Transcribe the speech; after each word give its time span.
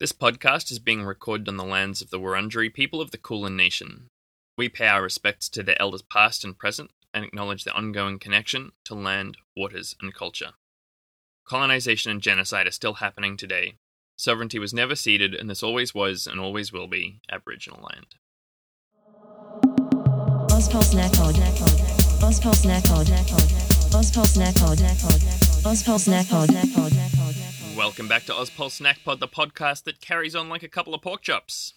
This 0.00 0.10
podcast 0.10 0.72
is 0.72 0.80
being 0.80 1.04
recorded 1.04 1.48
on 1.48 1.56
the 1.56 1.64
lands 1.64 2.02
of 2.02 2.10
the 2.10 2.18
Wurundjeri 2.18 2.74
people 2.74 3.00
of 3.00 3.12
the 3.12 3.16
Kulin 3.16 3.56
Nation. 3.56 4.08
We 4.58 4.68
pay 4.68 4.88
our 4.88 5.00
respects 5.00 5.48
to 5.50 5.62
their 5.62 5.80
elders 5.80 6.02
past 6.02 6.44
and 6.44 6.58
present 6.58 6.90
and 7.14 7.24
acknowledge 7.24 7.62
their 7.62 7.76
ongoing 7.76 8.18
connection 8.18 8.72
to 8.86 8.96
land, 8.96 9.36
waters, 9.56 9.94
and 10.02 10.12
culture. 10.12 10.54
Colonization 11.46 12.10
and 12.10 12.20
genocide 12.20 12.66
are 12.66 12.72
still 12.72 12.94
happening 12.94 13.36
today. 13.36 13.74
Sovereignty 14.16 14.58
was 14.58 14.74
never 14.74 14.96
ceded, 14.96 15.32
and 15.32 15.48
this 15.48 15.62
always 15.62 15.94
was 15.94 16.26
and 16.26 16.40
always 16.40 16.72
will 16.72 16.88
be 16.88 17.20
Aboriginal 17.30 17.88
land. 17.88 18.16
Welcome 27.76 28.06
back 28.06 28.24
to 28.26 28.32
Ozpol 28.32 28.70
Snack 28.70 29.00
Pod, 29.04 29.18
the 29.18 29.26
podcast 29.26 29.82
that 29.84 30.00
carries 30.00 30.36
on 30.36 30.48
like 30.48 30.62
a 30.62 30.68
couple 30.68 30.94
of 30.94 31.02
pork 31.02 31.22
chops. 31.22 31.74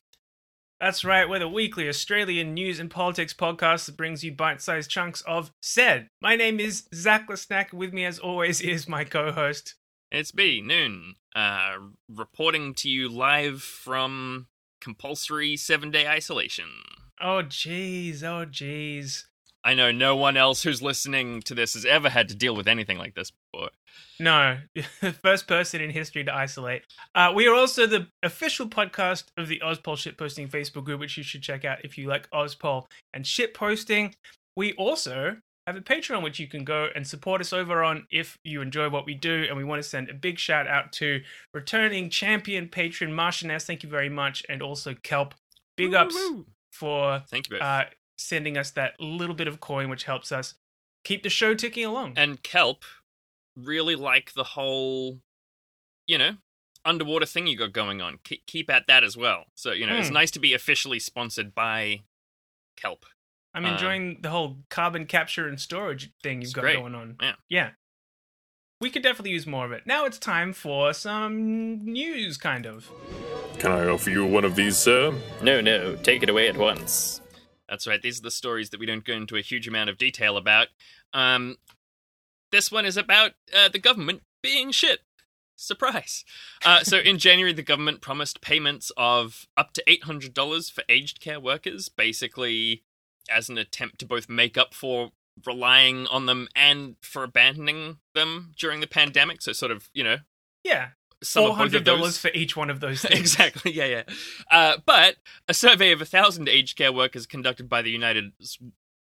That's 0.80 1.04
right, 1.04 1.28
we're 1.28 1.40
the 1.40 1.50
weekly 1.50 1.90
Australian 1.90 2.54
news 2.54 2.80
and 2.80 2.92
politics 2.92 3.34
podcast 3.34 3.88
that 3.88 3.98
brings 3.98 4.24
you 4.24 4.32
bite 4.32 4.62
sized 4.62 4.92
chunks 4.92 5.22
of 5.22 5.52
said. 5.60 6.08
My 6.22 6.36
name 6.36 6.60
is 6.60 6.88
Zach 6.94 7.28
Lesnack. 7.28 7.74
With 7.74 7.94
me, 7.94 8.06
as 8.06 8.20
always, 8.20 8.62
is 8.62 8.88
my 8.88 9.06
co 9.06 9.32
host. 9.32 9.74
It's 10.12 10.32
B, 10.32 10.62
Noon, 10.62 11.16
uh, 11.36 11.78
reporting 12.08 12.76
to 12.76 12.90
you 12.90 13.10
live 13.10 13.64
from 13.64 14.48
compulsory 14.80 15.58
seven 15.58 15.90
day 15.90 16.08
isolation. 16.08 16.70
Oh, 17.20 17.42
jeez. 17.44 18.22
Oh, 18.22 18.46
jeez. 18.46 19.24
I 19.68 19.74
know 19.74 19.92
no 19.92 20.16
one 20.16 20.38
else 20.38 20.64
who's 20.64 20.82
listening 20.82 21.42
to 21.42 21.54
this 21.54 21.74
has 21.74 21.84
ever 21.84 22.08
had 22.08 22.30
to 22.30 22.36
deal 22.36 22.56
with 22.56 22.70
anything 22.70 22.98
like 22.98 23.16
this 23.16 23.32
before. 23.32 23.72
No, 24.18 24.60
first 25.22 25.46
person 25.46 25.82
in 25.82 25.90
history 25.90 26.24
to 26.24 26.34
isolate. 26.34 26.84
Uh, 27.14 27.34
we 27.36 27.50
are 27.50 27.54
also 27.54 27.86
the 27.86 28.08
official 28.24 28.70
podcast 28.70 29.26
of 29.36 29.50
the 29.50 29.62
Ozpol 29.62 29.98
shitposting 29.98 30.50
Facebook 30.50 30.86
group, 30.86 31.02
which 31.02 31.18
you 31.18 31.24
should 31.24 31.42
check 31.42 31.66
out 31.66 31.84
if 31.84 31.98
you 31.98 32.08
like 32.08 32.30
Ozpol 32.32 32.86
and 33.14 33.26
shitposting. 33.26 34.14
We 34.56 34.72
also 34.76 35.36
have 35.68 35.76
a 35.76 35.82
Patreon, 35.82 36.24
which 36.24 36.40
you 36.40 36.48
can 36.48 36.64
go 36.64 36.88
and 36.96 37.06
support 37.06 37.42
us 37.42 37.52
over 37.52 37.84
on 37.84 38.08
if 38.10 38.38
you 38.46 38.62
enjoy 38.62 38.88
what 38.88 39.06
we 39.06 39.16
do. 39.16 39.48
And 39.50 39.58
we 39.58 39.66
want 39.66 39.84
to 39.84 39.90
send 39.90 40.10
a 40.10 40.14
big 40.14 40.40
shout 40.40 40.68
out 40.68 40.94
to 40.94 41.20
returning 41.54 42.10
champion 42.10 42.70
patron 42.70 43.12
Martian 43.12 43.52
S. 43.52 43.66
Thank 43.66 43.84
you 43.84 43.90
very 43.90 44.08
much. 44.08 44.46
And 44.48 44.62
also 44.62 44.94
Kelp. 45.04 45.36
Big 45.76 45.94
ups 45.94 46.16
Woo-woo. 46.16 46.46
for 46.72 47.22
Thank 47.30 47.50
you 47.50 47.58
uh, 47.58 47.84
sending 48.18 48.58
us 48.58 48.72
that 48.72 49.00
little 49.00 49.36
bit 49.36 49.48
of 49.48 49.60
coin, 49.60 49.90
which 49.90 50.04
helps 50.06 50.32
us 50.32 50.56
keep 51.04 51.24
the 51.24 51.30
show 51.30 51.54
ticking 51.54 51.86
along. 51.86 52.14
and 52.18 52.42
Kelp 52.44 52.84
really 53.56 53.96
like 53.96 54.34
the 54.34 54.44
whole, 54.44 55.20
you 56.06 56.18
know, 56.18 56.38
underwater 56.86 57.26
thing 57.26 57.48
you 57.48 57.58
got 57.58 57.74
going 57.74 58.02
on. 58.02 58.20
Keep, 58.24 58.46
keep 58.46 58.70
at 58.70 58.88
that 58.88 59.04
as 59.04 59.16
well. 59.18 59.46
So, 59.56 59.72
you 59.72 59.86
know, 59.86 59.96
it's 59.96 60.08
Hmm. 60.10 60.14
nice 60.16 60.32
to 60.32 60.40
be 60.40 60.54
officially 60.54 61.00
sponsored 61.00 61.54
by 61.56 62.02
Kelp. 62.76 63.06
I'm 63.54 63.66
enjoying 63.66 64.20
the 64.22 64.30
whole 64.30 64.58
carbon 64.70 65.06
capture 65.08 65.48
and 65.48 65.60
storage 65.60 66.12
thing 66.22 66.42
you've 66.44 66.54
got 66.54 66.62
great. 66.62 66.76
going 66.78 66.94
on. 66.94 67.18
Yeah. 67.22 67.36
Yeah. 67.50 67.70
We 68.80 68.92
could 68.92 69.02
definitely 69.02 69.32
use 69.32 69.48
more 69.48 69.66
of 69.66 69.72
it. 69.72 69.88
Now 69.88 70.06
it's 70.06 70.20
time 70.20 70.54
for 70.54 70.94
some 70.94 71.84
news, 71.84 72.38
kind 72.38 72.68
of. 72.68 72.92
Can 73.58 73.72
I 73.72 73.88
offer 73.88 74.12
you 74.12 74.24
one 74.26 74.46
of 74.46 74.56
these, 74.56 74.78
sir? 74.78 75.12
No, 75.42 75.62
no, 75.62 75.96
take 75.96 76.22
it 76.22 76.30
away 76.30 76.48
at 76.48 76.56
once. 76.58 77.20
That's 77.70 77.88
right. 77.88 78.02
These 78.02 78.20
are 78.20 78.24
the 78.24 78.32
stories 78.32 78.70
that 78.70 78.80
we 78.80 78.86
don't 78.86 79.04
go 79.06 79.14
into 79.14 79.36
a 79.36 79.42
huge 79.42 79.68
amount 79.68 79.90
of 79.90 79.98
detail 79.98 80.38
about. 80.38 80.68
Um, 81.14 81.58
this 82.52 82.72
one 82.72 82.86
is 82.86 82.98
about 82.98 83.34
uh, 83.56 83.70
the 83.70 83.80
government 83.80 84.24
being 84.42 84.72
shit. 84.72 85.02
Surprise. 85.56 86.24
Uh, 86.66 86.84
so 86.84 86.98
in 87.06 87.18
January, 87.18 87.54
the 87.54 87.64
government 87.64 88.02
promised 88.02 88.42
payments 88.42 88.92
of 88.96 89.48
up 89.58 89.74
to 89.74 89.84
$800 89.88 90.72
for 90.72 90.84
aged 90.88 91.20
care 91.20 91.40
workers, 91.40 91.90
basically 91.90 92.84
as 93.30 93.50
an 93.50 93.58
attempt 93.58 94.00
to 94.00 94.06
both 94.06 94.30
make 94.30 94.58
up 94.58 94.74
for 94.74 95.12
relying 95.46 96.08
on 96.08 96.26
them 96.26 96.48
and 96.56 96.96
for 97.02 97.24
abandoning 97.24 97.98
them 98.16 98.54
during 98.58 98.80
the 98.80 98.88
pandemic. 98.88 99.42
So 99.42 99.52
sort 99.52 99.72
of, 99.72 99.90
you 99.94 100.04
know, 100.04 100.18
Yeah. 100.64 100.90
Some 101.24 101.44
Four 101.44 101.50
of 101.52 101.58
both 101.58 101.66
of 101.68 101.72
hundred 101.72 101.84
dollars 101.86 102.18
for 102.18 102.30
each 102.34 102.56
one 102.56 102.70
of 102.70 102.80
those 102.80 103.02
things. 103.04 103.20
exactly. 103.20 103.72
Yeah, 103.72 103.86
yeah. 103.86 104.04
Uh, 104.52 104.78
but 104.86 105.16
a 105.48 105.54
survey 105.54 105.92
of 105.92 106.02
a 106.02 106.06
thousand 106.06 106.48
aged 106.50 106.78
care 106.78 106.92
workers 106.94 107.26
conducted 107.26 107.68
by 107.70 107.82
the 107.82 107.90
United 107.92 108.34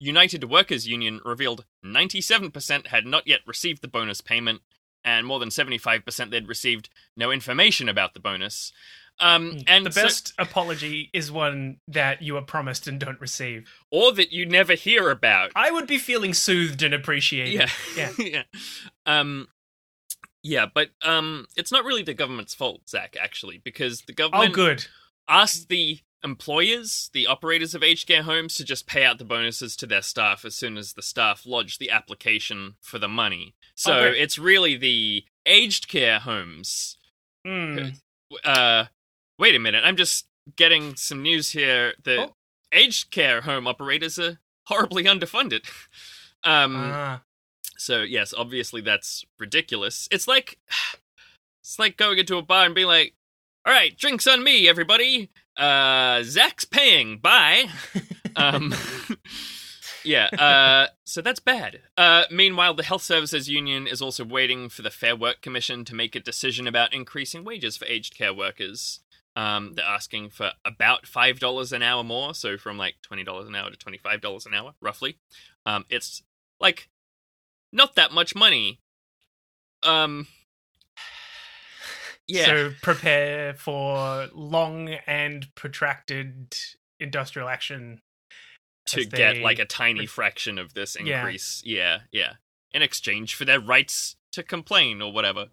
United 0.00 0.45
Workers 0.50 0.87
Union 0.89 1.21
revealed 1.25 1.65
97% 1.84 2.89
had 2.89 3.06
not 3.06 3.27
yet 3.27 3.41
received 3.47 3.83
the 3.83 3.89
bonus 3.89 4.21
payment, 4.21 4.61
and 5.05 5.27
more 5.27 5.39
than 5.39 5.49
75% 5.49 6.31
they'd 6.31 6.49
received 6.49 6.89
no 7.17 7.31
information 7.31 7.89
about 7.89 8.12
the 8.15 8.21
bonus. 8.21 8.73
Um, 9.21 9.59
and 9.69 9.83
Hmm. 9.83 9.84
the 9.84 9.93
so- 9.93 10.03
best 10.03 10.33
apology 10.39 11.11
is 11.12 11.31
one 11.31 11.77
that 11.87 12.23
you 12.23 12.37
are 12.37 12.43
promised 12.43 12.89
and 12.89 12.99
don't 12.99 13.21
receive. 13.21 13.71
or 13.91 14.11
that 14.12 14.33
you 14.33 14.47
never 14.47 14.73
hear 14.75 15.11
about. 15.11 15.53
I 15.55 15.71
would 15.71 15.87
be 15.87 15.99
feeling 15.99 16.33
soothed 16.34 16.83
and 16.83 16.94
appreciated. 16.94 17.53
Yeah, 17.55 17.69
Yeah. 17.94 18.12
yeah. 18.19 18.43
Um, 19.06 19.49
yeah, 20.43 20.67
but 20.73 20.91
um, 21.03 21.47
it's 21.57 21.73
not 21.73 21.85
really 21.85 22.03
the 22.03 22.15
government's 22.15 22.55
fault, 22.55 22.89
Zach. 22.89 23.17
Actually, 23.21 23.59
because 23.65 24.03
the 24.03 24.13
government 24.13 24.53
Oh, 24.53 24.57
government 24.57 24.81
good. 24.83 24.87
asked 25.29 25.69
the 25.69 26.01
employers, 26.25 27.11
the 27.13 27.27
operators 27.27 27.75
of 27.75 27.83
aged 27.83 28.07
care 28.07 28.23
homes, 28.23 28.55
to 28.55 28.65
just 28.65 28.87
pay 28.87 29.05
out 29.05 29.19
the 29.19 29.25
bonuses 29.25 29.75
to 29.77 29.87
their 29.87 30.03
staff 30.03 30.45
as 30.45 30.55
soon 30.55 30.77
as 30.79 30.93
the 30.93 31.03
staff 31.03 31.45
lodged 31.47 31.81
the 31.81 31.91
application 31.91 32.77
for 32.81 32.99
the 32.99 33.09
money. 33.09 33.55
So 33.75 33.99
Oh, 33.99 34.05
it's 34.07 34.39
really 34.39 34.77
the 34.77 35.25
aged 35.47 35.89
care 35.89 36.21
homes. 36.21 36.97
Hmm. 37.45 37.89
Uh, 38.45 38.85
wait 39.39 39.55
a 39.55 39.59
minute, 39.59 39.83
I'm 39.85 39.97
just 39.97 40.27
getting 40.57 40.95
some 40.97 41.23
news 41.23 41.51
here 41.51 41.95
that 42.05 42.19
Oh. 42.19 42.37
aged 42.73 43.11
care 43.11 43.41
home 43.43 43.67
operators 43.67 44.19
are 44.19 44.39
horribly 44.67 45.05
underfunded. 45.05 45.65
Um, 46.45 46.75
Ah. 46.77 47.23
So 47.82 48.03
yes, 48.03 48.32
obviously 48.37 48.81
that's 48.81 49.25
ridiculous. 49.38 50.09
It's 50.10 50.28
like 50.28 50.59
it's 51.62 51.78
like 51.78 51.97
going 51.97 52.19
into 52.19 52.37
a 52.37 52.43
bar 52.43 52.66
and 52.66 52.75
being 52.75 52.87
like, 52.87 53.15
"All 53.66 53.72
right, 53.72 53.97
drinks 53.97 54.26
on 54.26 54.44
me, 54.44 54.69
everybody. 54.69 55.31
Uh, 55.56 56.22
Zach's 56.22 56.65
paying. 56.65 57.19
Bye." 57.19 57.66
um, 58.37 58.75
yeah. 60.04 60.26
Uh, 60.26 60.87
so 61.04 61.20
that's 61.20 61.41
bad. 61.41 61.81
Uh, 61.97 62.25
meanwhile, 62.31 62.75
the 62.75 62.84
Health 62.84 63.03
Services 63.03 63.48
Union 63.48 63.87
is 63.87 64.00
also 64.00 64.25
waiting 64.25 64.69
for 64.69 64.82
the 64.82 64.91
Fair 64.91 65.16
Work 65.16 65.43
Commission 65.43 65.84
to 65.84 65.94
make 65.94 66.14
a 66.14 66.20
decision 66.20 66.66
about 66.66 66.94
increasing 66.94 67.44
wages 67.44 67.76
for 67.76 67.84
aged 67.87 68.16
care 68.16 68.34
workers. 68.34 69.00
Um, 69.34 69.72
they're 69.75 69.84
asking 69.84 70.31
for 70.31 70.53
about 70.64 71.06
five 71.06 71.41
dollars 71.41 71.72
an 71.72 71.82
hour 71.82 72.04
more, 72.04 72.34
so 72.34 72.56
from 72.56 72.78
like 72.78 72.97
twenty 73.03 73.25
dollars 73.25 73.49
an 73.49 73.56
hour 73.56 73.70
to 73.70 73.76
twenty 73.76 73.99
five 73.99 74.20
dollars 74.20 74.47
an 74.47 74.54
hour, 74.54 74.75
roughly. 74.81 75.16
Um, 75.64 75.84
it's 75.88 76.22
like 76.60 76.88
not 77.72 77.94
that 77.97 78.12
much 78.12 78.34
money. 78.34 78.81
Um 79.83 80.27
Yeah. 82.28 82.47
So 82.47 82.71
prepare 82.83 83.55
for 83.55 84.28
long 84.33 84.88
and 85.06 85.53
protracted 85.55 86.56
industrial 87.00 87.49
action. 87.49 88.00
to 88.87 89.00
as 89.00 89.06
get 89.06 89.34
they- 89.34 89.43
like 89.43 89.59
a 89.59 89.65
tiny 89.65 90.06
fraction 90.06 90.59
of 90.59 90.75
this 90.75 90.97
Yeah. 91.00 91.19
increase. 91.21 91.62
Yeah, 91.65 92.00
yeah. 92.12 92.34
In 92.72 92.81
exchange 92.82 93.34
for 93.34 93.44
their 93.44 93.61
rights 93.61 94.16
to 94.32 94.43
complain 94.43 95.03
or 95.03 95.12
whatever. 95.12 95.49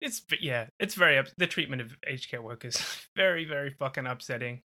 It's 0.00 0.22
yeah, 0.40 0.66
it's 0.78 0.94
very 0.94 1.24
the 1.38 1.46
treatment 1.46 1.80
of 1.82 1.96
aged 2.06 2.30
care 2.30 2.42
workers 2.42 2.76
very 3.16 3.44
very 3.44 3.70
fucking 3.70 4.06
upsetting. 4.06 4.62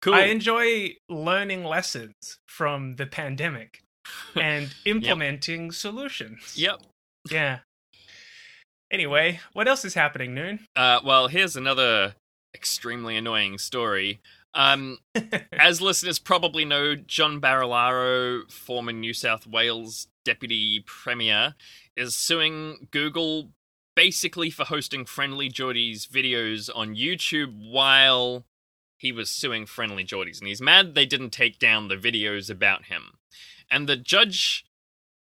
Cool. 0.00 0.14
I 0.14 0.24
enjoy 0.26 0.94
learning 1.08 1.64
lessons 1.64 2.38
from 2.46 2.96
the 2.96 3.06
pandemic 3.06 3.80
and 4.34 4.74
implementing 4.84 5.72
solutions. 5.72 6.54
yep. 6.56 6.80
Yeah. 7.30 7.60
Anyway, 8.90 9.40
what 9.52 9.66
else 9.66 9.84
is 9.84 9.94
happening, 9.94 10.34
Noon? 10.34 10.60
Uh 10.76 11.00
well, 11.04 11.28
here's 11.28 11.56
another 11.56 12.14
extremely 12.54 13.16
annoying 13.16 13.58
story. 13.58 14.20
Um 14.54 14.98
as 15.52 15.80
listeners 15.80 16.18
probably 16.18 16.64
know, 16.64 16.94
John 16.94 17.40
Barilaro, 17.40 18.50
former 18.50 18.92
New 18.92 19.12
South 19.12 19.46
Wales 19.46 20.08
deputy 20.24 20.84
premier, 20.86 21.54
is 21.96 22.14
suing 22.14 22.88
Google 22.90 23.50
basically 23.96 24.50
for 24.50 24.64
hosting 24.64 25.04
Friendly 25.04 25.48
Jordie's 25.48 26.06
videos 26.06 26.70
on 26.74 26.94
YouTube 26.94 27.54
while 27.70 28.44
he 28.98 29.10
was 29.10 29.30
suing 29.30 29.66
Friendly 29.66 30.04
Jordie's. 30.04 30.38
And 30.38 30.48
he's 30.48 30.60
mad 30.60 30.94
they 30.94 31.06
didn't 31.06 31.30
take 31.30 31.58
down 31.58 31.88
the 31.88 31.96
videos 31.96 32.48
about 32.50 32.84
him. 32.84 33.14
And 33.70 33.88
the 33.88 33.96
judge 33.96 34.64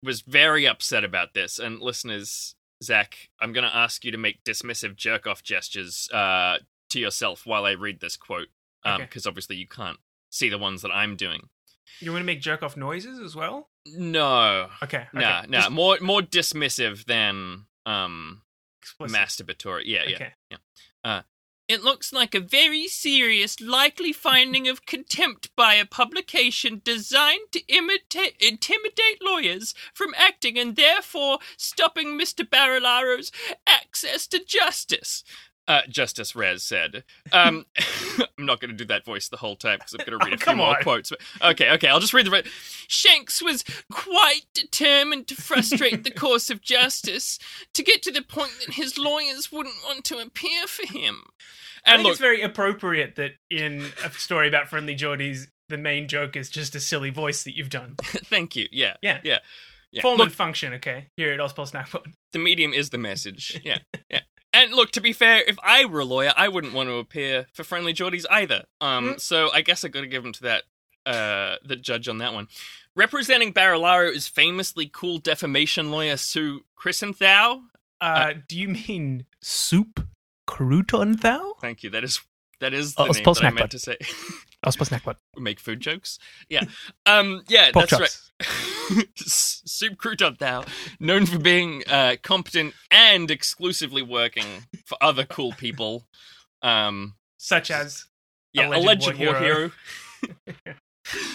was 0.02 0.20
very 0.22 0.66
upset 0.66 1.04
about 1.04 1.34
this. 1.34 1.58
And 1.58 1.80
listeners, 1.80 2.54
Zach, 2.82 3.28
I'm 3.40 3.52
going 3.52 3.68
to 3.68 3.74
ask 3.74 4.04
you 4.04 4.10
to 4.12 4.18
make 4.18 4.44
dismissive 4.44 4.96
jerk 4.96 5.26
off 5.26 5.42
gestures 5.42 6.08
uh, 6.12 6.58
to 6.90 6.98
yourself 7.00 7.46
while 7.46 7.64
I 7.64 7.72
read 7.72 8.00
this 8.00 8.16
quote. 8.16 8.48
Because 8.84 9.26
Okay. 9.26 9.30
obviously 9.30 9.56
you 9.56 9.66
can't 9.66 9.98
see 10.30 10.48
the 10.50 10.58
ones 10.58 10.82
that 10.82 10.90
I'm 10.90 11.16
doing. 11.16 11.48
You 12.00 12.10
want 12.12 12.20
to 12.22 12.26
make 12.26 12.40
jerk 12.42 12.62
off 12.62 12.76
noises 12.76 13.18
as 13.20 13.34
well? 13.34 13.70
No. 13.86 14.68
Okay. 14.82 14.98
okay. 14.98 15.06
No, 15.14 15.42
no. 15.48 15.58
Just- 15.58 15.70
More 15.70 15.98
more 16.02 16.20
dismissive 16.20 17.04
than 17.06 17.66
um 17.86 18.42
explicit. 18.82 19.16
masturbatory. 19.16 19.82
Yeah, 19.86 20.02
yeah. 20.06 20.14
Okay. 20.16 20.32
Uh, 21.04 21.22
it 21.68 21.82
looks 21.82 22.12
like 22.12 22.34
a 22.34 22.40
very 22.40 22.86
serious, 22.88 23.60
likely 23.60 24.12
finding 24.12 24.68
of 24.68 24.84
contempt 24.84 25.54
by 25.56 25.74
a 25.74 25.86
publication 25.86 26.82
designed 26.84 27.52
to 27.52 27.62
imita- 27.62 28.36
intimidate 28.38 29.22
lawyers 29.22 29.74
from 29.94 30.14
acting 30.16 30.58
and 30.58 30.76
therefore 30.76 31.38
stopping 31.56 32.18
Mr. 32.18 32.48
Barilaro's 32.48 33.32
access 33.66 34.26
to 34.26 34.44
justice. 34.44 35.24
Uh, 35.66 35.80
Justice 35.88 36.36
Rares 36.36 36.62
said. 36.62 37.04
Um, 37.32 37.64
I'm 38.38 38.44
not 38.46 38.60
going 38.60 38.70
to 38.70 38.76
do 38.76 38.84
that 38.86 39.04
voice 39.04 39.28
the 39.28 39.38
whole 39.38 39.56
time 39.56 39.78
because 39.78 39.94
I'm 39.94 40.04
going 40.04 40.18
to 40.20 40.24
read 40.26 40.34
Oh, 40.34 40.36
a 40.36 40.38
few 40.44 40.56
more 40.56 40.76
on. 40.76 40.82
quotes. 40.82 41.10
But 41.10 41.20
okay, 41.52 41.70
okay, 41.72 41.88
I'll 41.88 42.00
just 42.00 42.12
read 42.12 42.26
the. 42.26 42.30
re- 42.30 42.42
Shanks 42.86 43.42
was 43.42 43.64
quite 43.90 44.42
determined 44.52 45.26
to 45.28 45.34
frustrate 45.36 46.04
the 46.04 46.10
course 46.10 46.50
of 46.50 46.60
justice 46.60 47.38
to 47.72 47.82
get 47.82 48.02
to 48.02 48.10
the 48.10 48.20
point 48.22 48.52
that 48.66 48.74
his 48.74 48.98
lawyers 48.98 49.50
wouldn't 49.50 49.76
want 49.84 50.04
to 50.04 50.18
appear 50.18 50.66
for 50.66 50.86
him. 50.86 51.22
I 51.86 51.92
And 51.92 51.96
think 51.98 52.04
look, 52.04 52.12
it's 52.12 52.20
very 52.20 52.42
appropriate 52.42 53.16
that 53.16 53.32
in 53.50 53.86
a 54.04 54.10
story 54.12 54.48
about 54.48 54.68
friendly 54.68 54.94
Jordies, 54.96 55.48
the 55.70 55.78
main 55.78 56.08
joke 56.08 56.36
is 56.36 56.50
just 56.50 56.74
a 56.74 56.80
silly 56.80 57.10
voice 57.10 57.42
that 57.44 57.56
you've 57.56 57.70
done. 57.70 57.94
thank 58.02 58.54
you. 58.54 58.68
Yeah, 58.70 58.96
Yeah. 59.02 59.20
yeah. 59.24 59.38
yeah. 59.92 60.02
Form 60.02 60.18
Look, 60.18 60.26
and 60.26 60.34
function, 60.34 60.74
okay? 60.74 61.06
Here 61.16 61.32
at 61.32 61.40
Ozpol 61.40 61.66
Snack 61.66 61.90
Pod. 61.90 62.06
the 62.34 62.38
medium 62.38 62.72
is 62.74 62.90
the 62.90 62.98
message. 62.98 63.60
Yeah, 63.64 63.78
yeah. 64.10 64.20
And 64.54 64.72
look, 64.72 64.90
to 64.92 65.00
be 65.00 65.12
fair, 65.12 65.42
if 65.46 65.56
I 65.62 65.84
were 65.84 66.00
a 66.00 66.04
lawyer, 66.04 66.32
I 66.36 66.48
wouldn't 66.48 66.72
want 66.74 66.88
to 66.88 66.94
appear 66.96 67.46
for 67.52 67.64
friendly 67.64 67.92
Jordies 67.92 68.24
either. 68.30 68.64
Um, 68.80 69.14
Mm. 69.14 69.20
so 69.20 69.50
I 69.52 69.60
guess 69.62 69.84
I 69.84 69.88
got 69.88 70.00
to 70.02 70.06
give 70.06 70.24
him 70.24 70.32
to 70.32 70.42
that 70.44 70.62
uh 71.06 71.56
the 71.62 71.76
judge 71.76 72.08
on 72.08 72.18
that 72.18 72.32
one. 72.32 72.48
Representing 72.96 73.52
Barilaro 73.52 74.10
is 74.14 74.28
famously 74.28 74.88
cool 74.90 75.18
defamation 75.18 75.90
lawyer 75.90 76.16
Sue 76.16 76.64
Chrysanthou. 76.80 77.62
Uh, 78.00 78.34
do 78.48 78.58
you 78.58 78.68
mean 78.68 79.26
soup 79.42 80.06
crouton 80.48 81.20
thou? 81.20 81.54
Thank 81.60 81.82
you. 81.82 81.90
That 81.90 82.04
is 82.04 82.20
that 82.60 82.72
is 82.74 82.94
the 82.94 83.02
Oh, 83.02 83.04
name 83.06 83.14
Spell 83.14 83.34
that 83.34 83.40
I 83.44 83.48
Snack 83.50 83.54
meant 83.54 83.70
to 83.72 83.78
say. 83.78 83.96
Ozpol 84.64 84.86
Snack 84.86 85.02
Pod. 85.02 85.16
Make 85.36 85.60
food 85.60 85.80
jokes. 85.80 86.18
Yeah. 86.48 86.64
Um. 87.06 87.42
Yeah. 87.48 87.70
Pork 87.72 87.88
that's 87.88 88.00
chops. 88.00 88.32
right. 88.40 89.06
S- 89.20 89.62
Soup 89.66 89.96
Crouton 89.96 90.38
Thou, 90.38 90.64
known 91.00 91.26
for 91.26 91.38
being 91.38 91.82
uh, 91.88 92.16
competent 92.22 92.74
and 92.90 93.30
exclusively 93.30 94.02
working 94.02 94.46
for 94.86 94.96
other 95.00 95.24
cool 95.24 95.52
people. 95.52 96.04
Um. 96.62 97.14
Such 97.36 97.70
as 97.70 98.06
Yeah. 98.52 98.68
Alleged 98.68 99.06
Alleged, 99.06 99.18
war 99.18 99.32
war 99.32 99.40
hero. 99.40 99.70
hero. 100.24 100.44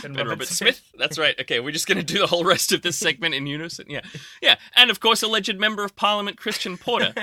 Ben 0.02 0.14
Ben 0.14 0.14
Robert 0.16 0.30
Robert 0.30 0.48
Smith. 0.48 0.82
That's 0.98 1.20
right. 1.20 1.40
Okay, 1.40 1.60
we're 1.60 1.72
just 1.72 1.86
going 1.88 2.00
to 2.00 2.04
do 2.04 2.18
the 2.18 2.26
whole 2.26 2.44
rest 2.44 2.72
of 2.72 2.82
this 2.82 2.98
segment 2.98 3.36
in 3.36 3.46
unison. 3.46 3.86
Yeah, 3.88 4.02
yeah, 4.42 4.56
and 4.76 4.90
of 4.90 5.00
course, 5.00 5.22
alleged 5.22 5.60
member 5.60 5.84
of 5.84 5.96
Parliament 5.96 6.38
Christian 6.38 6.76
Porter. 6.76 7.14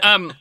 Um, 0.00 0.32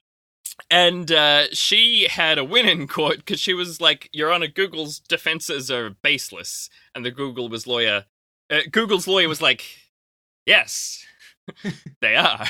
and 0.70 1.12
uh, 1.12 1.46
she 1.52 2.08
had 2.10 2.38
a 2.38 2.44
win 2.44 2.68
in 2.68 2.88
court 2.88 3.18
because 3.18 3.40
she 3.40 3.54
was 3.54 3.80
like, 3.82 4.10
"Your 4.12 4.32
Honor, 4.32 4.48
Google's 4.48 5.00
defenses 5.00 5.70
are 5.72 5.90
baseless," 5.90 6.70
and 6.94 7.06
the 7.06 7.12
Google 7.12 7.50
was 7.50 7.68
lawyer. 7.68 8.06
Uh, 8.50 8.62
Google's 8.72 9.08
lawyer 9.08 9.28
was 9.30 9.42
like, 9.42 9.64
"Yes." 10.46 11.06
they 12.02 12.16
are. 12.16 12.44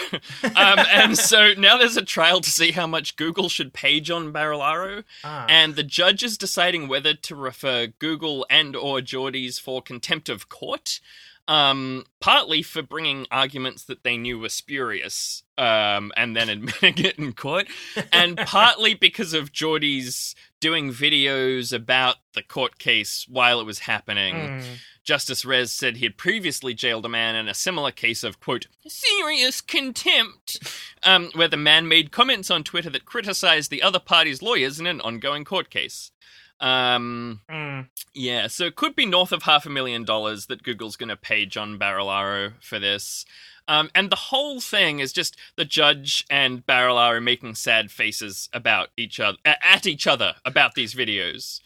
Um, 0.43 0.79
and 0.89 1.17
so 1.17 1.51
now 1.57 1.77
there's 1.77 1.97
a 1.97 2.01
trial 2.01 2.39
to 2.39 2.49
see 2.49 2.71
how 2.71 2.87
much 2.87 3.17
Google 3.17 3.49
should 3.49 3.73
pay 3.73 3.99
John 3.99 4.31
Barilaro 4.31 5.03
Ah. 5.23 5.45
and 5.49 5.75
the 5.75 5.83
judge 5.83 6.23
is 6.23 6.37
deciding 6.37 6.87
whether 6.87 7.13
to 7.13 7.35
refer 7.35 7.87
Google 7.87 8.45
and 8.49 8.73
or 8.73 8.99
Jordies 9.01 9.59
for 9.59 9.81
contempt 9.81 10.29
of 10.29 10.47
court. 10.47 11.01
Um, 11.45 12.05
partly 12.21 12.61
for 12.63 12.81
bringing 12.81 13.27
arguments 13.29 13.83
that 13.83 14.03
they 14.03 14.15
knew 14.17 14.39
were 14.39 14.47
spurious, 14.49 15.43
um, 15.57 16.11
and 16.17 16.35
then 16.35 16.49
admitting 16.49 17.05
it 17.05 17.17
in 17.17 17.33
court, 17.33 17.67
and 18.11 18.37
partly 18.45 18.93
because 18.93 19.33
of 19.33 19.51
Jordies 19.51 20.35
doing 20.59 20.91
videos 20.91 21.71
about 21.73 22.15
the 22.33 22.41
court 22.43 22.77
case 22.79 23.25
while 23.29 23.59
it 23.59 23.65
was 23.65 23.79
happening. 23.79 24.35
Mm. 24.35 24.63
Justice 25.03 25.45
Rares 25.45 25.71
said 25.71 25.97
he 25.97 26.05
had 26.05 26.17
previously 26.17 26.73
jailed 26.73 27.05
a 27.05 27.09
man 27.09 27.35
in 27.35 27.47
a 27.47 27.53
similar 27.53 27.91
case 27.91 28.23
of, 28.23 28.39
quote, 28.39 28.65
serious 28.87 29.61
contempt, 29.61 30.57
um, 31.03 31.29
where 31.35 31.47
the 31.47 31.57
man 31.57 31.87
made 31.87 32.11
comments 32.11 32.49
on 32.49 32.63
Twitter 32.63 32.89
that 32.89 33.05
criticized 33.05 33.69
the 33.69 33.83
other 33.83 33.99
party's 33.99 34.41
lawyers 34.41 34.79
in 34.79 34.87
an 34.87 35.01
ongoing 35.01 35.45
court 35.45 35.69
case. 35.69 36.09
Um, 36.59 37.41
Mm. 37.51 37.89
yeah, 38.13 38.47
so 38.47 38.65
it 38.65 38.75
could 38.75 38.95
be 38.95 39.05
north 39.05 39.31
of 39.31 39.43
half 39.43 39.65
a 39.65 39.69
million 39.69 40.03
dollars 40.05 40.45
that 40.47 40.63
Google's 40.63 40.95
going 40.95 41.09
to 41.09 41.17
pay 41.17 41.45
John 41.45 41.77
Barilaro 41.77 42.53
for 42.63 42.79
this. 42.79 43.25
Um, 43.67 43.89
and 43.95 44.09
the 44.11 44.15
whole 44.15 44.59
thing 44.61 44.99
is 44.99 45.11
just 45.11 45.35
the 45.55 45.65
judge 45.65 46.23
and 46.29 46.65
Barilaro 46.65 47.21
making 47.21 47.55
sad 47.55 47.89
faces 47.91 48.47
about 48.53 48.89
each 48.95 49.19
other, 49.19 49.37
at 49.45 49.87
each 49.87 50.05
other 50.07 50.35
about 50.45 50.75
these 50.75 50.93
videos. 50.93 51.61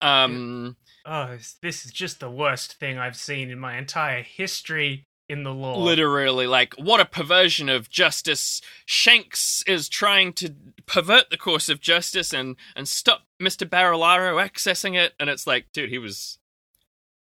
Um, 0.00 0.76
Oh, 1.06 1.36
this- 1.36 1.56
this 1.60 1.84
is 1.84 1.92
just 1.92 2.18
the 2.18 2.30
worst 2.30 2.74
thing 2.74 2.98
I've 2.98 3.16
seen 3.16 3.50
in 3.50 3.58
my 3.58 3.76
entire 3.76 4.22
history 4.22 5.06
in 5.28 5.42
the 5.42 5.52
law. 5.54 5.78
Literally, 5.78 6.46
like, 6.46 6.74
what 6.74 6.98
a 7.00 7.04
perversion 7.04 7.68
of 7.68 7.88
justice. 7.90 8.60
Shanks 8.86 9.62
is 9.66 9.88
trying 9.88 10.32
to 10.34 10.54
pervert 10.86 11.30
the 11.30 11.36
course 11.36 11.68
of 11.68 11.80
justice 11.80 12.32
and, 12.32 12.56
and 12.74 12.88
stop 12.88 13.26
Mr. 13.40 13.68
Barilaro 13.68 14.42
accessing 14.42 14.96
it. 14.96 15.14
And 15.20 15.28
it's 15.30 15.46
like, 15.46 15.72
dude, 15.72 15.90
he 15.90 15.98
was 15.98 16.38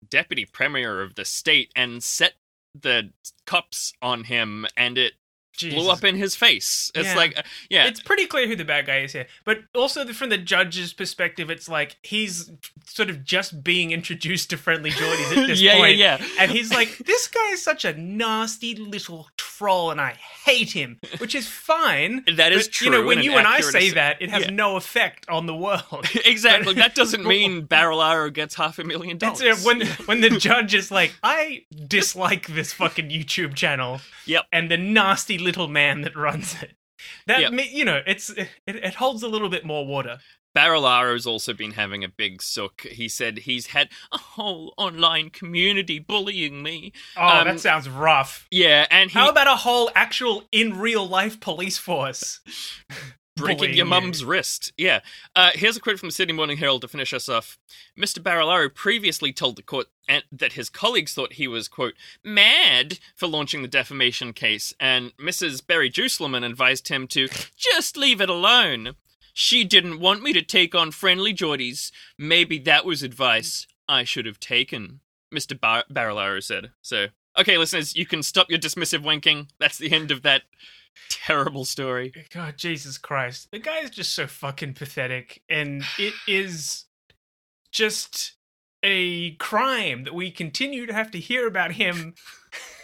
deputy 0.07 0.45
premier 0.45 1.01
of 1.01 1.15
the 1.15 1.25
state 1.25 1.71
and 1.75 2.03
set 2.03 2.33
the 2.79 3.12
cups 3.45 3.94
on 4.01 4.23
him 4.25 4.65
and 4.77 4.97
it 4.97 5.13
Jesus. 5.57 5.77
blew 5.77 5.91
up 5.91 6.03
in 6.06 6.15
his 6.15 6.35
face. 6.35 6.89
It's 6.95 7.09
Yeah. 7.09 7.15
like, 7.15 7.38
uh, 7.38 7.44
yeah. 7.69 7.85
It's 7.85 8.00
pretty 8.00 8.25
clear 8.25 8.47
who 8.47 8.56
the 8.56 8.63
bad 8.65 8.85
guy 8.88 9.00
is 9.00 9.12
here. 9.13 9.27
But 9.44 9.59
also, 9.75 10.03
the- 10.03 10.13
from 10.13 10.29
the 10.29 10.38
judge's 10.38 10.94
perspective, 10.94 11.50
it's 11.51 11.68
like 11.68 11.97
he's 12.01 12.50
sort 12.88 13.09
of 13.09 13.23
just 13.23 13.63
being 13.63 13.91
introduced 13.91 14.50
to 14.51 14.57
friendly 14.57 14.91
Jordies 14.91 15.38
at 15.38 15.47
this 15.47 15.62
Yeah, 15.62 15.73
yeah, 15.73 15.77
point. 15.79 15.97
yeah. 15.97 16.25
And 16.39 16.51
he's 16.51 16.71
like, 16.71 16.97
this 17.00 17.27
guy 17.27 17.50
is 17.51 17.62
such 17.62 17.83
a 17.85 17.94
nasty 17.94 18.75
little 18.75 19.29
and 19.69 20.02
I 20.02 20.18
hate 20.46 20.72
him, 20.72 21.00
which 21.19 21.36
is 21.36 21.48
fine. 21.48 22.24
That 22.36 22.52
is 22.52 22.68
but, 22.68 22.81
You 22.81 22.90
know, 22.90 23.06
when 23.06 23.19
and 23.19 23.25
you 23.25 23.34
and 23.34 23.48
I 23.48 23.62
say 23.62 23.92
that, 23.92 24.22
it 24.22 24.30
has 24.30 24.46
yeah. 24.46 24.52
no 24.52 24.75
effect 24.75 25.28
on 25.30 25.46
the 25.46 25.56
world. 25.56 26.08
exactly. 26.25 26.74
That 26.74 26.96
doesn't 26.96 27.25
mean 27.36 27.68
Barilaro 27.68 28.34
gets 28.34 28.56
half 28.56 28.80
a 28.80 28.84
million 28.84 29.18
uh, 29.18 29.19
dollars. 29.19 29.40
That's 29.40 29.62
it. 29.62 29.66
When 29.66 29.81
when 30.06 30.22
the 30.22 30.30
judge 30.31 30.74
is 30.74 30.90
like, 30.92 31.13
I 31.24 31.66
dislike 31.88 32.48
this 32.48 32.74
fucking 32.74 33.10
YouTube 33.10 33.54
channel. 33.54 34.02
Yep. 34.25 34.46
And 34.52 34.72
the 34.72 34.78
nasty 34.78 35.38
little 35.38 35.68
man 35.68 36.02
that 36.02 36.16
runs 36.16 36.56
it. 36.62 36.75
That 37.28 37.42
Yep. 37.42 37.54
me 37.54 37.69
you 37.72 37.86
know, 37.86 38.02
it's 38.08 38.30
it, 38.31 38.50
it 38.66 38.96
holds 38.96 39.24
a 39.24 39.28
little 39.28 39.50
bit 39.50 39.66
more 39.66 39.86
water. 39.86 40.19
Barilaro's 40.56 41.25
also 41.25 41.53
been 41.53 41.72
having 41.72 42.03
a 42.03 42.10
big 42.10 42.41
sook. 42.41 42.81
He 42.81 43.08
said 43.08 43.39
he's 43.39 43.67
had 43.67 43.89
a 44.12 44.17
whole 44.17 44.74
online 44.77 45.29
community 45.29 46.00
bullying 46.00 46.62
me. 46.62 46.91
Oh, 47.17 47.27
Um, 47.39 47.48
that 47.48 47.60
sounds 47.60 47.88
rough. 47.89 48.48
Yeah, 48.51 48.86
and 48.91 49.10
he 49.12 49.17
How 49.17 49.29
about 49.29 49.48
a 49.48 49.55
whole 49.58 49.89
actual 49.96 50.43
in 50.51 50.77
real 50.77 51.08
life 51.08 51.39
police 51.39 51.77
force? 51.77 52.41
breaking 53.38 53.70
your 53.70 53.77
you? 53.77 53.86
mum's 53.86 54.24
wrist. 54.25 54.72
Yeah. 54.77 55.00
Uh, 55.36 55.51
here's 55.55 55.77
a 55.77 55.79
quote 55.79 55.98
from 55.98 56.10
the 56.10 56.13
Sydney 56.13 56.34
Morning 56.34 56.58
Herald 56.58 56.81
to 56.81 56.88
finish 56.88 57.13
us 57.13 57.29
off. 57.29 57.58
Mr. 57.98 58.20
Barilaro 58.20 58.72
previously 58.74 59.31
told 59.34 59.55
the 59.55 59.63
court 59.63 59.88
and- 60.08 60.25
that 60.31 60.53
his 60.53 60.70
colleagues 60.70 61.13
thought 61.13 61.34
he 61.34 61.48
was, 61.48 61.67
quote, 61.70 61.93
mad 62.24 63.00
for 63.15 63.27
launching 63.27 63.62
the 63.62 63.67
defamation 63.70 64.34
case, 64.34 64.74
and 64.79 65.15
Mrs. 65.17 65.62
Berejiklian 65.63 66.46
advised 66.46 66.89
him 66.89 67.08
to 67.08 67.29
just 67.55 67.96
leave 67.98 68.20
it 68.22 68.29
alone. 68.29 68.96
She 69.43 69.63
didn't 69.63 70.00
want 70.00 70.21
me 70.21 70.33
to 70.33 70.43
take 70.43 70.75
on 70.75 70.91
friendly 70.91 71.33
Jordies. 71.33 71.91
Maybe 72.15 72.60
that 72.60 72.86
was 72.86 73.01
advice 73.01 73.65
I 73.89 74.03
should 74.03 74.27
have 74.27 74.39
taken, 74.39 75.00
Mr. 75.33 75.60
Bar- 75.60 75.86
Barilaro 75.91 76.43
said. 76.43 76.74
So, 76.83 77.07
okay, 77.36 77.57
listeners, 77.57 77.95
you 77.95 78.05
can 78.05 78.21
stop 78.21 78.51
your 78.51 78.60
dismissive 78.60 79.01
wanking. 79.01 79.48
That's 79.60 79.79
the 79.79 79.91
end 79.91 80.12
of 80.12 80.21
that 80.21 80.43
terrible 81.10 81.65
story. 81.65 82.13
God, 82.31 82.55
Jesus 82.55 83.00
Christ. 83.00 83.48
The 83.51 83.57
guy 83.57 83.79
is 83.79 83.89
just 83.89 84.13
so 84.13 84.27
fucking 84.27 84.75
pathetic. 84.75 85.41
And 85.50 85.86
it 85.98 86.13
is 86.27 86.86
just 87.71 88.33
a 88.83 89.31
crime 89.38 90.03
that 90.03 90.13
we 90.13 90.29
continue 90.29 90.86
to 90.86 90.93
have 90.93 91.10
to 91.12 91.19
hear 91.19 91.48
about 91.48 91.71
him. 91.71 92.13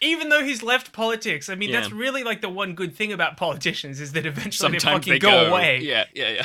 Even 0.00 0.28
though 0.28 0.42
he's 0.44 0.62
left 0.62 0.92
politics, 0.92 1.48
I 1.48 1.54
mean, 1.54 1.70
Yeah. 1.70 1.80
that's 1.80 1.92
really 1.92 2.22
like 2.24 2.40
the 2.40 2.48
one 2.48 2.74
good 2.74 2.94
thing 2.96 3.12
about 3.12 3.36
politicians 3.36 4.00
is 4.00 4.12
that 4.12 4.26
eventually 4.26 4.78
Sometimes 4.78 4.84
they 4.84 4.90
fucking 4.90 5.12
they 5.12 5.18
go, 5.18 5.46
go, 5.46 5.50
away. 5.50 5.80
Yeah, 5.80 6.04
yeah, 6.14 6.44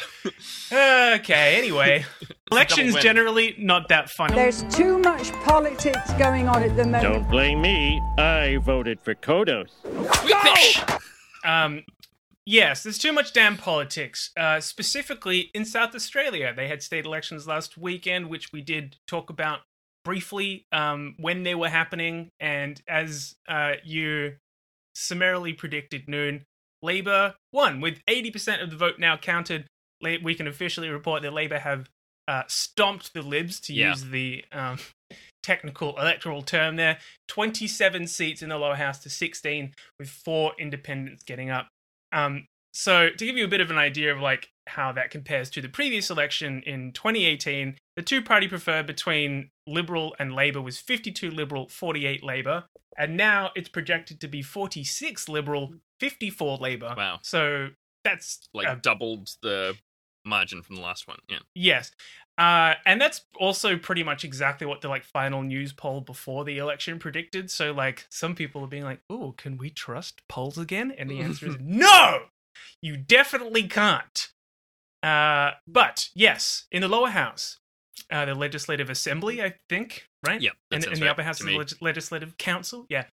yeah. 0.71 1.15
Okay, 1.15 1.57
anyway. 1.57 2.05
Elections 2.51 2.95
generally 2.95 3.55
not 3.57 3.87
that 3.89 4.09
funny. 4.09 4.35
There's 4.35 4.63
too 4.63 4.97
much 4.99 5.31
politics 5.43 6.11
going 6.13 6.47
on 6.47 6.63
at 6.63 6.75
the 6.75 6.85
moment. 6.85 7.03
Don't 7.03 7.29
blame 7.29 7.61
me. 7.61 8.01
I 8.17 8.57
voted 8.57 8.99
for 9.01 9.13
Kodos. 9.15 9.69
Whiplash! 9.83 10.81
Um, 11.43 11.83
yes, 12.45 12.83
there's 12.83 12.97
too 12.97 13.11
much 13.13 13.33
damn 13.33 13.57
politics. 13.57 14.31
Uh, 14.37 14.59
specifically 14.59 15.51
in 15.53 15.65
South 15.65 15.93
Australia, 15.95 16.53
they 16.55 16.67
had 16.67 16.81
state 16.81 17.05
elections 17.05 17.47
last 17.47 17.77
weekend, 17.77 18.29
which 18.29 18.51
we 18.51 18.61
did 18.61 18.97
talk 19.07 19.29
about 19.29 19.59
briefly 20.07 20.65
um, 20.71 21.15
when 21.19 21.43
they 21.43 21.53
were 21.53 21.67
happening. 21.67 22.29
And 22.39 22.81
as 22.87 23.35
uh, 23.47 23.73
you 23.83 24.35
summarily 24.95 25.51
predicted, 25.51 26.07
Noon, 26.07 26.45
Labour 26.81 27.35
won 27.51 27.81
with 27.81 27.99
80% 28.09 28.63
of 28.63 28.69
the 28.69 28.77
vote 28.77 28.99
now 28.99 29.17
counted. 29.17 29.67
We 30.01 30.33
can 30.33 30.47
officially 30.47 30.87
report 30.87 31.23
that 31.23 31.33
Labour 31.33 31.59
have 31.59 31.89
uh, 32.25 32.43
stomped 32.47 33.13
the 33.13 33.21
Libs, 33.21 33.59
to 33.61 33.73
Yeah. 33.73 33.89
use 33.89 34.05
the 34.05 34.45
um, 34.53 34.79
technical 35.43 35.97
electoral 35.99 36.41
term 36.41 36.77
there. 36.77 36.99
27 37.27 38.07
seats 38.07 38.41
in 38.41 38.47
the 38.47 38.57
lower 38.57 38.75
house 38.75 38.99
to 38.99 39.09
16, 39.09 39.73
with 39.99 40.09
four 40.09 40.53
independents 40.57 41.23
getting 41.23 41.49
up. 41.49 41.67
Um, 42.13 42.45
so, 42.73 43.09
to 43.09 43.25
give 43.25 43.35
you 43.35 43.43
a 43.43 43.49
bit 43.49 43.59
of 43.59 43.71
an 43.71 43.77
idea 43.77 44.13
of 44.13 44.21
like 44.21 44.49
how 44.67 44.91
that 44.91 45.09
compares 45.09 45.49
to 45.51 45.61
the 45.61 45.69
previous 45.69 46.09
election 46.09 46.61
in 46.65 46.91
2018, 46.91 47.77
the 47.95 48.01
two 48.01 48.21
party 48.21 48.47
preferred 48.47 48.85
between 48.85 49.49
Liberal 49.65 50.15
and 50.19 50.33
Labour 50.33 50.61
was 50.61 50.79
52 50.79 51.31
Liberal, 51.31 51.67
48 51.67 52.23
Labour, 52.23 52.65
and 52.97 53.15
now 53.15 53.51
it's 53.55 53.69
projected 53.69 54.19
to 54.21 54.27
be 54.27 54.41
46 54.41 55.29
Liberal, 55.29 55.73
54 55.99 56.57
Labour. 56.57 56.93
Wow. 56.97 57.19
So 57.21 57.69
that's 58.03 58.49
Like 58.53 58.67
uh, 58.67 58.75
doubled 58.81 59.35
the 59.41 59.75
margin 60.25 60.61
from 60.61 60.75
the 60.75 60.81
last 60.81 61.07
one. 61.07 61.19
Yeah. 61.29 61.39
Yes. 61.55 61.91
Uh, 62.37 62.75
and 62.85 63.01
that's 63.01 63.21
also 63.39 63.77
pretty 63.77 64.03
much 64.03 64.23
exactly 64.23 64.67
what 64.67 64.81
the 64.81 64.87
like 64.87 65.03
final 65.03 65.41
Newspoll 65.41 66.01
before 66.01 66.45
the 66.45 66.59
election 66.59 66.99
predicted. 66.99 67.49
So 67.49 67.71
like 67.71 68.05
some 68.09 68.35
people 68.35 68.63
are 68.63 68.67
being 68.67 68.83
like, 68.83 69.01
"Oh, 69.09 69.33
can 69.37 69.57
we 69.57 69.71
trust 69.71 70.21
polls 70.27 70.57
again?" 70.57 70.93
And 70.95 71.09
the 71.09 71.19
answer 71.19 71.47
is 71.47 71.55
no. 71.59 72.25
You 72.81 72.97
definitely 72.97 73.63
can't. 73.63 74.29
Uh, 75.07 75.51
but 75.67 76.09
yes, 76.15 76.65
in 76.71 76.81
the 76.81 76.87
lower 76.87 77.09
house, 77.09 77.59
uh, 78.11 78.25
the 78.25 78.35
legislative 78.35 78.89
assembly, 78.89 79.41
I 79.41 79.53
think, 79.69 80.07
right? 80.25 80.41
Yep, 80.41 80.53
that 80.69 80.75
And 80.75 80.83
in 80.83 80.89
sounds 80.89 80.99
the 80.99 81.05
right 81.05 81.11
upper 81.11 81.23
house 81.23 81.37
to 81.39 81.45
the 81.45 81.57
leg- 81.57 81.77
legislative 81.81 82.37
council. 82.37 82.85
Yeah. 82.89 83.05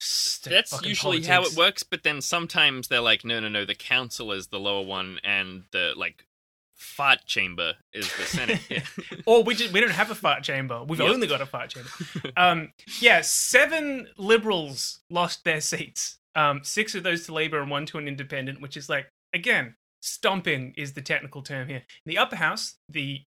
Stupid 0.00 0.56
That's 0.56 0.70
fucking 0.72 0.88
usually 0.88 1.22
how 1.22 1.42
it 1.44 1.56
works, 1.56 1.82
but 1.82 2.02
then 2.02 2.20
sometimes 2.20 2.88
they're 2.88 3.00
like, 3.00 3.24
no, 3.24 3.40
no, 3.40 3.48
no, 3.48 3.64
the 3.64 3.74
council 3.74 4.32
is 4.32 4.48
the 4.48 4.58
lower 4.58 4.84
one, 4.84 5.18
and 5.24 5.64
the 5.70 5.94
like 5.96 6.26
fart 6.74 7.24
chamber 7.26 7.74
is 7.92 8.12
the 8.16 8.24
senate. 8.24 8.60
Yeah. 8.68 8.82
or 9.26 9.42
we 9.44 9.54
just 9.54 9.72
we 9.72 9.80
don't 9.80 9.90
have 9.92 10.10
a 10.10 10.14
fart 10.14 10.42
chamber. 10.42 10.82
We've 10.84 11.00
Yep. 11.00 11.08
only 11.10 11.26
got 11.26 11.40
a 11.40 11.46
fart 11.46 11.70
chamber. 11.70 11.88
Um, 12.36 12.72
yeah, 13.00 13.20
seven 13.22 14.08
liberals 14.18 15.00
lost 15.10 15.44
their 15.44 15.60
seats. 15.60 16.18
Um, 16.34 16.64
six 16.64 16.94
of 16.96 17.04
those 17.04 17.24
to 17.26 17.32
Labour 17.32 17.60
and 17.60 17.70
one 17.70 17.86
to 17.86 17.98
an 17.98 18.08
independent, 18.08 18.60
which 18.60 18.76
is 18.76 18.88
like 18.88 19.06
again 19.32 19.76
stomping 20.04 20.74
is 20.76 20.92
the 20.92 21.02
technical 21.02 21.42
term 21.42 21.68
here. 21.68 21.78
In 21.78 22.10
the 22.10 22.18
upper 22.18 22.36
house, 22.36 22.76
the 22.88 23.22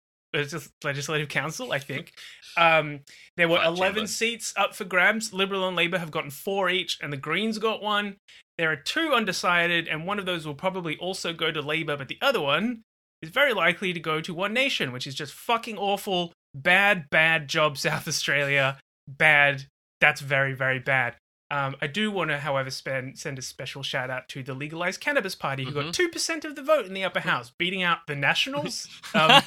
legislative 0.83 1.29
council, 1.29 1.73
I 1.73 1.79
think, 1.79 2.12
um, 2.57 3.00
there 3.37 3.49
were 3.49 3.57
Fart 3.57 3.69
eleven 3.69 3.95
chamber. 3.95 4.09
seats 4.09 4.55
up 4.57 4.75
for 4.75 4.85
grabs. 4.85 5.33
Liberal 5.33 5.69
and 5.69 5.76
Labour 5.76 5.99
have 5.99 6.11
gotten 6.11 6.31
four 6.31 6.71
each, 6.71 6.99
and 7.02 7.12
the 7.12 7.19
Greens 7.19 7.59
got 7.59 7.83
one. 7.83 8.17
There 8.59 8.71
are 8.71 8.76
two 8.76 9.12
undecided, 9.12 9.88
and 9.88 10.07
one 10.07 10.19
of 10.19 10.26
those 10.26 10.47
will 10.47 10.55
probably 10.55 10.97
also 10.99 11.33
go 11.33 11.50
to 11.50 11.61
Labour, 11.61 11.97
but 11.97 12.09
the 12.09 12.19
other 12.21 12.41
one 12.41 12.83
is 13.23 13.31
very 13.31 13.52
likely 13.52 13.93
to 13.93 14.00
go 14.00 14.21
to 14.21 14.35
One 14.35 14.52
Nation, 14.52 14.93
which 14.93 15.07
is 15.07 15.14
just 15.14 15.33
fucking 15.33 15.79
awful. 15.79 16.33
Bad, 16.55 17.09
bad 17.11 17.49
job, 17.49 17.79
South 17.79 18.09
Australia. 18.09 18.79
Bad. 19.09 19.67
That's 20.00 20.21
very, 20.21 20.52
very 20.55 20.81
bad. 20.81 21.17
Um, 21.53 21.77
I 21.83 21.87
do 21.87 22.11
want 22.11 22.31
to, 22.31 22.39
however, 22.39 22.71
spend, 22.71 23.19
send 23.19 23.39
a 23.39 23.43
special 23.43 23.83
shout 23.83 24.09
out 24.09 24.27
to 24.31 24.43
the 24.43 24.55
Legalized 24.55 25.01
Cannabis 25.01 25.35
Party, 25.35 25.65
who 25.65 25.73
got 25.73 25.93
2% 25.93 26.45
of 26.47 26.57
the 26.57 26.63
vote 26.63 26.87
in 26.87 26.95
the 26.95 27.05
upper 27.05 27.21
house, 27.21 27.51
beating 27.59 27.83
out 27.83 27.99
the 28.07 28.17
Nationals. 28.17 28.89
Um, 29.15 29.43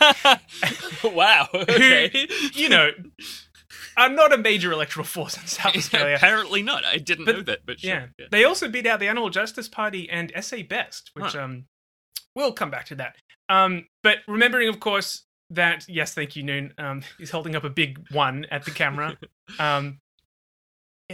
wow. 1.03 1.47
Okay. 1.53 2.27
you 2.53 2.69
know, 2.69 2.91
are 3.97 4.09
not 4.09 4.31
a 4.31 4.37
major 4.37 4.71
electoral 4.71 5.05
force 5.05 5.35
in 5.37 5.47
South 5.47 5.75
Australia. 5.75 6.15
Apparently 6.15 6.61
not. 6.61 6.85
I 6.85 6.97
didn't 6.97 7.25
But- 7.25 7.35
know 7.35 7.41
that, 7.41 7.65
but 7.65 7.79
sure. 7.79 8.11
Yeah. 8.19 8.25
They 8.31 8.43
also 8.43 8.67
beat 8.69 8.85
out 8.85 8.99
the 8.99 9.07
Animal 9.07 9.29
Justice 9.31 9.67
Party 9.67 10.07
and 10.09 10.31
SA 10.39 10.57
Best, 10.69 11.09
which 11.15 11.33
Huh. 11.33 11.41
um 11.41 11.65
we'll 12.35 12.51
come 12.53 12.69
back 12.69 12.85
to 12.87 12.95
that. 12.95 13.15
Um 13.49 13.87
but 14.03 14.17
remembering 14.27 14.69
of 14.69 14.79
course 14.79 15.23
that 15.49 15.85
yes, 15.89 16.13
thank 16.13 16.35
you, 16.35 16.43
Noon, 16.43 16.73
um 16.77 17.01
he's 17.17 17.31
holding 17.31 17.55
up 17.55 17.63
a 17.63 17.69
big 17.69 18.05
one 18.11 18.45
at 18.51 18.65
the 18.65 18.71
camera. 18.71 19.17
um 19.59 19.99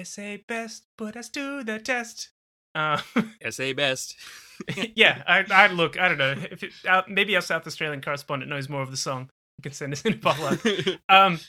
SA 0.04 0.38
Best, 0.48 0.86
put 0.98 1.16
us 1.16 1.30
to 1.30 1.64
the 1.64 1.80
test. 1.80 2.30
Uh 2.74 3.02
SA 3.50 3.74
best. 3.74 4.16
yeah, 4.96 5.24
I, 5.28 5.44
I 5.52 5.68
look, 5.68 6.00
I 6.00 6.08
don't 6.08 6.18
know. 6.18 6.36
If 6.50 6.64
it, 6.64 6.72
uh, 6.88 7.02
maybe 7.06 7.36
our 7.36 7.42
South 7.42 7.68
Australian 7.68 8.00
correspondent 8.02 8.50
knows 8.50 8.70
more 8.70 8.82
of 8.82 8.92
the 8.92 8.96
song. 8.96 9.30
You 9.58 9.64
can 9.64 9.74
send 9.74 9.92
us 9.92 10.04
in 10.04 10.14
a 10.14 10.18
follow. 10.18 10.58
Um, 11.10 11.40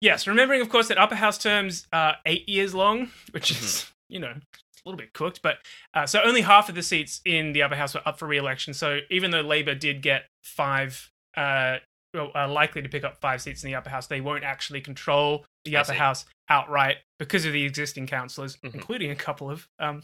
yes, 0.00 0.26
remembering, 0.26 0.62
of 0.62 0.70
course, 0.70 0.88
that 0.88 0.96
upper 0.96 1.14
house 1.14 1.36
terms 1.36 1.86
are 1.92 2.16
eight 2.24 2.48
years 2.48 2.74
long, 2.74 3.10
which 3.32 3.50
is, 3.50 3.90
you 4.08 4.18
know, 4.18 4.32
a 4.32 4.88
little 4.88 4.96
bit 4.96 5.12
cooked. 5.12 5.42
But 5.42 5.58
uh, 5.92 6.06
so 6.06 6.22
only 6.22 6.40
half 6.40 6.70
of 6.70 6.74
the 6.74 6.82
seats 6.82 7.20
in 7.26 7.52
the 7.52 7.62
upper 7.62 7.76
house 7.76 7.94
were 7.94 8.06
up 8.06 8.18
for 8.18 8.26
re-election. 8.26 8.72
So 8.72 9.00
even 9.10 9.30
though 9.32 9.42
Labor 9.42 9.74
did 9.74 10.00
get 10.00 10.24
five, 10.42 11.10
uh, 11.36 11.76
well, 12.14 12.30
are 12.34 12.48
likely 12.48 12.80
to 12.80 12.88
pick 12.88 13.04
up 13.04 13.20
five 13.20 13.42
seats 13.42 13.62
in 13.62 13.68
the 13.68 13.76
upper 13.76 13.90
house, 13.90 14.06
they 14.06 14.22
won't 14.22 14.44
actually 14.44 14.80
control 14.80 15.44
the 15.64 15.76
I 15.76 15.80
upper 15.80 15.92
see. 15.92 15.98
house 15.98 16.24
outright 16.48 16.98
because 17.18 17.44
of 17.44 17.52
the 17.52 17.64
existing 17.64 18.06
councillors, 18.06 18.56
Mhm. 18.56 18.74
including 18.74 19.10
a 19.10 19.16
couple 19.16 19.50
of 19.50 19.68
um, 19.78 20.02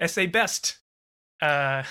SA 0.00 0.26
Best 0.26 0.78
uh, 1.42 1.82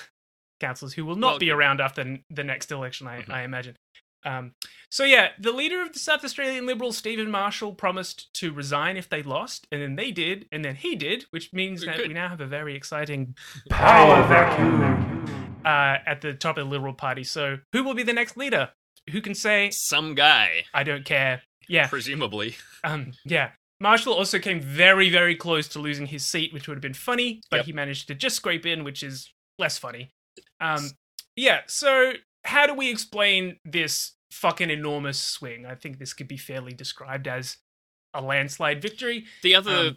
councillors 0.60 0.94
who 0.94 1.04
will 1.04 1.16
not 1.16 1.32
Well- 1.32 1.38
be 1.38 1.50
around 1.50 1.80
after 1.80 2.18
the 2.30 2.44
next 2.44 2.70
election, 2.72 3.06
I, 3.06 3.22
Mhm. 3.22 3.30
I 3.32 3.42
imagine. 3.42 3.76
Um, 4.24 4.54
so 4.90 5.04
yeah, 5.04 5.32
the 5.38 5.52
leader 5.52 5.82
of 5.82 5.92
the 5.92 5.98
South 5.98 6.24
Australian 6.24 6.64
Liberals, 6.64 6.96
Stephen 6.96 7.30
Marshall, 7.30 7.74
promised 7.74 8.32
to 8.34 8.52
resign 8.52 8.96
if 8.96 9.06
they 9.08 9.22
lost, 9.22 9.66
and 9.70 9.82
then 9.82 9.96
they 9.96 10.10
did, 10.12 10.48
and 10.50 10.64
then 10.64 10.76
he 10.76 10.96
did, 10.96 11.26
which 11.30 11.52
means 11.52 11.84
Good, 11.84 11.90
that 11.98 12.08
we 12.08 12.14
now 12.14 12.28
have 12.30 12.40
a 12.40 12.46
very 12.46 12.74
exciting 12.74 13.36
power 13.68 14.26
vacuum 14.26 15.60
uh, 15.64 15.98
at 16.06 16.22
the 16.22 16.32
top 16.32 16.56
of 16.56 16.64
the 16.64 16.70
Liberal 16.70 16.94
Party. 16.94 17.22
So 17.24 17.58
who 17.72 17.84
will 17.84 17.94
be 17.94 18.02
the 18.02 18.12
next 18.14 18.36
leader? 18.38 18.72
Who 19.10 19.20
can 19.20 19.34
say 19.34 19.70
Some 19.70 20.14
guy, 20.14 20.64
I 20.72 20.84
don't 20.84 21.04
care? 21.04 21.42
Yeah, 21.68 21.86
presumably. 21.88 22.56
um, 22.84 23.12
yeah. 23.24 23.50
Marshall 23.80 24.14
also 24.14 24.38
came 24.38 24.60
very, 24.60 25.10
very 25.10 25.34
close 25.34 25.66
to 25.68 25.78
losing 25.78 26.06
his 26.06 26.24
seat, 26.24 26.52
which 26.52 26.68
would 26.68 26.76
have 26.76 26.82
been 26.82 26.94
funny, 26.94 27.40
but 27.50 27.58
Yep. 27.58 27.66
he 27.66 27.72
managed 27.72 28.06
to 28.08 28.14
just 28.14 28.36
scrape 28.36 28.64
in, 28.66 28.84
which 28.84 29.02
is 29.02 29.32
less 29.58 29.76
funny. 29.78 30.10
Um, 30.60 30.90
yeah. 31.36 31.62
So, 31.66 32.12
how 32.44 32.66
do 32.66 32.74
we 32.74 32.88
explain 32.90 33.58
this 33.64 34.12
fucking 34.30 34.70
enormous 34.70 35.18
swing? 35.18 35.66
I 35.66 35.74
think 35.74 35.98
this 35.98 36.12
could 36.14 36.28
be 36.28 36.36
fairly 36.36 36.72
described 36.72 37.26
as 37.26 37.58
a 38.14 38.20
landslide 38.22 38.80
victory. 38.80 39.26
The 39.42 39.54
other, 39.56 39.76
Um, 39.88 39.96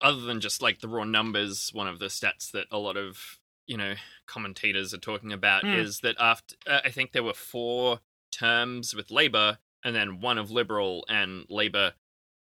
other 0.00 0.20
than 0.20 0.40
just 0.40 0.60
like 0.60 0.80
the 0.80 0.88
raw 0.88 1.04
numbers, 1.04 1.70
one 1.72 1.88
of 1.88 1.98
the 1.98 2.06
stats 2.06 2.50
that 2.52 2.66
a 2.70 2.78
lot 2.78 2.96
of 2.96 3.38
you 3.66 3.76
know 3.76 3.94
commentators 4.26 4.92
are 4.92 4.98
talking 4.98 5.32
about 5.32 5.62
Mm. 5.64 5.78
is 5.78 6.00
that 6.00 6.16
after 6.18 6.56
uh, 6.66 6.80
I 6.84 6.90
think 6.90 7.12
there 7.12 7.22
were 7.22 7.32
four 7.32 8.00
terms 8.32 8.94
with 8.94 9.10
Labor 9.10 9.58
and 9.84 9.94
then 9.94 10.20
one 10.20 10.38
of 10.38 10.50
Liberal, 10.50 11.04
and 11.08 11.44
Labor 11.48 11.92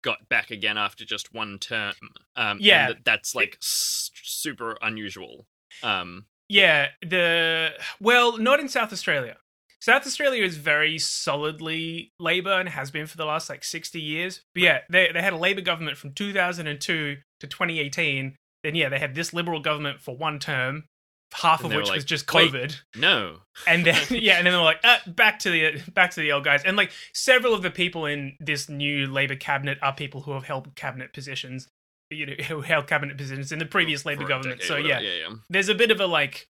got 0.03 0.29
back 0.29 0.51
again 0.51 0.79
after 0.79 1.05
just 1.05 1.35
one 1.35 1.59
term. 1.59 1.93
Um, 2.37 2.59
and 2.59 2.61
Yeah. 2.61 2.89
that- 2.89 3.05
that's 3.05 3.35
like 3.35 3.57
s- 3.61 4.11
super 4.23 4.79
unusual. 4.81 5.47
Um, 5.83 6.27
Yeah, 6.49 6.93
the 7.03 7.79
well, 8.01 8.39
not 8.39 8.59
in 8.61 8.69
South 8.69 8.93
Australia. 8.93 9.37
South 9.81 10.07
Australia 10.07 10.43
is 10.45 10.57
very 10.57 10.99
solidly 10.99 12.13
Labor 12.19 12.53
and 12.59 12.69
has 12.71 12.91
been 12.91 13.07
for 13.07 13.17
the 13.17 13.25
last 13.27 13.49
like 13.49 13.63
sixty 13.65 14.01
years. 14.01 14.43
But 14.55 14.63
yeah, 14.63 14.81
they 14.91 15.13
they 15.13 15.21
had 15.23 15.33
a 15.35 15.37
Labor 15.37 15.61
government 15.61 15.99
from 15.99 16.15
two 16.15 16.33
thousand 16.33 16.67
and 16.67 16.81
two 16.81 17.19
to 17.41 17.47
twenty 17.47 17.79
eighteen. 17.81 18.37
Then 18.65 18.75
yeah, 18.75 18.89
they 18.89 18.99
had 18.99 19.15
this 19.15 19.33
Liberal 19.33 19.61
government 19.61 20.01
for 20.01 20.17
one 20.17 20.39
term, 20.41 20.87
half 21.35 21.63
And 21.63 21.73
of 21.73 21.77
which 21.77 21.89
like, 21.89 21.97
was 21.97 22.05
just. 22.05 22.27
COVID. 22.27 22.77
no, 22.97 23.37
And 23.67 23.85
then 23.85 24.03
yeah, 24.11 24.39
and 24.39 24.47
then 24.47 24.53
they 24.53 24.59
were 24.59 24.65
like, 24.65 24.81
uh, 24.85 24.99
back 25.07 25.39
to 25.41 25.51
the 25.51 25.83
back 25.93 26.11
to 26.13 26.21
the 26.21 26.33
old 26.33 26.45
guys. 26.45 26.63
And 26.65 26.77
like 26.77 26.91
several 27.15 27.55
of 27.55 27.63
the 27.63 27.71
people 27.71 28.07
in 28.07 28.37
this 28.41 28.69
new 28.69 29.07
Labor 29.07 29.37
cabinet 29.37 29.79
are 29.83 29.93
people 29.93 30.23
who 30.23 30.33
have 30.33 30.45
held 30.45 30.75
cabinet 30.75 31.13
positions. 31.13 31.69
You 32.11 32.25
know, 32.25 32.33
who 32.45 32.63
held 32.63 32.87
cabinet 32.87 33.19
positions 33.19 33.53
in 33.53 33.59
the 33.59 33.67
previous 33.67 34.07
Labor 34.07 34.27
government. 34.27 34.63
So 34.63 34.77
yeah, 34.77 34.99
yeah, 35.01 35.29
yeah. 35.29 35.35
there's 35.51 35.69
a 35.69 35.75
bit 35.75 35.91
of 35.91 36.01
a 36.01 36.07
like 36.07 36.47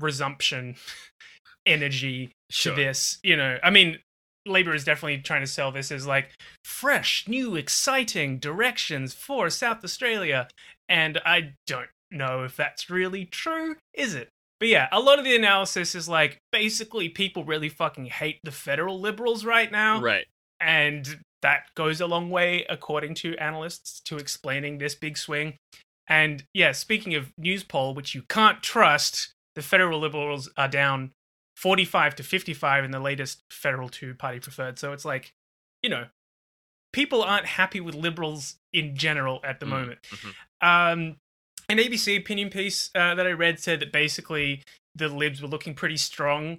resumption 0.00 0.74
energy 1.66 2.32
Sure. 2.50 2.74
to 2.74 2.82
this. 2.82 3.18
You 3.22 3.36
know, 3.36 3.58
I 3.62 3.70
mean, 3.70 3.98
Labor 4.46 4.74
is 4.74 4.84
definitely 4.84 5.18
trying 5.18 5.42
to 5.42 5.46
sell 5.46 5.72
this 5.72 5.90
as 5.92 6.06
like 6.06 6.30
fresh, 6.64 7.26
new, 7.28 7.56
exciting 7.56 8.38
directions 8.38 9.12
for 9.14 9.50
South 9.50 9.84
Australia, 9.84 10.48
and 10.88 11.18
I 11.24 11.54
don't 11.66 11.88
know 12.10 12.42
if 12.44 12.56
that's 12.56 12.88
really 12.90 13.24
true. 13.24 13.76
Is 13.94 14.14
it? 14.14 14.28
But 14.58 14.68
yeah, 14.68 14.88
a 14.90 15.00
lot 15.00 15.18
of 15.18 15.24
the 15.24 15.36
analysis 15.36 15.94
is 15.94 16.08
like 16.08 16.38
basically 16.50 17.08
people 17.08 17.44
really 17.44 17.68
fucking 17.68 18.06
hate 18.06 18.38
the 18.42 18.50
federal 18.50 18.98
liberals 19.00 19.44
right 19.44 19.70
now 19.70 20.00
Right. 20.00 20.24
and 20.60 21.20
that 21.42 21.64
goes 21.76 22.00
a 22.00 22.06
long 22.06 22.30
way 22.30 22.64
according 22.70 23.14
to 23.16 23.36
analysts 23.36 24.00
to 24.06 24.16
explaining 24.16 24.78
this 24.78 24.94
big 24.94 25.18
swing 25.18 25.56
and 26.08 26.44
yeah 26.54 26.72
speaking 26.72 27.14
of 27.14 27.30
Newspoll 27.36 27.94
which 27.94 28.14
you 28.14 28.22
can't 28.30 28.62
trust 28.62 29.32
the 29.54 29.60
federal 29.62 30.00
liberals 30.00 30.48
are 30.56 30.68
down 30.68 31.12
45 31.58 32.16
to 32.16 32.22
55 32.22 32.84
in 32.84 32.90
the 32.90 32.98
latest 33.00 33.42
federal 33.50 33.90
two 33.90 34.14
party 34.14 34.40
preferred 34.40 34.78
so 34.78 34.92
it's 34.94 35.04
like 35.04 35.32
you 35.82 35.90
know 35.90 36.06
people 36.92 37.22
aren't 37.22 37.46
happy 37.46 37.80
with 37.80 37.94
liberals 37.94 38.56
in 38.72 38.96
general 38.96 39.40
at 39.44 39.60
the 39.60 39.66
Mm, 39.66 39.70
moment 39.70 39.98
mhm. 40.10 40.32
um 40.66 41.16
an 41.68 41.78
ABC 41.78 42.16
opinion 42.16 42.50
piece 42.50 42.90
uh, 42.94 43.14
that 43.14 43.26
I 43.26 43.30
read 43.32 43.58
said 43.60 43.80
that 43.80 43.92
basically 43.92 44.62
the 44.94 45.08
Libs 45.08 45.42
were 45.42 45.48
looking 45.48 45.74
pretty 45.74 45.96
strong 45.96 46.58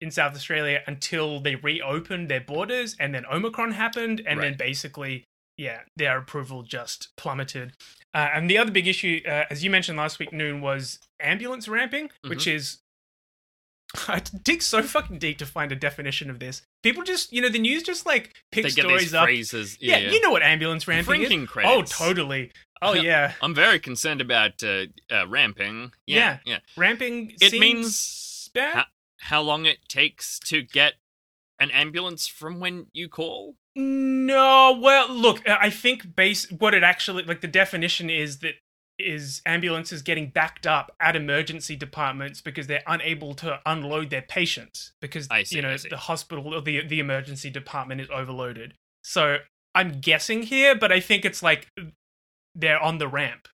in 0.00 0.10
South 0.10 0.34
Australia 0.34 0.80
until 0.86 1.40
they 1.40 1.56
reopened 1.56 2.28
their 2.28 2.40
borders, 2.40 2.94
and 3.00 3.14
then 3.14 3.24
Omicron 3.26 3.72
happened, 3.72 4.22
and 4.26 4.40
then 4.40 4.56
basically, 4.56 5.24
yeah, 5.56 5.80
their 5.96 6.18
approval 6.18 6.62
just 6.62 7.08
plummeted. 7.16 7.72
Uh, 8.14 8.28
and 8.32 8.48
the 8.48 8.58
other 8.58 8.70
big 8.70 8.86
issue, 8.86 9.20
uh, 9.26 9.44
as 9.50 9.64
you 9.64 9.70
mentioned 9.70 9.98
last 9.98 10.18
week, 10.18 10.32
Noon, 10.32 10.60
was 10.60 10.98
ambulance 11.20 11.68
ramping, 11.68 12.10
which 12.26 12.46
is. 12.46 12.78
I 14.06 14.20
dig 14.42 14.60
so 14.60 14.82
fucking 14.82 15.18
deep 15.18 15.38
to 15.38 15.46
find 15.46 15.72
a 15.72 15.76
definition 15.76 16.28
of 16.28 16.40
this. 16.40 16.60
People 16.82 17.02
just, 17.04 17.32
you 17.32 17.40
know, 17.40 17.48
the 17.48 17.58
news 17.58 17.82
just 17.82 18.04
like 18.04 18.34
pick 18.52 18.64
They 18.64 18.70
get 18.70 18.84
stories 18.84 19.00
these 19.04 19.14
up. 19.14 19.24
phrases. 19.24 19.78
Yeah, 19.80 19.96
Yeah, 19.96 20.10
you 20.10 20.20
know 20.20 20.30
what 20.30 20.42
ambulance 20.42 20.86
ramping 20.86 21.20
Drinking 21.20 21.44
is. 21.44 21.48
credits. 21.48 21.98
Oh, 21.98 22.04
totally. 22.06 22.52
Oh 22.82 22.94
Yeah. 22.94 23.02
yeah, 23.02 23.32
I'm 23.42 23.54
very 23.54 23.78
concerned 23.78 24.20
about 24.20 24.62
uh, 24.62 24.86
uh, 25.10 25.26
ramping. 25.28 25.92
Yeah. 26.06 26.38
Yeah. 26.44 26.58
ramping. 26.76 27.32
It 27.40 27.50
seems 27.50 27.60
means 27.60 28.50
bad. 28.54 28.74
how, 28.74 28.84
how 29.20 29.42
long 29.42 29.66
it 29.66 29.88
takes 29.88 30.38
to 30.40 30.62
get 30.62 30.94
an 31.60 31.70
ambulance 31.70 32.26
from 32.26 32.60
when 32.60 32.86
you 32.92 33.08
call. 33.08 33.56
No, 33.74 34.78
well, 34.80 35.12
look, 35.12 35.48
I 35.48 35.70
think 35.70 36.16
base 36.16 36.50
what 36.50 36.74
it 36.74 36.82
actually 36.82 37.24
like 37.24 37.40
the 37.40 37.48
definition 37.48 38.10
is 38.10 38.38
that 38.38 38.54
is 38.98 39.40
ambulances 39.46 40.02
getting 40.02 40.28
backed 40.28 40.66
up 40.66 40.90
at 40.98 41.14
emergency 41.14 41.76
departments 41.76 42.40
because 42.40 42.66
they're 42.66 42.82
unable 42.88 43.32
to 43.32 43.60
unload 43.64 44.10
their 44.10 44.22
patients 44.22 44.92
because 45.00 45.28
see, 45.44 45.56
you 45.56 45.62
know 45.62 45.76
the 45.76 45.96
hospital 45.96 46.54
or 46.54 46.60
the 46.60 46.84
the 46.86 46.98
emergency 46.98 47.50
department 47.50 48.00
is 48.00 48.08
overloaded. 48.10 48.74
So 49.02 49.38
I'm 49.74 50.00
guessing 50.00 50.42
here, 50.42 50.74
but 50.74 50.90
I 50.90 50.98
think 50.98 51.24
it's 51.24 51.42
like 51.42 51.68
they're 52.54 52.80
on 52.80 52.98
the 52.98 53.08
ramp, 53.08 53.48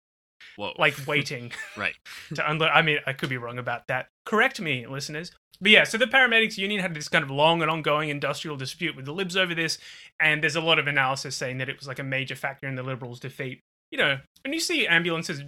Whoa. 0.56 0.72
like 0.78 0.94
waiting 1.06 1.52
right. 1.76 1.94
to 2.34 2.50
unload. 2.50 2.70
I 2.70 2.82
mean, 2.82 2.98
I 3.06 3.12
could 3.12 3.30
be 3.30 3.38
wrong 3.38 3.58
about 3.58 3.86
that. 3.88 4.08
Correct 4.26 4.60
me, 4.60 4.86
listeners. 4.86 5.32
But 5.60 5.72
yeah, 5.72 5.84
so 5.84 5.98
the 5.98 6.06
paramedics 6.06 6.56
union 6.56 6.80
had 6.80 6.94
this 6.94 7.08
kind 7.08 7.22
of 7.22 7.30
long 7.30 7.60
and 7.60 7.70
ongoing 7.70 8.08
industrial 8.08 8.56
dispute 8.56 8.96
with 8.96 9.04
the 9.04 9.12
Libs 9.12 9.36
over 9.36 9.54
this, 9.54 9.78
and 10.18 10.42
there's 10.42 10.56
a 10.56 10.60
lot 10.60 10.78
of 10.78 10.86
analysis 10.86 11.36
saying 11.36 11.58
that 11.58 11.68
it 11.68 11.78
was 11.78 11.86
like 11.86 11.98
a 11.98 12.04
major 12.04 12.34
factor 12.34 12.66
in 12.66 12.76
the 12.76 12.82
Liberals' 12.82 13.20
defeat. 13.20 13.60
You 13.90 13.98
know, 13.98 14.18
when 14.42 14.54
you 14.54 14.60
see 14.60 14.86
ambulances 14.86 15.42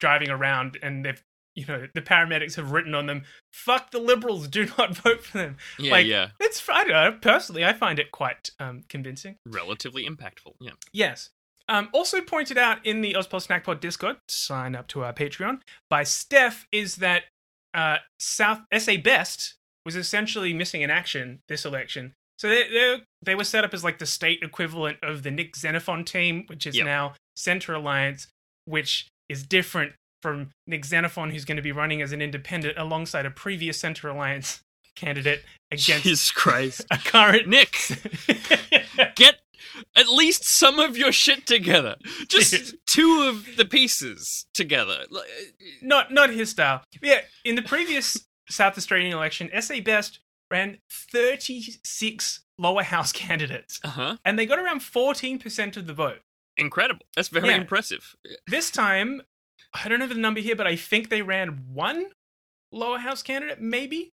driving 0.00 0.30
around 0.30 0.78
and 0.82 1.04
they've, 1.04 1.22
you 1.54 1.66
know, 1.66 1.86
the 1.92 2.00
paramedics 2.00 2.54
have 2.54 2.70
written 2.70 2.94
on 2.94 3.06
them, 3.06 3.24
"Fuck 3.52 3.90
the 3.90 3.98
Liberals, 3.98 4.48
do 4.48 4.68
not 4.78 4.96
vote 5.02 5.22
for 5.22 5.36
them." 5.36 5.56
Yeah, 5.78 5.92
like, 5.92 6.06
yeah. 6.06 6.28
It's 6.40 6.66
I 6.68 6.84
don't 6.84 6.92
know. 6.92 7.18
Personally, 7.20 7.64
I 7.64 7.74
find 7.74 7.98
it 7.98 8.10
quite 8.10 8.50
um, 8.58 8.84
convincing. 8.88 9.36
Relatively 9.44 10.08
impactful. 10.08 10.54
Yeah. 10.60 10.72
Yes. 10.92 11.30
Um, 11.68 11.88
also 11.92 12.20
pointed 12.22 12.56
out 12.56 12.84
in 12.86 13.02
the 13.02 13.12
Ozpol 13.12 13.42
Snack 13.42 13.64
Pod 13.64 13.80
Discord, 13.80 14.16
sign 14.28 14.74
up 14.74 14.86
to 14.88 15.04
our 15.04 15.12
Patreon, 15.12 15.60
by 15.90 16.02
Steph, 16.02 16.66
is 16.72 16.96
that 16.96 17.24
uh, 17.74 17.98
South 18.18 18.60
SA 18.76 18.96
Best 19.02 19.54
was 19.84 19.94
essentially 19.94 20.52
missing 20.54 20.82
in 20.82 20.90
action 20.90 21.40
this 21.48 21.64
election. 21.64 22.12
So 22.38 22.48
they 22.48 22.68
they 22.68 22.96
they 23.22 23.34
were 23.34 23.44
set 23.44 23.64
up 23.64 23.74
as 23.74 23.82
like 23.84 23.98
the 23.98 24.06
state 24.06 24.40
equivalent 24.42 24.98
of 25.02 25.22
the 25.24 25.30
Nick 25.30 25.56
Xenophon 25.56 26.04
team, 26.04 26.44
which 26.46 26.66
is 26.66 26.76
Yep. 26.76 26.86
now 26.86 27.14
Centre 27.36 27.74
Alliance, 27.74 28.28
which 28.64 29.08
is 29.28 29.42
different 29.42 29.92
from 30.22 30.50
Nick 30.66 30.84
Xenophon, 30.84 31.30
who's 31.30 31.44
going 31.44 31.56
to 31.56 31.62
be 31.62 31.72
running 31.72 32.00
as 32.00 32.12
an 32.12 32.22
independent 32.22 32.78
alongside 32.78 33.26
a 33.26 33.30
previous 33.30 33.78
Centre 33.78 34.08
Alliance 34.08 34.60
candidate 34.96 35.42
against 35.70 36.04
Jesus 36.04 36.30
Christ. 36.30 36.86
a 36.90 36.98
current 36.98 37.46
Nick, 37.48 37.76
get 39.16 39.38
at 39.96 40.08
least 40.08 40.44
some 40.44 40.78
of 40.78 40.96
your 40.96 41.12
shit 41.12 41.46
together. 41.46 41.96
Just 42.28 42.74
two 42.86 43.22
of 43.28 43.56
the 43.56 43.64
pieces 43.64 44.46
together. 44.54 45.04
Not 45.82 46.12
not 46.12 46.30
his 46.30 46.50
style. 46.50 46.82
Yeah, 47.02 47.20
in 47.44 47.54
the 47.56 47.62
previous 47.62 48.26
South 48.48 48.76
Australian 48.78 49.12
election, 49.12 49.50
SA 49.60 49.80
Best 49.80 50.20
ran 50.50 50.78
36 50.90 52.40
lower 52.58 52.82
house 52.82 53.12
candidates, 53.24 53.80
Uh 53.84 53.88
huh. 53.88 54.16
and 54.24 54.38
they 54.38 54.46
got 54.46 54.58
around 54.58 54.80
14% 54.80 55.76
of 55.76 55.86
the 55.86 55.92
vote. 55.94 56.20
Incredible. 56.56 57.06
That's 57.14 57.28
very 57.28 57.48
Yeah. 57.50 57.56
impressive. 57.56 58.16
This 58.46 58.70
time, 58.70 59.22
I 59.74 59.88
don't 59.88 59.98
know 60.00 60.06
the 60.08 60.14
number 60.14 60.40
here, 60.40 60.56
but 60.56 60.66
I 60.66 60.74
think 60.76 61.08
they 61.08 61.22
ran 61.22 61.64
one 61.72 62.06
lower 62.72 62.98
house 62.98 63.22
candidate, 63.22 63.60
maybe. 63.60 64.12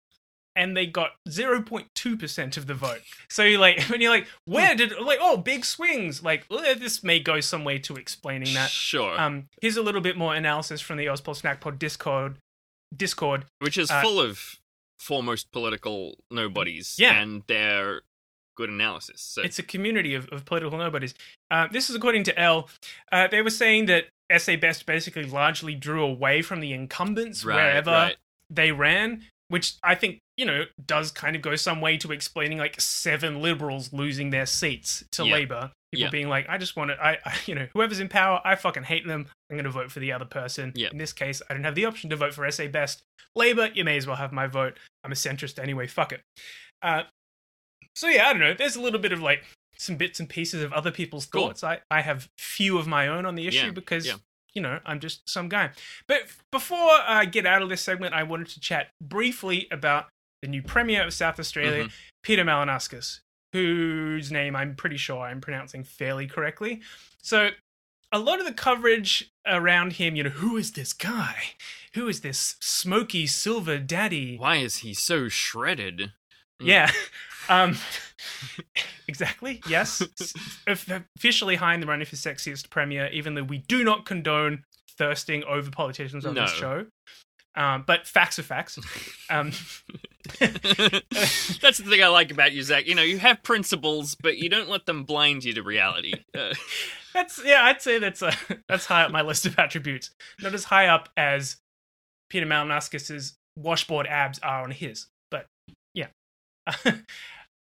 And 0.58 0.76
they 0.76 0.86
got 0.86 1.12
0.2% 1.28 2.56
of 2.56 2.66
the 2.66 2.74
vote. 2.74 3.00
So 3.30 3.44
you're 3.44 3.60
like, 3.60 3.80
when 3.88 4.00
you're 4.00 4.10
like, 4.10 4.26
where 4.44 4.74
did, 4.74 4.92
like, 5.00 5.18
oh, 5.22 5.36
big 5.36 5.64
swings. 5.64 6.22
Like, 6.22 6.44
well, 6.50 6.62
this 6.76 7.02
may 7.04 7.20
go 7.20 7.40
some 7.40 7.64
way 7.64 7.78
to 7.78 7.94
explaining 7.94 8.52
that. 8.54 8.68
Sure. 8.70 9.18
Um, 9.18 9.46
here's 9.62 9.76
a 9.76 9.82
little 9.82 10.00
bit 10.00 10.16
more 10.16 10.34
analysis 10.34 10.80
from 10.80 10.96
the 10.98 11.06
Ozpol 11.06 11.36
Snack 11.36 11.60
Pod 11.60 11.78
Discord. 11.78 12.38
Discord. 12.94 13.44
Which 13.60 13.78
is 13.78 13.90
uh, 13.90 14.00
full 14.02 14.20
of 14.20 14.56
foremost 14.98 15.52
political 15.52 16.16
nobodies 16.30 16.96
Yeah. 16.98 17.20
and 17.20 17.42
their 17.46 18.02
good 18.56 18.70
analysis. 18.70 19.20
So 19.22 19.42
It's 19.42 19.60
a 19.60 19.62
community 19.62 20.14
of, 20.14 20.28
of 20.30 20.44
political 20.44 20.76
nobodies. 20.78 21.14
Uh, 21.50 21.68
this 21.70 21.88
is 21.88 21.94
according 21.94 22.24
to 22.24 22.36
L. 22.38 22.68
Uh, 23.12 23.28
they 23.28 23.40
were 23.42 23.50
saying 23.50 23.86
that 23.86 24.06
SA 24.36 24.56
Best 24.56 24.84
basically 24.86 25.24
largely 25.24 25.74
drew 25.76 26.02
away 26.04 26.42
from 26.42 26.58
the 26.60 26.72
incumbents 26.72 27.44
Right, 27.44 27.54
wherever 27.54 27.90
right. 27.90 28.16
they 28.50 28.72
ran, 28.72 29.22
which 29.48 29.74
I 29.82 29.94
think, 29.94 30.18
you 30.36 30.44
know, 30.44 30.64
does 30.84 31.10
kind 31.10 31.34
of 31.36 31.42
go 31.42 31.56
some 31.56 31.80
way 31.80 31.96
to 31.98 32.12
explaining 32.12 32.58
like 32.58 32.80
seven 32.80 33.40
liberals 33.42 33.92
losing 33.92 34.30
their 34.30 34.46
seats 34.46 35.04
to 35.12 35.24
Yeah. 35.26 35.32
Labour. 35.32 35.72
People 35.92 36.04
Yeah. 36.04 36.10
being 36.10 36.28
like, 36.28 36.46
I 36.48 36.58
just 36.58 36.76
want 36.76 36.90
to, 36.90 37.02
I, 37.02 37.18
I, 37.24 37.34
you 37.46 37.54
know, 37.54 37.66
whoever's 37.72 37.98
in 38.00 38.08
power, 38.08 38.40
I 38.44 38.54
fucking 38.56 38.84
hate 38.84 39.06
them. 39.06 39.26
I'm 39.50 39.56
going 39.56 39.64
to 39.64 39.70
vote 39.70 39.90
for 39.90 40.00
the 40.00 40.12
other 40.12 40.26
person. 40.26 40.72
Yeah. 40.74 40.88
In 40.92 40.98
this 40.98 41.12
case, 41.14 41.40
I 41.48 41.54
don't 41.54 41.64
have 41.64 41.74
the 41.74 41.86
option 41.86 42.10
to 42.10 42.16
vote 42.16 42.34
for 42.34 42.48
SA 42.50 42.68
Best. 42.68 43.02
Labour, 43.34 43.70
you 43.74 43.84
may 43.84 43.96
as 43.96 44.06
well 44.06 44.16
have 44.16 44.32
my 44.32 44.46
vote. 44.46 44.78
I'm 45.04 45.12
a 45.12 45.14
centrist 45.14 45.58
anyway. 45.58 45.86
Fuck 45.86 46.12
it. 46.12 46.20
Uh, 46.82 47.04
so 47.94 48.08
yeah, 48.08 48.26
I 48.28 48.32
don't 48.32 48.40
know. 48.40 48.54
There's 48.54 48.76
a 48.76 48.80
little 48.82 49.00
bit 49.00 49.12
of 49.12 49.20
like 49.20 49.44
some 49.76 49.96
bits 49.96 50.20
and 50.20 50.28
pieces 50.28 50.62
of 50.62 50.72
other 50.72 50.90
people's 50.90 51.24
Cool. 51.26 51.48
thoughts. 51.48 51.64
I, 51.64 51.78
I 51.90 52.02
have 52.02 52.28
few 52.36 52.78
of 52.78 52.86
my 52.86 53.08
own 53.08 53.24
on 53.26 53.34
the 53.34 53.46
issue 53.48 53.66
Yeah, 53.66 53.70
because. 53.70 54.06
You 54.58 54.62
know 54.62 54.80
I'm 54.84 54.98
just 54.98 55.28
some 55.30 55.48
guy. 55.48 55.70
But 56.08 56.22
before 56.50 56.90
I 57.06 57.24
get 57.26 57.46
out 57.46 57.62
of 57.62 57.68
this 57.68 57.80
segment, 57.80 58.12
I 58.12 58.24
wanted 58.24 58.48
to 58.48 58.60
chat 58.60 58.88
briefly 59.00 59.68
about 59.70 60.06
the 60.42 60.48
new 60.48 60.62
premier 60.62 61.04
of 61.04 61.14
South 61.14 61.38
Australia, 61.38 61.84
Mm-hmm. 61.84 61.92
Peter 62.24 62.44
Malinauskas, 62.44 63.20
whose 63.52 64.32
name 64.32 64.56
I'm 64.56 64.74
pretty 64.74 64.96
sure 64.96 65.20
I'm 65.20 65.40
pronouncing 65.40 65.84
fairly 65.84 66.26
correctly. 66.26 66.80
So 67.22 67.50
a 68.10 68.18
lot 68.18 68.40
of 68.40 68.46
the 68.46 68.52
coverage 68.52 69.30
around 69.46 69.92
him, 69.94 70.16
you 70.16 70.24
know, 70.24 70.30
who 70.30 70.56
is 70.56 70.72
this 70.72 70.92
guy? 70.92 71.36
Who 71.94 72.08
is 72.08 72.20
this 72.22 72.56
smoky 72.60 73.26
silver 73.28 73.78
daddy? 73.78 74.36
why 74.36 74.56
is 74.56 74.78
he 74.78 74.92
so 74.92 75.28
shredded? 75.28 76.12
Yeah. 76.60 76.90
Um, 77.48 77.76
exactly. 79.08 79.62
Yes. 79.68 80.02
Officially 80.66 81.56
high 81.56 81.74
in 81.74 81.80
the 81.80 81.86
running 81.86 82.06
for 82.06 82.16
sexiest 82.16 82.70
premier, 82.70 83.08
even 83.12 83.34
though 83.34 83.42
we 83.42 83.58
do 83.58 83.84
not 83.84 84.04
condone 84.04 84.64
thirsting 84.96 85.44
over 85.44 85.70
politicians 85.70 86.26
on 86.26 86.34
this 86.34 86.50
show. 86.50 86.86
Um, 87.58 87.82
but 87.86 88.06
facts 88.06 88.38
are 88.38 88.44
facts. 88.44 88.78
Um, 89.30 89.52
That's 90.38 91.78
the 91.78 91.86
thing 91.88 92.02
I 92.02 92.08
like 92.08 92.30
about 92.30 92.52
you, 92.52 92.62
Zach. 92.62 92.86
You 92.86 92.94
know, 92.94 93.02
you 93.02 93.18
have 93.18 93.42
principles, 93.42 94.14
but 94.14 94.38
you 94.38 94.48
don't 94.48 94.68
let 94.68 94.86
them 94.86 95.04
blind 95.04 95.44
you 95.44 95.54
to 95.54 95.62
reality. 95.62 96.12
Uh, 96.36 96.54
that's 97.14 97.42
yeah, 97.44 97.64
I'd 97.64 97.80
say 97.82 97.98
that's 97.98 98.22
uh 98.22 98.34
that's 98.68 98.86
high 98.86 99.02
up 99.02 99.10
my 99.10 99.22
list 99.22 99.46
of 99.46 99.58
attributes. 99.58 100.10
Not 100.40 100.54
as 100.54 100.64
high 100.64 100.86
up 100.86 101.08
as 101.16 101.56
Peter 102.30 102.46
Malinauskas' 102.46 103.32
washboard 103.56 104.06
abs 104.06 104.38
are 104.40 104.62
on 104.62 104.70
his, 104.70 105.06
but 105.30 105.46
yeah. 105.94 106.08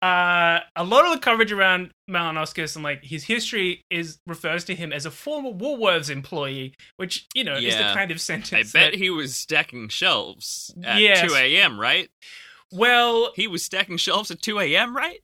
Uh, 0.01 0.59
a 0.75 0.83
lot 0.83 1.05
of 1.05 1.11
the 1.11 1.17
coverage 1.19 1.51
around 1.51 1.89
Malinauskas 2.09 2.75
and 2.75 2.83
like 2.83 3.03
his 3.03 3.23
history 3.23 3.83
is 3.89 4.19
refers 4.27 4.63
to 4.65 4.75
him 4.75 4.93
as 4.93 5.05
a 5.07 5.11
former 5.11 5.49
Woolworths 5.51 6.09
employee, 6.11 6.75
which 6.97 7.25
you 7.33 7.43
know 7.43 7.55
is 7.55 7.75
the 7.75 7.81
kind 7.93 8.11
of 8.11 8.21
sentence. 8.21 8.75
I 8.75 8.79
bet 8.79 8.91
that, 8.91 8.93
he 8.99 9.09
was 9.09 9.35
stacking 9.35 9.89
shelves 9.89 10.73
at 10.83 11.01
Yes. 11.01 11.27
2 11.27 11.33
a.m., 11.35 11.79
right? 11.79 12.09
well, 12.71 13.31
He 13.35 13.47
was 13.47 13.63
stacking 13.63 13.97
shelves 13.97 14.29
at 14.29 14.41
2 14.41 14.59
a.m., 14.59 14.95
right? 14.95 15.19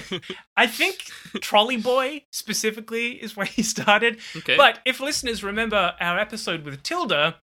I 0.56 0.66
think 0.66 1.04
Trolley 1.42 1.76
Boy 1.76 2.24
specifically 2.32 3.12
is 3.22 3.36
where 3.36 3.46
he 3.46 3.62
started. 3.62 4.18
okay. 4.36 4.56
But 4.56 4.80
if 4.86 4.98
listeners 4.98 5.44
remember 5.44 5.94
our 6.00 6.18
episode 6.18 6.64
with 6.64 6.82
Tilda, 6.82 7.36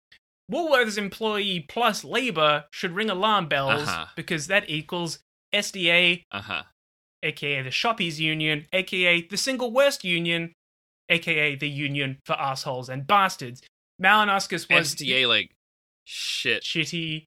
Woolworths 0.51 0.97
employee 0.97 1.67
plus 1.69 2.05
labor 2.05 2.65
should 2.71 2.93
ring 2.93 3.11
alarm 3.11 3.49
bells 3.49 3.89
Uh-huh. 3.89 4.07
because 4.17 4.47
that 4.47 4.71
equals 4.71 5.19
SDA, 5.55 6.23
uh 6.33 6.41
huh. 6.41 6.63
aka 7.23 7.63
the 7.63 7.71
Shoppies 7.71 8.19
Union, 8.19 8.67
aka 8.73 9.23
the 9.29 9.37
single 9.37 9.71
worst 9.73 10.05
union, 10.05 10.53
aka 11.09 11.55
the 11.57 11.69
union 11.69 12.19
for 12.25 12.35
assholes 12.41 12.89
and 12.89 13.07
bastards. 13.07 13.63
Malinauskas 14.03 14.69
was 14.75 14.95
SDA, 14.95 15.29
like, 15.29 15.51
shit, 16.05 16.63
shitty 16.63 17.27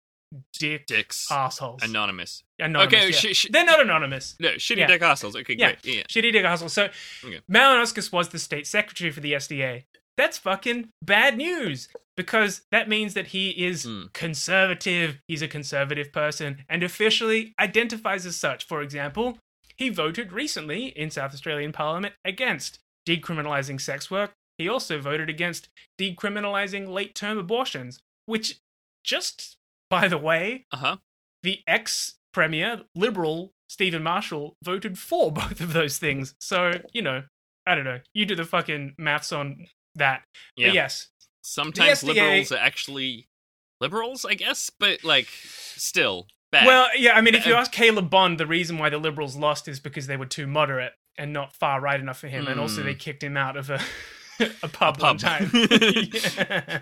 dick 0.59 0.85
dicks, 0.87 1.31
assholes. 1.31 1.81
anonymous. 1.83 2.43
Anonymous, 2.59 2.93
Okay, 2.93 3.05
yeah. 3.09 3.15
sh- 3.33 3.37
sh- 3.37 3.47
They're 3.51 3.63
not 3.65 3.79
anonymous. 3.79 4.35
No, 4.39 4.49
shitty 4.55 4.77
Yeah. 4.77 4.87
dick 4.87 5.01
assholes. 5.01 5.35
Okay, 5.35 5.55
Yeah. 5.57 5.73
great. 5.73 5.85
Yeah. 5.85 6.03
Shitty 6.09 6.31
dick 6.33 6.43
asshole. 6.45 6.69
So 6.69 6.89
Okay. 7.23 7.39
Malinauskas 7.49 8.11
was 8.11 8.29
the 8.29 8.39
state 8.39 8.67
secretary 8.67 9.11
for 9.11 9.19
the 9.21 9.33
SDA. 9.33 9.85
That's 10.17 10.37
fucking 10.37 10.89
bad 11.01 11.37
news. 11.37 11.87
Because 12.17 12.61
that 12.71 12.87
means 12.89 13.13
that 13.13 13.27
he 13.27 13.49
is 13.65 13.85
Mm. 13.85 14.13
conservative. 14.13 15.19
He's 15.27 15.41
a 15.41 15.47
conservative 15.47 16.11
person 16.11 16.63
and 16.69 16.83
officially 16.83 17.53
identifies 17.59 18.25
as 18.25 18.35
such. 18.37 18.65
For 18.65 18.81
example, 18.81 19.37
he 19.77 19.89
voted 19.89 20.31
recently 20.31 20.87
in 20.87 21.11
South 21.11 21.33
Australian 21.33 21.71
Parliament 21.73 22.15
against 22.23 22.79
decriminalizing 23.07 23.79
sex 23.81 24.09
work. 24.09 24.31
He 24.57 24.69
also 24.69 24.99
voted 24.99 25.29
against 25.29 25.67
decriminalizing 25.99 26.87
late 26.87 27.13
term 27.15 27.37
abortions, 27.37 27.99
which, 28.25 28.59
just 29.03 29.57
by 29.89 30.07
the 30.07 30.17
way, 30.17 30.65
Uh 30.71 30.77
huh. 30.77 30.97
the 31.43 31.61
ex 31.67 32.15
premier, 32.33 32.83
liberal 32.95 33.51
Stephen 33.69 34.03
Marshall, 34.03 34.55
voted 34.63 34.97
for 34.97 35.31
both 35.41 35.59
of 35.61 35.73
those 35.73 35.97
things. 35.97 36.35
So, 36.39 36.81
you 36.93 37.01
know, 37.01 37.23
I 37.65 37.75
don't 37.75 37.83
know. 37.85 37.99
You 38.13 38.25
do 38.25 38.35
the 38.35 38.45
fucking 38.45 38.95
maths 38.97 39.31
on 39.31 39.67
that. 39.95 40.23
Yeah. 40.55 40.67
But 40.67 40.73
yes, 40.75 41.09
Sometimes 41.47 42.01
SDA 42.01 42.07
liberals 42.15 42.51
are 42.51 42.57
actually 42.57 43.27
liberals, 43.79 44.25
I 44.25 44.33
guess, 44.33 44.71
but 44.79 45.03
like 45.03 45.27
still 45.29 46.27
bad. 46.51 46.65
Well, 46.65 46.87
yeah, 46.97 47.13
I 47.15 47.21
mean, 47.21 47.35
if 47.35 47.45
you 47.45 47.53
ask 47.53 47.71
Caleb 47.71 48.09
Bond, 48.09 48.39
the 48.39 48.47
reason 48.47 48.77
why 48.79 48.89
the 48.89 48.97
Liberals 48.97 49.35
lost 49.35 49.67
is 49.67 49.79
because 49.79 50.07
they 50.07 50.17
were 50.17 50.25
too 50.25 50.47
moderate 50.47 50.93
and 51.17 51.31
not 51.33 51.53
far 51.53 51.79
right 51.79 51.99
enough 51.99 52.17
for 52.19 52.27
him, 52.27 52.47
and 52.47 52.59
also 52.59 52.81
they 52.83 52.95
kicked 52.95 53.23
him 53.23 53.37
out 53.37 53.57
of 53.57 53.69
a 53.69 53.79
a 54.63 54.67
pub, 54.67 54.99
one 55.01 55.17
pub. 55.17 55.19
time. 55.19 55.49
Yeah. 55.71 56.79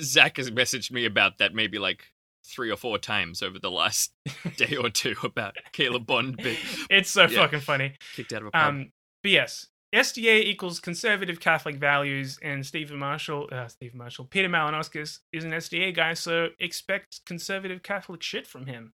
Zach 0.00 0.36
has 0.38 0.50
messaged 0.50 0.90
me 0.90 1.04
about 1.04 1.38
that 1.38 1.52
maybe 1.54 1.78
like 1.78 2.04
three 2.46 2.70
or 2.70 2.76
four 2.76 2.98
times 2.98 3.42
over 3.42 3.58
the 3.58 3.70
last 3.70 4.12
day 4.56 4.76
or 4.76 4.90
two 4.90 5.14
about 5.22 5.56
Caleb 5.72 6.06
Bond 6.06 6.36
being 6.36 6.56
It's 6.88 7.10
so 7.10 7.22
Yeah. 7.22 7.40
fucking 7.40 7.60
funny. 7.60 7.94
kicked 8.16 8.32
out 8.32 8.42
of 8.42 8.48
a 8.48 8.50
pub. 8.52 8.68
Um, 8.68 8.92
but 9.22 9.32
yes, 9.32 9.66
SDA 9.94 10.44
equals 10.44 10.80
conservative 10.80 11.38
Catholic 11.38 11.76
values, 11.76 12.38
and 12.42 12.66
Stephen 12.66 12.98
Marshall, 12.98 13.48
uh, 13.52 13.68
Stephen 13.68 13.98
Marshall, 13.98 14.24
Peter 14.24 14.48
Malinauskas 14.48 15.20
is 15.32 15.44
an 15.44 15.52
SDA 15.52 15.94
guy, 15.94 16.14
so 16.14 16.48
expect 16.58 17.24
conservative 17.24 17.82
Catholic 17.82 18.22
shit 18.22 18.46
from 18.46 18.66
him. 18.66 18.92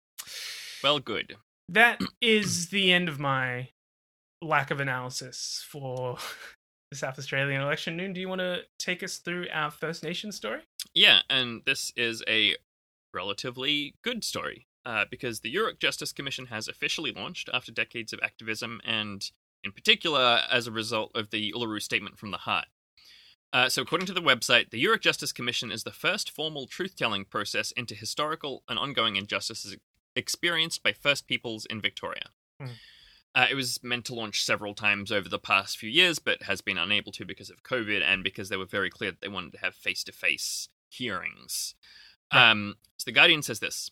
well, 0.81 0.99
good. 0.99 1.35
That 1.67 1.99
is 2.21 2.69
the 2.69 2.93
end 2.93 3.09
of 3.09 3.19
my 3.19 3.69
lack 4.41 4.71
of 4.71 4.79
analysis 4.79 5.65
for 5.67 6.17
the 6.91 6.97
South 6.97 7.19
Australian 7.19 7.61
election. 7.61 7.97
Noon, 7.97 8.13
do 8.13 8.21
you 8.21 8.29
want 8.29 8.39
to 8.39 8.61
take 8.79 9.03
us 9.03 9.17
through 9.17 9.47
our 9.51 9.71
First 9.71 10.03
Nation 10.03 10.31
story? 10.31 10.61
Yeah, 10.93 11.21
and 11.29 11.61
this 11.65 11.91
is 11.97 12.23
a 12.27 12.55
relatively 13.13 13.95
good 14.01 14.23
story 14.23 14.67
uh, 14.85 15.05
because 15.09 15.39
the 15.39 15.53
Yoorrook 15.53 15.79
Justice 15.79 16.13
Commission 16.13 16.45
has 16.47 16.67
officially 16.67 17.11
launched 17.11 17.49
after 17.53 17.71
decades 17.71 18.13
of 18.13 18.19
activism 18.21 18.79
and, 18.85 19.29
in 19.65 19.71
particular, 19.71 20.41
as 20.49 20.67
a 20.67 20.71
result 20.71 21.11
of 21.15 21.31
the 21.31 21.51
Uluru 21.51 21.81
Statement 21.81 22.17
from 22.17 22.31
the 22.31 22.37
Heart. 22.37 22.67
Uh, 23.51 23.67
so, 23.67 23.81
according 23.81 24.05
to 24.05 24.13
the 24.13 24.21
website, 24.21 24.69
the 24.69 24.83
Yoorrook 24.83 25.01
Justice 25.01 25.31
Commission 25.31 25.71
is 25.71 25.83
the 25.83 25.91
first 25.91 26.29
formal 26.29 26.67
truth 26.67 26.95
telling 26.95 27.25
process 27.25 27.71
into 27.71 27.95
historical 27.95 28.63
and 28.69 28.77
ongoing 28.77 29.15
injustices 29.15 29.77
experienced 30.15 30.83
by 30.83 30.93
First 30.93 31.27
Peoples 31.27 31.65
in 31.65 31.81
Victoria. 31.81 32.29
Hmm. 32.61 32.67
Uh, 33.33 33.47
it 33.51 33.55
was 33.55 33.83
meant 33.83 34.05
to 34.05 34.15
launch 34.15 34.43
several 34.43 34.73
times 34.73 35.11
over 35.11 35.27
the 35.27 35.39
past 35.39 35.77
few 35.77 35.89
years, 35.89 36.19
but 36.19 36.43
has 36.43 36.61
been 36.61 36.77
unable 36.77 37.11
to 37.11 37.25
because 37.25 37.49
of 37.49 37.63
COVID 37.63 38.01
and 38.01 38.23
because 38.23 38.47
they 38.47 38.55
were 38.55 38.65
very 38.65 38.89
clear 38.89 39.11
that 39.11 39.19
they 39.19 39.27
wanted 39.27 39.51
to 39.53 39.59
have 39.59 39.75
face 39.75 40.03
to 40.05 40.13
face 40.13 40.69
hearings. 40.89 41.75
Um, 42.31 42.75
so 42.97 43.03
the 43.05 43.11
Guardian 43.11 43.41
says 43.41 43.59
this 43.59 43.91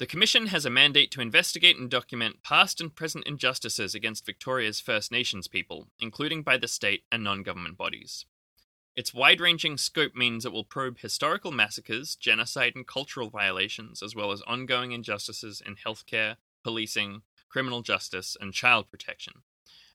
The 0.00 0.06
Commission 0.06 0.46
has 0.46 0.64
a 0.64 0.70
mandate 0.70 1.10
to 1.10 1.20
investigate 1.20 1.76
and 1.76 1.90
document 1.90 2.42
past 2.42 2.80
and 2.80 2.94
present 2.94 3.26
injustices 3.26 3.94
against 3.94 4.24
Victoria's 4.24 4.80
First 4.80 5.12
Nations 5.12 5.46
people, 5.46 5.88
including 6.00 6.42
by 6.42 6.56
the 6.56 6.68
state 6.68 7.04
and 7.12 7.22
non 7.22 7.42
government 7.42 7.76
bodies. 7.76 8.24
Its 8.96 9.12
wide 9.12 9.42
ranging 9.42 9.76
scope 9.76 10.14
means 10.14 10.46
it 10.46 10.52
will 10.52 10.64
probe 10.64 11.00
historical 11.00 11.52
massacres, 11.52 12.16
genocide, 12.16 12.72
and 12.74 12.86
cultural 12.86 13.28
violations, 13.28 14.02
as 14.02 14.16
well 14.16 14.32
as 14.32 14.40
ongoing 14.46 14.92
injustices 14.92 15.60
in 15.60 15.76
healthcare, 15.76 16.36
policing, 16.64 17.20
criminal 17.50 17.82
justice, 17.82 18.38
and 18.40 18.54
child 18.54 18.90
protection. 18.90 19.42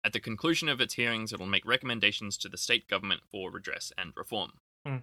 At 0.04 0.14
the 0.14 0.20
conclusion 0.20 0.70
of 0.70 0.80
its 0.80 0.94
hearings, 0.94 1.34
it 1.34 1.40
will 1.40 1.48
make 1.48 1.66
recommendations 1.66 2.38
to 2.38 2.48
the 2.48 2.60
state 2.60 2.88
government 2.88 3.22
for 3.32 3.50
redress 3.50 3.92
and 3.98 4.14
reform. 4.16 4.60
Hmm. 4.86 4.98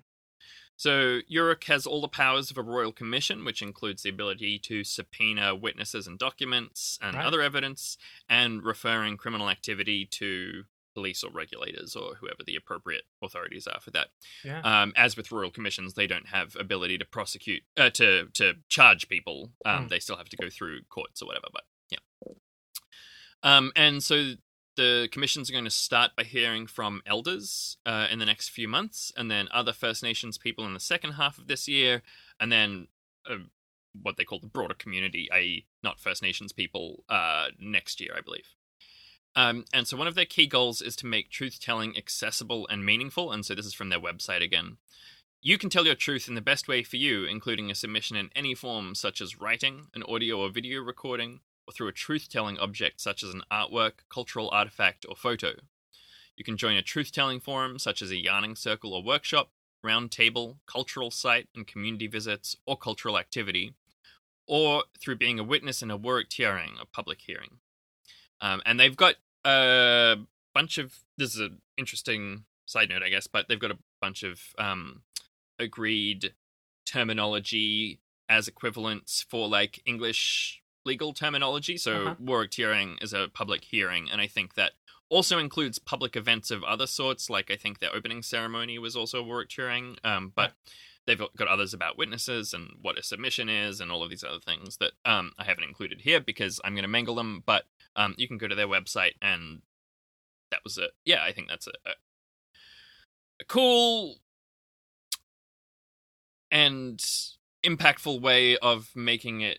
So, 0.76 1.20
Yoorrook 1.30 1.64
has 1.64 1.86
all 1.86 2.00
the 2.00 2.08
powers 2.08 2.50
of 2.50 2.58
a 2.58 2.62
royal 2.62 2.92
commission, 2.92 3.44
which 3.44 3.62
includes 3.62 4.02
the 4.02 4.10
ability 4.10 4.58
to 4.60 4.82
subpoena 4.84 5.54
witnesses 5.54 6.06
and 6.06 6.18
documents 6.18 6.98
and 7.00 7.14
Right. 7.16 7.24
other 7.24 7.40
evidence, 7.42 7.96
and 8.28 8.64
referring 8.64 9.16
criminal 9.16 9.48
activity 9.48 10.06
to 10.06 10.64
police 10.94 11.22
or 11.24 11.30
regulators 11.30 11.96
or 11.96 12.16
whoever 12.16 12.42
the 12.44 12.54
appropriate 12.56 13.04
authorities 13.22 13.66
are 13.66 13.80
for 13.80 13.90
that. 13.92 14.08
Yeah. 14.44 14.60
Um, 14.60 14.92
as 14.96 15.16
with 15.16 15.32
royal 15.32 15.50
commissions, 15.50 15.94
they 15.94 16.06
don't 16.06 16.26
have 16.28 16.54
ability 16.56 16.98
to 16.98 17.04
prosecute, 17.06 17.62
uh, 17.78 17.88
to 17.90 18.26
to 18.34 18.54
charge 18.68 19.08
people. 19.08 19.52
Um, 19.64 19.86
Mm. 19.86 19.88
They 19.88 20.00
still 20.00 20.16
have 20.16 20.28
to 20.30 20.36
go 20.36 20.50
through 20.50 20.82
courts 20.90 21.22
or 21.22 21.26
whatever. 21.26 21.46
But 21.52 21.64
yeah. 21.90 21.98
Um, 23.42 23.72
and 23.74 24.02
so 24.02 24.34
the 24.76 25.08
commissions 25.12 25.48
are 25.48 25.52
going 25.52 25.64
to 25.64 25.70
start 25.70 26.12
by 26.16 26.24
hearing 26.24 26.66
from 26.66 27.02
elders 27.06 27.76
uh, 27.84 28.08
in 28.10 28.18
the 28.18 28.26
next 28.26 28.48
few 28.48 28.68
months, 28.68 29.12
and 29.16 29.30
then 29.30 29.48
other 29.52 29.72
First 29.72 30.02
Nations 30.02 30.38
people 30.38 30.64
in 30.66 30.74
the 30.74 30.80
second 30.80 31.12
half 31.12 31.38
of 31.38 31.46
this 31.46 31.68
year, 31.68 32.02
and 32.40 32.50
then 32.50 32.88
uh, 33.28 33.36
what 34.00 34.16
they 34.16 34.24
call 34.24 34.38
the 34.38 34.46
broader 34.46 34.74
community, 34.74 35.28
i.e., 35.32 35.66
not 35.82 36.00
First 36.00 36.22
Nations 36.22 36.52
people, 36.52 37.04
uh, 37.08 37.48
next 37.58 38.00
year, 38.00 38.14
I 38.16 38.20
believe. 38.20 38.48
Um, 39.34 39.64
and 39.72 39.86
so 39.86 39.96
one 39.96 40.06
of 40.06 40.14
their 40.14 40.26
key 40.26 40.46
goals 40.46 40.82
is 40.82 40.96
to 40.96 41.06
make 41.06 41.30
truth 41.30 41.58
telling 41.60 41.96
accessible 41.96 42.66
and 42.68 42.84
meaningful. 42.84 43.32
And 43.32 43.44
so 43.44 43.54
this 43.54 43.66
is 43.66 43.74
from 43.74 43.88
their 43.88 44.00
website 44.00 44.42
again. 44.42 44.76
You 45.40 45.58
can 45.58 45.70
tell 45.70 45.86
your 45.86 45.94
truth 45.94 46.28
in 46.28 46.34
the 46.34 46.40
best 46.40 46.68
way 46.68 46.82
for 46.82 46.96
you, 46.96 47.24
including 47.24 47.70
a 47.70 47.74
submission 47.74 48.16
in 48.16 48.30
any 48.36 48.54
form, 48.54 48.94
such 48.94 49.20
as 49.20 49.40
writing, 49.40 49.88
an 49.94 50.04
audio 50.04 50.38
or 50.38 50.50
video 50.50 50.80
recording, 50.80 51.32
or 51.32 51.51
through 51.72 51.88
a 51.88 51.92
truth 51.92 52.28
telling 52.30 52.58
object 52.58 53.00
such 53.00 53.22
as 53.22 53.34
an 53.34 53.42
artwork, 53.50 54.04
cultural 54.08 54.48
artifact, 54.50 55.04
or 55.08 55.16
photo. 55.16 55.52
You 56.36 56.44
can 56.44 56.56
join 56.56 56.76
a 56.76 56.82
truth 56.82 57.12
telling 57.12 57.40
forum 57.40 57.78
such 57.78 58.02
as 58.02 58.10
a 58.10 58.16
yarning 58.16 58.56
circle 58.56 58.94
or 58.94 59.02
workshop, 59.02 59.50
round 59.82 60.10
table, 60.10 60.58
cultural 60.66 61.10
site, 61.10 61.48
and 61.54 61.66
community 61.66 62.06
visits, 62.06 62.56
or 62.66 62.76
cultural 62.76 63.18
activity, 63.18 63.74
or 64.46 64.84
through 65.00 65.16
being 65.16 65.38
a 65.38 65.44
witness 65.44 65.82
in 65.82 65.90
a 65.90 65.98
Wurrek 65.98 66.28
Tara, 66.28 66.66
a 66.80 66.86
public 66.86 67.20
hearing. 67.20 67.58
Um, 68.40 68.62
and 68.64 68.78
they've 68.78 68.96
got 68.96 69.16
a 69.44 70.16
bunch 70.54 70.78
of. 70.78 71.00
This 71.16 71.34
is 71.34 71.40
an 71.40 71.60
interesting 71.76 72.44
side 72.66 72.88
note, 72.88 73.02
I 73.02 73.08
guess, 73.08 73.26
but 73.26 73.48
they've 73.48 73.58
got 73.58 73.70
a 73.70 73.78
bunch 74.00 74.22
of 74.22 74.40
um, 74.58 75.02
agreed 75.58 76.32
terminology 76.84 78.00
as 78.28 78.48
equivalents 78.48 79.24
for 79.28 79.48
like 79.48 79.82
English 79.84 80.61
legal 80.84 81.12
terminology. 81.12 81.76
So 81.76 82.06
Uh-huh. 82.06 82.14
Wurrek 82.22 82.50
Tara 82.50 82.96
is 83.00 83.12
a 83.12 83.28
public 83.32 83.64
hearing, 83.64 84.10
and 84.10 84.20
I 84.20 84.26
think 84.26 84.54
that 84.54 84.72
also 85.08 85.38
includes 85.38 85.78
public 85.78 86.16
events 86.16 86.50
of 86.50 86.64
other 86.64 86.86
sorts. 86.86 87.28
Like 87.28 87.50
I 87.50 87.56
think 87.56 87.78
their 87.78 87.94
opening 87.94 88.22
ceremony 88.22 88.78
was 88.78 88.96
also 88.96 89.22
Wurrek 89.24 89.48
Tara, 89.48 89.94
um, 90.04 90.32
but 90.34 90.52
they've 91.06 91.20
got 91.36 91.48
others 91.48 91.74
about 91.74 91.98
witnesses 91.98 92.54
and 92.54 92.76
what 92.80 92.98
a 92.98 93.02
submission 93.02 93.48
is 93.48 93.80
and 93.80 93.90
all 93.90 94.02
of 94.02 94.10
these 94.10 94.24
other 94.24 94.38
things 94.38 94.76
that 94.78 94.92
um, 95.04 95.32
I 95.38 95.44
haven't 95.44 95.64
included 95.64 96.02
here 96.02 96.20
because 96.20 96.60
I'm 96.64 96.74
going 96.74 96.82
to 96.84 96.88
mangle 96.88 97.16
them. 97.16 97.42
But 97.44 97.64
um, 97.96 98.14
you 98.16 98.28
can 98.28 98.38
go 98.38 98.48
to 98.48 98.54
their 98.54 98.68
website 98.68 99.14
and 99.20 99.62
that 100.50 100.60
was 100.64 100.78
it. 100.78 100.92
Yeah, 101.04 101.22
I 101.24 101.32
think 101.32 101.48
that's 101.48 101.66
a, 101.66 101.72
a 103.40 103.44
cool 103.44 104.18
and 106.50 107.02
impactful 107.64 108.20
way 108.20 108.56
of 108.58 108.90
making 108.94 109.40
it 109.40 109.58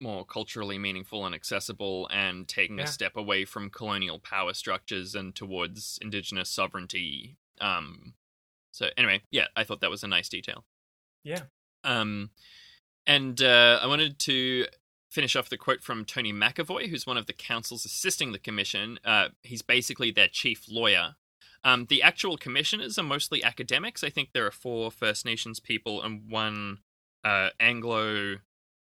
more 0.00 0.24
culturally 0.24 0.78
meaningful 0.78 1.24
and 1.24 1.34
accessible 1.34 2.08
and 2.12 2.46
taking 2.48 2.78
Yeah. 2.78 2.84
a 2.84 2.88
step 2.88 3.16
away 3.16 3.44
from 3.44 3.70
colonial 3.70 4.18
power 4.18 4.52
structures 4.54 5.14
and 5.14 5.34
towards 5.34 5.98
indigenous 6.02 6.50
sovereignty 6.50 7.36
um 7.60 8.14
so 8.72 8.90
anyway 8.98 9.22
yeah 9.30 9.46
i 9.56 9.64
thought 9.64 9.80
that 9.80 9.90
was 9.90 10.04
a 10.04 10.08
nice 10.08 10.28
detail 10.28 10.64
Yeah. 11.24 11.44
um 11.84 12.30
and 13.06 13.40
uh, 13.40 13.78
i 13.82 13.86
wanted 13.86 14.18
to 14.20 14.66
finish 15.10 15.34
off 15.36 15.48
the 15.48 15.56
quote 15.56 15.82
from 15.82 16.04
tony 16.04 16.32
mcavoy 16.32 16.88
who's 16.90 17.06
one 17.06 17.16
of 17.16 17.24
the 17.26 17.32
councils 17.32 17.86
assisting 17.86 18.32
the 18.32 18.38
commission 18.38 18.98
uh, 19.04 19.28
he's 19.42 19.62
basically 19.62 20.10
their 20.10 20.28
chief 20.28 20.64
lawyer 20.68 21.16
um, 21.64 21.86
the 21.88 22.02
actual 22.02 22.36
commissioners 22.36 22.98
are 22.98 23.02
mostly 23.02 23.42
academics 23.42 24.04
i 24.04 24.10
think 24.10 24.30
there 24.34 24.46
are 24.46 24.50
four 24.50 24.90
first 24.90 25.24
nations 25.24 25.58
people 25.58 26.02
and 26.02 26.30
one 26.30 26.80
uh, 27.24 27.48
anglo 27.58 28.36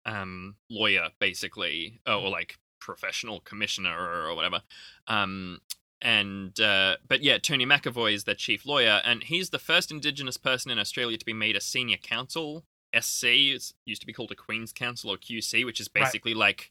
um, 0.07 0.57
lawyer, 0.71 1.09
basically, 1.19 2.01
or, 2.07 2.15
or 2.15 2.29
like 2.31 2.59
professional 2.81 3.41
commissioner 3.41 3.97
or, 3.97 4.29
or 4.29 4.35
whatever. 4.35 4.63
Um, 5.09 5.61
and 6.03 6.59
uh, 6.61 6.97
but 7.09 7.23
yeah, 7.23 7.39
Tony 7.39 7.65
McAvoy 7.65 8.13
is 8.13 8.25
the 8.25 8.35
chief 8.35 8.67
lawyer, 8.67 9.01
and 9.05 9.25
he's 9.25 9.51
the 9.51 9.59
first 9.59 9.91
Indigenous 9.91 10.37
person 10.37 10.71
in 10.71 10.79
Australia 10.79 11.17
to 11.17 11.25
be 11.25 11.33
made 11.33 11.57
a 11.57 11.61
senior 11.61 11.97
counsel. 11.97 12.65
SC 13.01 13.25
it 13.25 13.73
used 13.87 14.01
to 14.03 14.07
be 14.07 14.13
called 14.13 14.31
a 14.31 14.37
Queen's 14.37 14.73
Counsel 14.73 15.11
or 15.11 15.17
QC, 15.17 15.65
which 15.65 15.81
is 15.81 15.89
Right. 15.95 16.05
basically 16.05 16.35
like 16.35 16.71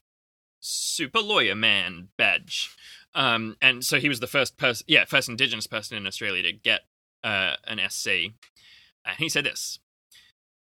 super 0.60 1.19
lawyer 1.19 1.56
man 1.56 2.10
badge. 2.17 2.76
Um, 3.13 3.58
and 3.62 3.84
so 3.86 4.00
he 4.00 4.08
was 4.10 4.19
the 4.19 4.28
first 4.28 4.56
person, 4.58 4.86
yeah, 4.88 5.06
first 5.06 5.28
Indigenous 5.28 5.67
person 5.67 5.98
in 5.98 6.08
Australia 6.08 6.43
to 6.43 6.54
get 6.54 6.82
uh, 7.24 7.56
an 7.65 7.80
SC. 7.89 8.08
And 9.06 9.17
he 9.17 9.28
said 9.30 9.43
this. 9.46 9.80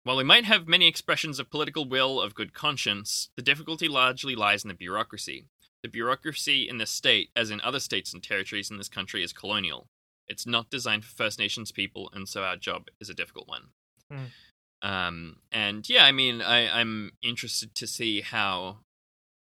While 0.08 0.16
we 0.16 0.24
might 0.24 0.46
have 0.46 0.70
many 0.70 0.88
expressions 0.88 1.38
of 1.38 1.50
political 1.50 1.84
will 1.84 2.22
of 2.22 2.34
good 2.34 2.54
conscience, 2.54 3.28
the 3.36 3.42
difficulty 3.42 3.90
largely 3.90 4.36
lies 4.36 4.64
in 4.64 4.70
the 4.70 4.74
bureaucracy. 4.74 5.50
The 5.84 5.90
bureaucracy 5.90 6.66
in 6.70 6.78
this 6.78 6.92
state, 6.92 7.30
as 7.36 7.52
in 7.52 7.60
other 7.60 7.82
states 7.82 8.14
and 8.14 8.24
territories 8.24 8.72
in 8.72 8.78
this 8.78 8.88
country, 8.88 9.22
is 9.22 9.34
colonial. 9.34 9.90
It's 10.26 10.48
not 10.48 10.70
designed 10.70 11.04
for 11.04 11.14
First 11.14 11.40
Nations 11.40 11.74
people, 11.74 12.10
and 12.14 12.26
so 12.26 12.44
our 12.44 12.56
job 12.56 12.84
is 13.02 13.10
a 13.10 13.14
difficult 13.14 13.50
one. 13.50 13.64
Hmm. 14.10 14.88
Um, 14.88 15.36
and 15.52 15.90
yeah, 15.90 16.06
I 16.06 16.14
mean, 16.14 16.42
I, 16.42 16.70
I'm 16.70 17.12
interested 17.22 17.76
to 17.76 17.86
see 17.86 18.22
how 18.22 18.78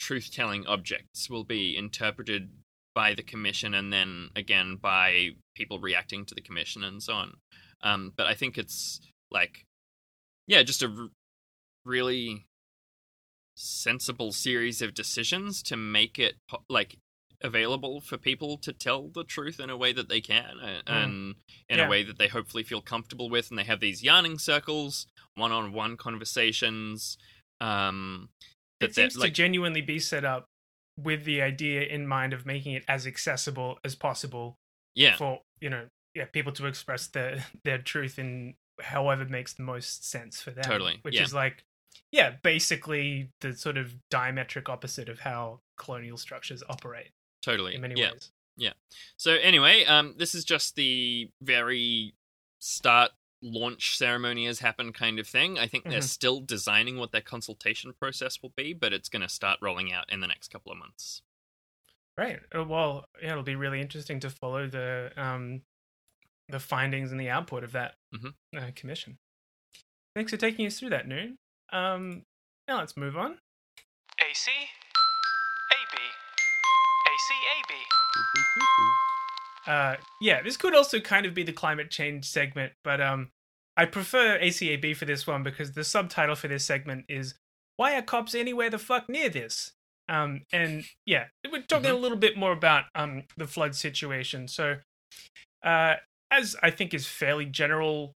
truth 0.01 0.31
telling 0.33 0.67
objects 0.67 1.29
will 1.29 1.45
be 1.45 1.77
interpreted 1.77 2.49
by 2.93 3.13
the 3.13 3.23
commission 3.23 3.73
and 3.73 3.93
then 3.93 4.31
again 4.35 4.79
by 4.81 5.29
people 5.55 5.79
reacting 5.79 6.25
to 6.25 6.35
the 6.35 6.41
commission 6.41 6.83
and 6.83 7.01
so 7.01 7.13
on. 7.13 7.37
Um, 7.81 8.11
but 8.17 8.27
I 8.27 8.33
think 8.33 8.57
it's 8.57 8.99
like, 9.31 9.65
yeah, 10.47 10.63
just 10.63 10.81
a 10.83 10.87
r- 10.87 11.09
really 11.85 12.45
sensible 13.55 14.31
series 14.31 14.81
of 14.81 14.93
decisions 14.93 15.61
to 15.63 15.75
make 15.77 16.17
it 16.17 16.35
like 16.69 16.97
available 17.43 17.99
for 18.01 18.17
people 18.17 18.57
to 18.57 18.71
tell 18.71 19.09
the 19.09 19.23
truth 19.23 19.59
in 19.59 19.69
a 19.69 19.75
way 19.77 19.91
that 19.91 20.09
they 20.09 20.21
can 20.21 20.59
uh, 20.63 20.81
and 20.87 21.35
in 21.69 21.79
Yeah. 21.79 21.87
a 21.87 21.89
way 21.89 22.03
that 22.03 22.17
they 22.17 22.27
hopefully 22.27 22.63
feel 22.63 22.81
comfortable 22.81 23.29
with 23.29 23.49
and 23.49 23.57
they 23.57 23.63
have 23.63 23.79
these 23.79 24.03
yarning 24.03 24.37
circles 24.37 25.07
one-on-one 25.35 25.97
conversations 25.97 27.17
um 27.59 28.29
It 28.79 28.95
seems 28.95 29.17
to 29.17 29.29
genuinely 29.29 29.81
be 29.81 29.99
set 29.99 30.23
up 30.23 30.45
with 30.97 31.23
the 31.25 31.41
idea 31.41 31.81
in 31.81 32.05
mind 32.07 32.33
of 32.33 32.45
making 32.45 32.73
it 32.73 32.83
as 32.87 33.07
accessible 33.07 33.79
as 33.83 33.95
possible 33.95 34.55
yeah 34.93 35.17
for 35.17 35.41
you 35.59 35.69
know 35.69 35.87
yeah 36.13 36.25
people 36.25 36.51
to 36.53 36.67
express 36.67 37.07
their 37.07 37.43
their 37.63 37.79
truth 37.79 38.19
in 38.19 38.55
however 38.83 39.25
makes 39.25 39.53
the 39.53 39.63
most 39.63 40.03
sense 40.09 40.41
for 40.41 40.51
them 40.51 40.63
Totally, 40.63 40.99
which 41.03 41.15
yeah. 41.15 41.23
is 41.23 41.33
like 41.33 41.63
yeah 42.11 42.31
basically 42.43 43.29
the 43.41 43.53
sort 43.53 43.77
of 43.77 43.95
diametric 44.09 44.69
opposite 44.69 45.09
of 45.09 45.19
how 45.19 45.59
colonial 45.77 46.17
structures 46.17 46.63
operate 46.69 47.09
totally 47.41 47.75
in 47.75 47.81
many 47.81 47.95
yeah 47.99 48.11
ways 48.11 48.31
Yeah. 48.57 48.73
So 49.17 49.31
anyway, 49.35 49.85
um, 49.85 50.15
this 50.17 50.35
is 50.35 50.43
just 50.45 50.75
the 50.75 51.31
very 51.41 52.13
start 52.59 53.11
launch 53.41 53.97
ceremony 53.97 54.45
has 54.45 54.59
happened 54.59 54.93
kind 54.93 55.17
of 55.19 55.27
thing. 55.27 55.57
I 55.57 55.65
think 55.67 55.85
they're 55.85 55.99
Mhm. 55.99 56.03
still 56.19 56.41
designing 56.41 56.97
what 56.97 57.11
their 57.11 57.21
consultation 57.21 57.93
process 57.93 58.39
will 58.43 58.53
be, 58.55 58.73
but 58.73 58.93
it's 58.93 59.09
going 59.09 59.23
to 59.23 59.29
start 59.29 59.57
rolling 59.61 59.91
out 59.91 60.11
in 60.11 60.19
the 60.19 60.27
next 60.27 60.49
couple 60.49 60.71
of 60.71 60.77
months. 60.77 61.23
right 62.17 62.41
Uh, 62.53 62.63
well 62.65 63.05
yeah 63.21 63.31
it'll 63.31 63.41
be 63.41 63.55
really 63.55 63.79
interesting 63.81 64.19
to 64.19 64.29
follow 64.29 64.67
the 64.67 65.11
um 65.15 65.61
the 66.49 66.59
findings 66.59 67.09
and 67.11 67.19
the 67.19 67.29
output 67.29 67.63
of 67.63 67.71
that 67.71 67.95
Mhm. 68.13 68.33
uh, 68.57 68.71
commission 68.75 69.17
thanks 70.15 70.31
for 70.31 70.37
taking 70.37 70.65
us 70.65 70.79
through 70.79 70.89
that 70.89 71.07
noon 71.07 71.37
um 71.71 72.23
now 72.67 72.79
let's 72.79 72.97
move 72.97 73.17
on 73.17 73.39
AC, 74.19 74.51
AB, 75.71 75.97
AC, 77.07 77.33
AB. 77.57 77.73
Uh, 79.67 79.95
yeah, 80.21 80.41
this 80.41 80.57
could 80.57 80.75
also 80.75 80.99
kind 80.99 81.25
of 81.25 81.33
be 81.33 81.43
the 81.43 81.53
climate 81.53 81.89
change 81.89 82.25
segment, 82.25 82.73
but 82.83 82.99
um, 83.01 83.29
I 83.77 83.85
prefer 83.85 84.37
ACAB 84.39 84.95
for 84.95 85.05
this 85.05 85.25
one 85.25 85.43
because 85.43 85.71
the 85.71 85.83
subtitle 85.83 86.35
for 86.35 86.47
this 86.47 86.65
segment 86.65 87.05
is 87.09 87.35
"Why 87.77 87.95
are 87.95 88.01
cops 88.01 88.35
anywhere 88.35 88.69
the 88.69 88.77
fuck 88.79 89.09
near 89.09 89.29
this?" 89.29 89.71
Um, 90.09 90.41
and 90.51 90.83
yeah, 91.05 91.25
we're 91.51 91.61
talking 91.63 91.89
a 91.91 91.95
little 91.95 92.17
bit 92.17 92.37
more 92.37 92.51
about 92.51 92.85
um 92.95 93.23
the 93.37 93.47
flood 93.47 93.75
situation. 93.75 94.47
So, 94.47 94.77
uh, 95.63 95.95
as 96.31 96.55
I 96.63 96.71
think 96.71 96.93
is 96.93 97.05
fairly 97.07 97.45
general 97.45 98.13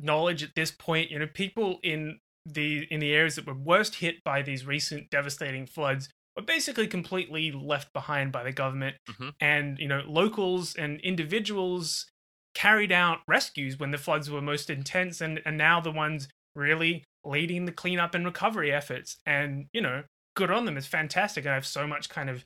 knowledge 0.00 0.42
at 0.42 0.50
this 0.54 0.70
point, 0.70 1.10
you 1.10 1.18
know, 1.18 1.26
people 1.26 1.78
in 1.82 2.18
the 2.44 2.86
in 2.90 3.00
the 3.00 3.12
areas 3.12 3.36
that 3.36 3.46
were 3.46 3.54
worst 3.54 3.96
hit 3.96 4.22
by 4.24 4.40
these 4.42 4.64
recent 4.66 5.10
devastating 5.10 5.66
floods 5.66 6.08
were 6.36 6.42
basically 6.42 6.86
completely 6.86 7.50
left 7.50 7.92
behind 7.92 8.30
by 8.30 8.44
the 8.44 8.52
government 8.52 8.96
Mhm. 9.10 9.32
and 9.40 9.78
you 9.80 9.88
know 9.88 10.02
locals 10.06 10.76
and 10.76 11.00
individuals 11.00 12.06
carried 12.54 12.92
out 12.92 13.18
rescues 13.26 13.78
when 13.78 13.90
the 13.90 13.98
floods 13.98 14.30
were 14.30 14.40
most 14.40 14.70
intense 14.70 15.20
and 15.20 15.42
and 15.44 15.58
now 15.58 15.80
the 15.80 15.90
ones 15.90 16.28
really 16.54 17.02
leading 17.24 17.64
the 17.64 17.72
cleanup 17.72 18.14
and 18.14 18.24
recovery 18.24 18.70
efforts 18.72 19.16
and 19.26 19.66
you 19.72 19.80
know 19.80 20.04
good 20.36 20.50
on 20.50 20.66
them 20.66 20.76
it's 20.76 20.86
fantastic 20.86 21.44
and 21.44 21.50
i 21.50 21.54
have 21.54 21.66
so 21.66 21.84
much 21.86 22.08
kind 22.08 22.30
of 22.30 22.44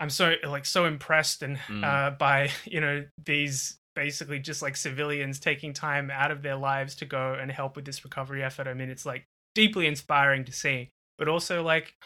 i'm 0.00 0.10
so 0.10 0.34
like 0.44 0.66
so 0.66 0.84
impressed 0.84 1.42
and 1.42 1.58
Mm. 1.68 1.84
uh 1.84 2.10
by 2.10 2.50
you 2.64 2.80
know 2.80 3.06
these 3.24 3.78
basically 3.98 4.38
just 4.38 4.62
like 4.62 4.76
civilians 4.76 5.40
taking 5.40 5.72
time 5.72 6.08
out 6.08 6.30
of 6.30 6.42
their 6.42 6.54
lives 6.54 6.94
to 6.94 7.04
go 7.04 7.34
and 7.34 7.50
help 7.50 7.74
with 7.74 7.84
this 7.84 8.04
recovery 8.04 8.44
effort 8.44 8.68
i 8.68 8.72
mean 8.72 8.88
it's 8.88 9.04
like 9.04 9.24
deeply 9.56 9.88
inspiring 9.88 10.44
to 10.44 10.52
see 10.52 10.88
but 11.18 11.26
also 11.26 11.64
like 11.64 11.96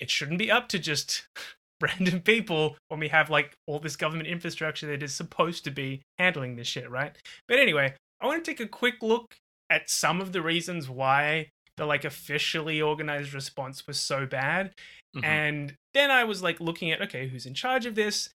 it 0.00 0.10
shouldn't 0.10 0.40
be 0.40 0.50
up 0.50 0.68
to 0.68 0.80
just 0.80 1.28
random 1.80 2.20
people 2.20 2.76
when 2.88 2.98
we 2.98 3.08
have 3.08 3.30
like 3.30 3.52
all 3.68 3.78
this 3.78 3.94
government 3.94 4.28
infrastructure 4.28 4.86
that 4.88 5.02
is 5.02 5.14
supposed 5.14 5.62
to 5.64 5.70
be 5.70 6.02
handling 6.18 6.56
this 6.56 6.66
shit, 6.66 6.90
right? 6.90 7.16
But 7.46 7.60
anyway, 7.60 7.94
I 8.20 8.26
want 8.26 8.44
to 8.44 8.50
take 8.50 8.60
a 8.60 8.68
quick 8.68 8.96
look 9.00 9.36
at 9.70 9.88
some 9.88 10.20
of 10.20 10.32
the 10.32 10.42
reasons 10.42 10.88
why 10.88 11.50
the 11.76 11.86
like 11.86 12.04
officially 12.04 12.82
organized 12.82 13.32
response 13.32 13.86
was 13.86 13.98
so 13.98 14.26
bad. 14.26 14.72
Mhm. 15.16 15.24
And 15.24 15.74
then 15.94 16.10
I 16.10 16.24
was 16.24 16.42
like 16.42 16.60
looking 16.60 16.90
at 16.90 17.00
okay, 17.02 17.28
who's 17.28 17.46
in 17.46 17.54
charge 17.54 17.86
of 17.86 17.94
this? 17.94 18.30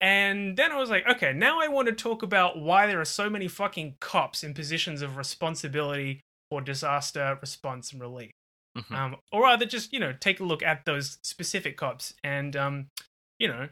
And 0.00 0.56
then 0.56 0.70
I 0.70 0.76
was 0.76 0.90
like, 0.90 1.06
okay, 1.08 1.32
now 1.32 1.60
I 1.60 1.68
want 1.68 1.88
to 1.88 1.94
talk 1.94 2.22
about 2.22 2.58
why 2.58 2.86
there 2.86 3.00
are 3.00 3.04
so 3.04 3.28
many 3.28 3.48
fucking 3.48 3.96
cops 4.00 4.44
in 4.44 4.54
positions 4.54 5.02
of 5.02 5.16
responsibility 5.16 6.20
for 6.50 6.60
disaster 6.60 7.36
response 7.40 7.92
and 7.92 8.00
relief 8.00 8.30
Mhm. 8.76 8.92
um, 8.94 9.16
or 9.32 9.42
rather 9.42 9.66
just 9.66 9.92
you 9.92 9.98
know 9.98 10.12
take 10.12 10.40
a 10.40 10.44
look 10.44 10.62
at 10.62 10.84
those 10.84 11.18
specific 11.22 11.76
cops 11.76 12.14
and 12.22 12.54
um, 12.54 12.86
you 13.38 13.48
know 13.48 13.68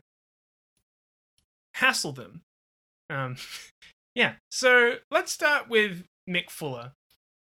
hassle 1.74 2.12
them 2.12 2.42
um, 3.10 3.36
yeah 4.14 4.34
so 4.50 4.94
let's 5.10 5.30
start 5.32 5.68
with 5.68 6.04
mick 6.28 6.50
fuller 6.50 6.92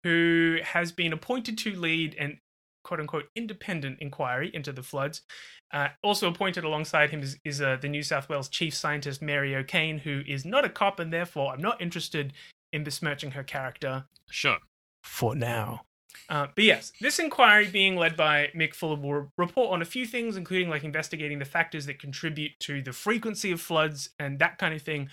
who 0.03 0.57
has 0.63 0.91
been 0.91 1.13
appointed 1.13 1.57
to 1.57 1.75
lead 1.75 2.15
an 2.15 2.39
quote 2.83 2.99
unquote 2.99 3.25
independent 3.35 3.97
inquiry 3.99 4.51
into 4.53 4.71
the 4.71 4.83
floods 4.83 5.21
uh, 5.73 5.87
also 6.03 6.27
appointed 6.27 6.63
alongside 6.63 7.09
him 7.09 7.21
is, 7.21 7.37
is 7.45 7.61
uh, 7.61 7.77
the 7.81 7.89
new 7.89 8.03
south 8.03 8.29
wales 8.29 8.49
chief 8.49 8.73
scientist 8.73 9.21
mary 9.21 9.55
o'kane 9.55 9.99
who 9.99 10.21
is 10.27 10.45
not 10.45 10.65
a 10.65 10.69
cop 10.69 10.99
and 10.99 11.11
therefore 11.13 11.53
i'm 11.53 11.61
not 11.61 11.81
interested 11.81 12.33
in 12.73 12.83
besmirching 12.83 13.31
her 13.31 13.43
character 13.43 14.05
Sure. 14.29 14.57
for 15.03 15.35
now. 15.35 15.81
Uh, 16.29 16.47
but 16.55 16.63
yes, 16.63 16.91
this 17.01 17.19
inquiry 17.19 17.67
being 17.67 17.95
led 17.95 18.15
by 18.15 18.49
Mick 18.55 18.73
Fuller 18.73 18.95
will 18.95 19.31
report 19.37 19.71
on 19.71 19.81
a 19.81 19.85
few 19.85 20.05
things, 20.05 20.37
including 20.37 20.69
like 20.69 20.83
investigating 20.83 21.39
the 21.39 21.45
factors 21.45 21.85
that 21.85 21.99
contribute 21.99 22.51
to 22.59 22.81
the 22.81 22.93
frequency 22.93 23.51
of 23.51 23.59
floods 23.59 24.09
and 24.19 24.39
that 24.39 24.57
kind 24.57 24.73
of 24.73 24.81
thing. 24.81 25.09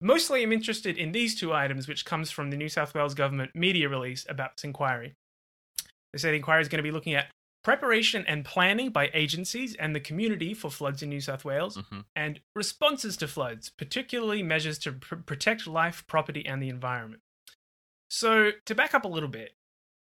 Mostly, 0.00 0.42
I'm 0.42 0.52
interested 0.52 0.96
in 0.98 1.12
these 1.12 1.38
two 1.38 1.52
items, 1.52 1.88
which 1.88 2.04
comes 2.04 2.30
from 2.30 2.50
the 2.50 2.56
New 2.56 2.68
South 2.68 2.94
Wales 2.94 3.14
government 3.14 3.54
media 3.54 3.88
release 3.88 4.26
about 4.28 4.56
this 4.56 4.64
inquiry. 4.64 5.14
They 6.12 6.18
say 6.18 6.30
the 6.30 6.36
inquiry 6.36 6.60
is 6.62 6.68
going 6.68 6.78
to 6.78 6.82
be 6.82 6.90
looking 6.90 7.14
at 7.14 7.30
preparation 7.64 8.24
and 8.26 8.44
planning 8.44 8.90
by 8.90 9.10
agencies 9.14 9.74
and 9.76 9.94
the 9.94 10.00
community 10.00 10.52
for 10.52 10.70
floods 10.70 11.02
in 11.02 11.08
New 11.08 11.20
South 11.20 11.44
Wales, 11.44 11.76
Mhm. 11.76 12.04
and 12.16 12.40
responses 12.56 13.16
to 13.18 13.28
floods, 13.28 13.70
particularly 13.70 14.42
measures 14.42 14.78
to 14.80 14.92
pr- 14.92 15.16
protect 15.16 15.66
life, 15.66 16.04
property, 16.06 16.44
and 16.44 16.60
the 16.62 16.68
environment. 16.68 17.22
So, 18.10 18.50
to 18.66 18.74
back 18.74 18.94
up 18.94 19.04
a 19.04 19.08
little 19.08 19.28
bit, 19.28 19.56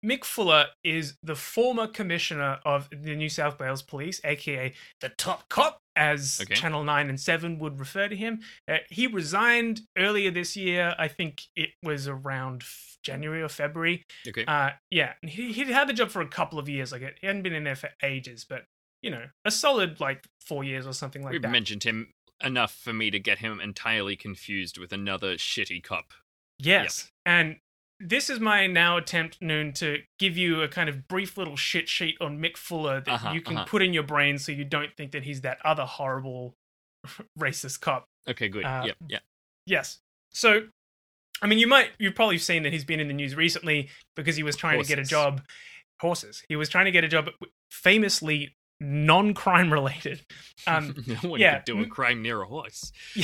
Mick 0.05 0.25
Fuller 0.25 0.67
is 0.83 1.17
the 1.23 1.35
former 1.37 1.87
commissioner 1.87 2.59
of 2.65 2.89
the 2.91 3.15
New 3.15 3.29
South 3.29 3.59
Wales 3.59 3.83
Police, 3.83 4.21
aka 4.25 4.73
the 5.01 5.11
top 5.11 5.49
cop, 5.49 5.79
as 5.97 6.39
Okay. 6.43 6.55
Channel 6.55 6.85
9 6.85 7.09
and 7.11 7.21
7 7.21 7.59
would 7.59 7.79
refer 7.79 8.09
to 8.09 8.17
him. 8.17 8.41
Uh, 8.67 8.79
he 8.89 9.07
resigned 9.07 9.83
earlier 9.99 10.31
this 10.31 10.57
year. 10.57 10.95
I 10.99 11.09
think 11.09 11.43
it 11.55 11.71
was 11.83 12.09
around 12.09 12.63
f- 12.63 12.97
January 13.03 13.43
or 13.43 13.49
February. 13.49 14.05
Okay. 14.27 14.45
Uh, 14.47 14.71
yeah, 14.91 15.13
he 15.23 15.53
he'd 15.53 15.69
had 15.69 15.89
the 15.89 15.93
job 15.93 16.11
for 16.11 16.23
a 16.23 16.29
couple 16.29 16.59
of 16.59 16.69
years. 16.69 16.93
Like 16.93 17.03
he 17.21 17.27
hadn't 17.27 17.43
been 17.43 17.53
in 17.53 17.65
there 17.65 17.77
for 17.77 17.91
ages, 18.03 18.47
but 18.49 18.65
you 19.03 19.11
know, 19.11 19.25
a 19.45 19.51
solid 19.51 20.01
like 20.01 20.25
four 20.41 20.65
years 20.65 20.87
or 20.87 20.93
something 20.93 21.23
like 21.23 21.31
that. 21.31 21.35
We've 21.35 21.43
that. 21.43 21.51
mentioned 21.51 21.85
him 21.85 22.13
enough 22.43 22.73
for 22.75 22.93
me 22.95 23.11
to 23.11 23.19
get 23.19 23.39
him 23.39 23.61
entirely 23.61 24.17
confused 24.17 24.79
with 24.79 24.93
another 24.93 25.35
shitty 25.35 25.83
cop. 25.83 26.13
Yes. 26.59 27.11
And 27.27 27.57
this 28.01 28.31
is 28.31 28.41
my 28.41 28.67
now 28.67 28.97
attempt, 28.97 29.39
Noon, 29.41 29.73
to 29.75 29.99
give 30.19 30.37
you 30.37 30.63
a 30.63 30.69
kind 30.69 30.89
of 30.89 31.07
brief 31.07 31.37
little 31.37 31.57
shit 31.57 31.89
sheet 31.89 32.17
on 32.21 32.39
Mick 32.39 32.57
Fuller 32.57 33.01
that 33.03 33.13
Uh-huh, 33.13 33.33
you 33.33 33.43
can 33.43 33.59
uh-huh. 33.59 33.67
put 33.67 33.83
in 33.83 33.93
your 33.93 34.03
brain 34.03 34.39
so 34.39 34.51
you 34.53 34.65
don't 34.65 34.97
think 34.97 35.13
that 35.13 35.25
he's 35.25 35.43
that 35.43 35.59
other 35.65 35.85
horrible 35.85 36.55
racist 37.39 37.81
cop. 37.81 38.07
Okay, 38.29 38.49
good. 38.49 38.65
Uh, 38.65 38.85
yep, 38.87 38.97
yep. 39.09 39.23
Yes. 39.67 39.99
So, 40.31 40.69
I 41.43 41.47
mean, 41.47 41.59
you 41.59 41.67
might, 41.67 41.91
you've 41.99 42.15
probably 42.15 42.39
seen 42.39 42.63
that 42.63 42.73
he's 42.73 42.85
been 42.85 43.01
in 43.01 43.09
the 43.09 43.15
news 43.15 43.37
recently 43.37 43.89
because 44.17 44.37
he 44.37 44.43
was 44.43 44.57
trying 44.57 44.81
to 44.81 44.89
get 44.89 44.99
a 44.99 45.05
job. 45.05 45.43
Horses. 46.01 46.43
He 46.49 46.57
was 46.57 46.71
trying 46.71 46.87
to 46.87 46.91
get 46.91 47.05
a 47.05 47.09
job, 47.09 47.29
famously 47.71 48.57
non-crime 48.81 49.73
related. 49.73 50.21
Um, 50.67 50.95
no 51.07 51.31
one 51.31 51.41
yeah, 51.41 51.57
could 51.57 51.65
do 51.65 51.81
a 51.81 51.87
crime 51.87 52.21
near 52.21 52.43
a 52.43 52.47
horse. 52.47 52.93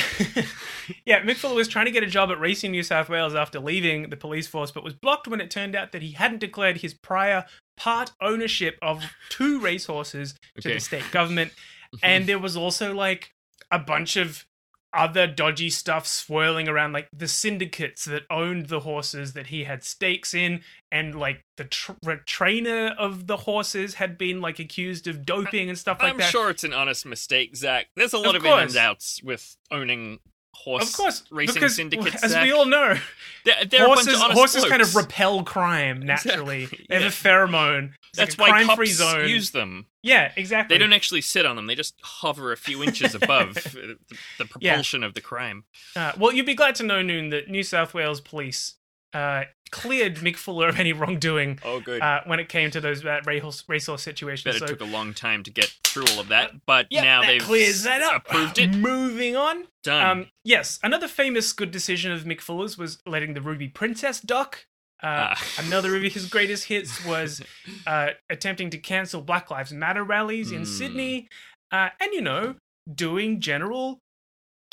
yeah, 1.04 1.20
Mick 1.20 1.36
Fuller 1.36 1.54
was 1.54 1.68
trying 1.68 1.84
to 1.84 1.90
get 1.90 2.02
a 2.02 2.06
job 2.06 2.30
at 2.30 2.40
Racing 2.40 2.70
New 2.70 2.82
South 2.82 3.10
Wales 3.10 3.34
after 3.34 3.60
leaving 3.60 4.08
the 4.08 4.16
police 4.16 4.46
force, 4.46 4.70
but 4.70 4.82
was 4.82 4.94
blocked 4.94 5.28
when 5.28 5.38
it 5.42 5.50
turned 5.50 5.76
out 5.76 5.92
that 5.92 6.00
he 6.00 6.12
hadn't 6.12 6.38
declared 6.38 6.78
his 6.78 6.94
prior 6.94 7.44
part 7.76 8.12
ownership 8.22 8.78
of 8.80 9.02
two 9.28 9.60
racehorses 9.60 10.32
to 10.32 10.38
Okay. 10.60 10.74
the 10.74 10.80
state 10.80 11.10
government. 11.10 11.52
and 12.02 12.26
there 12.26 12.38
was 12.38 12.56
also 12.56 12.94
like 12.94 13.32
a 13.70 13.78
bunch 13.78 14.16
of 14.16 14.46
other 14.92 15.26
dodgy 15.26 15.70
stuff 15.70 16.06
swirling 16.06 16.68
around, 16.68 16.92
like 16.92 17.08
the 17.12 17.28
syndicates 17.28 18.04
that 18.06 18.22
owned 18.30 18.66
the 18.66 18.80
horses 18.80 19.32
that 19.34 19.48
he 19.48 19.64
had 19.64 19.84
stakes 19.84 20.32
in, 20.34 20.62
and 20.90 21.14
like 21.14 21.44
the 21.56 21.64
tr- 21.64 21.92
trainer 22.24 22.94
of 22.98 23.26
the 23.26 23.38
horses 23.38 23.94
had 23.94 24.16
been 24.16 24.40
like 24.40 24.58
accused 24.58 25.06
of 25.06 25.26
doping 25.26 25.68
and 25.68 25.78
stuff 25.78 25.98
like 26.00 26.16
that. 26.16 26.24
I'm 26.24 26.30
sure 26.30 26.50
it's 26.50 26.64
an 26.64 26.72
honest 26.72 27.04
mistake, 27.04 27.56
Zach. 27.56 27.86
There's 27.96 28.12
a 28.12 28.18
lot 28.18 28.36
Of 28.36 28.44
of, 28.44 28.60
ins 28.62 28.74
and 28.74 28.84
outs 28.84 29.22
with 29.22 29.56
owning 29.70 30.20
horse 30.64 30.90
Of 30.90 30.96
course, 30.96 31.22
racing 31.30 31.54
because 31.54 31.76
syndicates. 31.76 32.22
as 32.24 32.34
we 32.36 32.52
all 32.52 32.64
know, 32.66 32.96
They're, 33.44 33.64
they're 33.64 33.86
horses 33.86 34.08
a 34.08 34.18
bunch 34.18 34.30
of 34.32 34.36
horses 34.36 34.64
kind 34.64 34.82
of 34.82 34.94
repel 34.96 35.42
crime 35.44 36.00
naturally. 36.00 36.64
Exactly, 36.64 36.86
They 36.88 36.94
have 36.94 37.02
yeah. 37.02 37.08
a 37.08 37.10
pheromone. 37.10 37.92
It's 38.08 38.18
That's 38.18 38.38
like 38.38 38.48
a 38.48 38.52
why 38.52 38.64
crime-free 38.64 38.86
cops 38.88 38.96
zone. 38.98 39.28
use 39.28 39.50
them. 39.50 39.86
Yeah, 40.02 40.32
exactly. 40.36 40.74
They 40.74 40.78
don't 40.82 40.92
actually 40.92 41.20
sit 41.20 41.44
on 41.46 41.54
them; 41.56 41.66
they 41.66 41.74
just 41.74 41.94
hover 42.02 42.50
a 42.52 42.56
few 42.56 42.82
inches 42.82 43.14
above 43.14 43.54
the, 43.54 43.98
the 44.38 44.48
Yeah. 44.60 44.72
propulsion 44.72 45.02
of 45.04 45.14
the 45.14 45.20
crime. 45.20 45.64
Uh, 45.94 46.12
well, 46.18 46.32
you'd 46.32 46.46
be 46.46 46.54
glad 46.54 46.74
to 46.76 46.82
know, 46.82 47.02
Noon, 47.02 47.28
that 47.30 47.48
New 47.48 47.62
South 47.62 47.92
Wales 47.94 48.20
police 48.20 48.74
uh, 49.12 49.44
cleared 49.70 50.16
Mick 50.16 50.36
Fuller 50.36 50.68
of 50.68 50.78
any 50.78 50.92
wrongdoing 50.92 51.58
Oh, 51.64 51.80
good. 51.80 52.00
uh, 52.02 52.20
when 52.26 52.40
it 52.40 52.48
came 52.48 52.70
to 52.70 52.80
those 52.80 53.04
uh, 53.04 53.20
racehorse, 53.24 53.64
racehorse 53.68 54.02
situations. 54.02 54.56
It 54.56 54.58
so, 54.60 54.66
took 54.66 54.80
a 54.80 54.84
long 54.84 55.12
time 55.14 55.42
to 55.44 55.50
get 55.50 55.72
through 55.84 56.04
all 56.12 56.20
of 56.20 56.28
that, 56.28 56.52
but 56.66 56.86
yeah, 56.90 57.02
now 57.02 57.20
that 57.22 57.26
they've 57.28 57.42
clears 57.42 57.82
that 57.84 58.02
up. 58.02 58.26
approved 58.26 58.58
it. 58.58 58.68
Moving 58.74 59.36
on. 59.36 59.64
Done. 59.82 60.06
Um, 60.06 60.26
yes, 60.44 60.78
another 60.82 61.08
famous 61.08 61.52
good 61.52 61.70
decision 61.70 62.12
of 62.12 62.24
Mick 62.24 62.40
Fuller's 62.40 62.76
was 62.78 62.98
letting 63.06 63.34
the 63.34 63.40
Ruby 63.40 63.68
Princess 63.68 64.20
duck. 64.20 64.66
Uh, 65.02 65.34
Ah. 65.36 65.42
Another 65.58 65.94
of 65.96 66.02
his 66.04 66.26
greatest 66.26 66.64
hits 66.64 67.04
was 67.06 67.42
uh, 67.86 68.08
attempting 68.30 68.70
to 68.70 68.78
cancel 68.78 69.20
Black 69.20 69.50
Lives 69.50 69.72
Matter 69.72 70.02
rallies 70.04 70.52
in 70.52 70.62
Mm. 70.62 70.66
Sydney, 70.66 71.28
uh, 71.70 71.90
and 72.00 72.12
you 72.12 72.22
know, 72.22 72.54
doing 72.92 73.40
general 73.40 74.00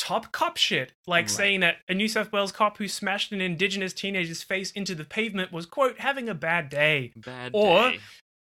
top 0.03 0.31
cop 0.33 0.57
shit, 0.57 0.91
like 1.07 1.23
Right. 1.25 1.29
saying 1.31 1.59
that 1.61 1.77
a 1.87 1.93
New 1.93 2.07
South 2.09 2.31
Wales 2.33 2.51
cop 2.51 2.77
who 2.77 2.87
smashed 2.89 3.31
an 3.31 3.39
Indigenous 3.39 3.93
teenager's 3.93 4.43
face 4.43 4.69
into 4.71 4.95
the 4.95 5.05
pavement 5.05 5.51
was 5.53 5.65
quote 5.65 5.99
having 5.99 6.27
a 6.27 6.33
bad 6.35 6.67
day, 6.69 7.13
Bad 7.15 7.51
or- 7.53 7.91
day. 7.91 7.99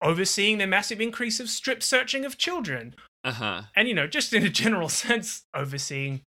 overseeing 0.03 0.59
the 0.59 0.67
massive 0.67 1.01
increase 1.01 1.39
of 1.41 1.49
strip 1.49 1.83
searching 1.83 2.25
of 2.25 2.37
children 2.37 2.95
Uh 3.25 3.33
huh. 3.33 3.63
and 3.75 3.89
you 3.89 3.95
know 3.95 4.07
just 4.07 4.33
in 4.35 4.45
a 4.45 4.49
general 4.51 4.89
sense 5.05 5.45
overseeing 5.55 6.21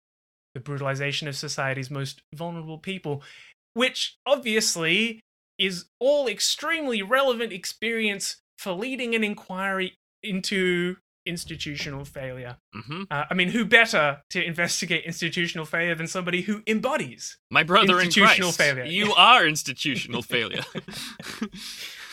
the 0.56 0.60
brutalization 0.60 1.28
of 1.28 1.36
society's 1.36 1.92
most 1.92 2.22
vulnerable 2.34 2.80
people 2.80 3.22
which 3.74 4.16
obviously 4.26 5.20
is 5.60 5.86
all 6.00 6.28
extremely 6.28 7.02
relevant 7.04 7.54
experience 7.54 8.38
for 8.58 8.72
leading 8.72 9.14
an 9.14 9.24
inquiry 9.24 9.94
into 10.24 10.98
institutional 11.30 12.04
failure 12.04 12.58
hmm 12.74 13.04
uh, 13.12 13.24
i 13.30 13.34
mean 13.34 13.50
who 13.50 13.64
better 13.64 14.22
to 14.30 14.44
investigate 14.44 15.04
institutional 15.06 15.66
failure 15.66 15.96
than 15.96 16.08
somebody 16.08 16.42
who 16.42 16.62
embodies 16.68 17.38
My 17.52 17.64
brother 17.64 18.00
Institutional 18.02 18.50
Christ. 18.52 18.58
failure. 18.58 18.84
You 18.86 19.14
are 19.14 19.48
institutional 19.48 20.22
failure. 20.24 20.64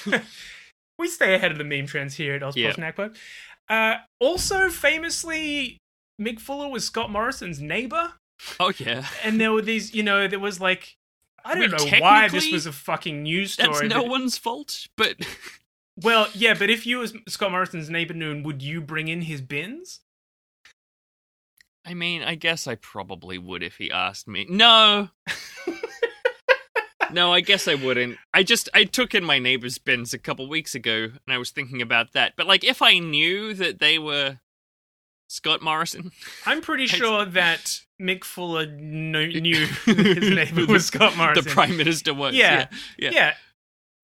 we 0.98 1.08
stay 1.08 1.34
ahead 1.34 1.52
of 1.52 1.58
the 1.58 1.64
meme 1.64 1.86
trends 1.86 2.14
here 2.14 2.34
at 2.34 2.42
Ozpol 2.42 2.56
Yeah. 2.56 2.72
Snack 2.72 2.96
Pod. 2.96 3.16
Uh, 3.68 3.96
also, 4.20 4.68
famously, 4.70 5.78
Mick 6.20 6.38
Fuller 6.40 6.68
was 6.68 6.84
Scott 6.84 7.10
Morrison's 7.10 7.60
neighbor. 7.60 8.12
oh 8.60 8.72
yeah. 8.78 9.06
and 9.24 9.40
there 9.40 9.52
were 9.52 9.62
these, 9.62 9.94
you 9.94 10.02
know, 10.02 10.28
there 10.28 10.38
was 10.38 10.60
like, 10.60 10.94
I 11.44 11.54
don't 11.54 11.70
mean, 11.70 11.70
know 11.70 11.98
why 12.00 12.28
this 12.28 12.50
was 12.52 12.66
a 12.66 12.72
fucking 12.72 13.22
news 13.22 13.52
story. 13.54 13.68
That's 13.88 13.94
no 13.94 14.02
but- 14.02 14.10
one's 14.10 14.38
fault, 14.38 14.86
but 14.96 15.16
Well, 15.96 16.28
yeah, 16.34 16.54
but 16.54 16.68
if 16.68 16.86
you 16.86 16.98
was 16.98 17.14
Scott 17.26 17.50
Morrison's 17.50 17.88
neighbor 17.88 18.14
Noon, 18.14 18.42
would 18.42 18.62
you 18.62 18.80
bring 18.80 19.08
in 19.08 19.22
his 19.22 19.40
bins? 19.40 20.00
I 21.86 21.94
mean, 21.94 22.22
I 22.22 22.34
guess 22.34 22.66
I 22.66 22.74
probably 22.74 23.38
would 23.38 23.62
if 23.62 23.76
he 23.76 23.90
asked 23.90 24.26
me. 24.26 24.46
No. 24.50 25.10
no, 27.12 27.32
I 27.32 27.40
guess 27.40 27.68
I 27.68 27.74
wouldn't. 27.74 28.18
I 28.34 28.42
just 28.42 28.68
I 28.74 28.84
took 28.84 29.14
in 29.14 29.24
my 29.24 29.38
neighbor's 29.38 29.78
bins 29.78 30.12
a 30.12 30.18
couple 30.18 30.48
weeks 30.48 30.74
ago 30.74 31.04
and 31.04 31.34
I 31.34 31.38
was 31.38 31.50
thinking 31.50 31.80
about 31.80 32.12
that. 32.12 32.34
But 32.36 32.46
like 32.48 32.64
if 32.64 32.82
I 32.82 32.98
knew 32.98 33.54
that 33.54 33.78
they 33.78 33.98
were 33.98 34.40
Scott 35.28 35.62
Morrison, 35.62 36.10
I'm 36.46 36.60
pretty 36.60 36.88
sure 36.88 37.24
that 37.24 37.80
Mick 38.02 38.24
Fuller 38.24 38.66
knew, 38.66 39.40
knew 39.40 39.66
his 39.84 40.30
neighbor 40.30 40.66
was 40.66 40.86
Scott 40.86 41.16
Morrison. 41.16 41.44
the 41.44 41.50
prime 41.50 41.76
minister 41.76 42.12
was. 42.12 42.34
Yeah. 42.34 42.66
Yeah. 42.98 43.10
yeah. 43.12 43.34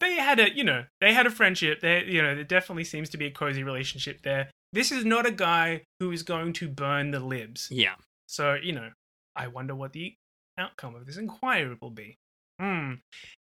They 0.03 0.17
had 0.17 0.41
a, 0.41 0.55
you 0.55 0.65
know, 0.65 0.85
they 1.01 1.15
had 1.15 1.27
a 1.27 1.31
friendship. 1.31 1.81
There, 1.81 2.05
you 2.05 2.21
know, 2.21 2.35
there 2.35 2.45
definitely 2.45 2.85
seems 2.85 3.09
to 3.11 3.17
be 3.17 3.27
a 3.27 3.31
cozy 3.31 3.63
relationship 3.63 4.23
there. 4.23 4.51
This 4.73 4.91
is 4.91 5.05
not 5.05 5.27
a 5.27 5.31
guy 5.31 5.85
who 6.01 6.11
is 6.11 6.25
going 6.25 6.55
to 6.55 6.69
burn 6.69 7.13
the 7.13 7.21
libs. 7.21 7.69
Yeah. 7.71 7.95
So, 8.27 8.55
you 8.55 8.73
know, 8.73 8.91
I 9.37 9.47
wonder 9.47 9.77
what 9.77 9.93
the 9.93 10.15
outcome 10.59 10.97
of 10.97 11.07
this 11.07 11.19
inquiry 11.19 11.77
will 11.81 11.91
be. 11.91 12.17
Hmm. 12.61 12.95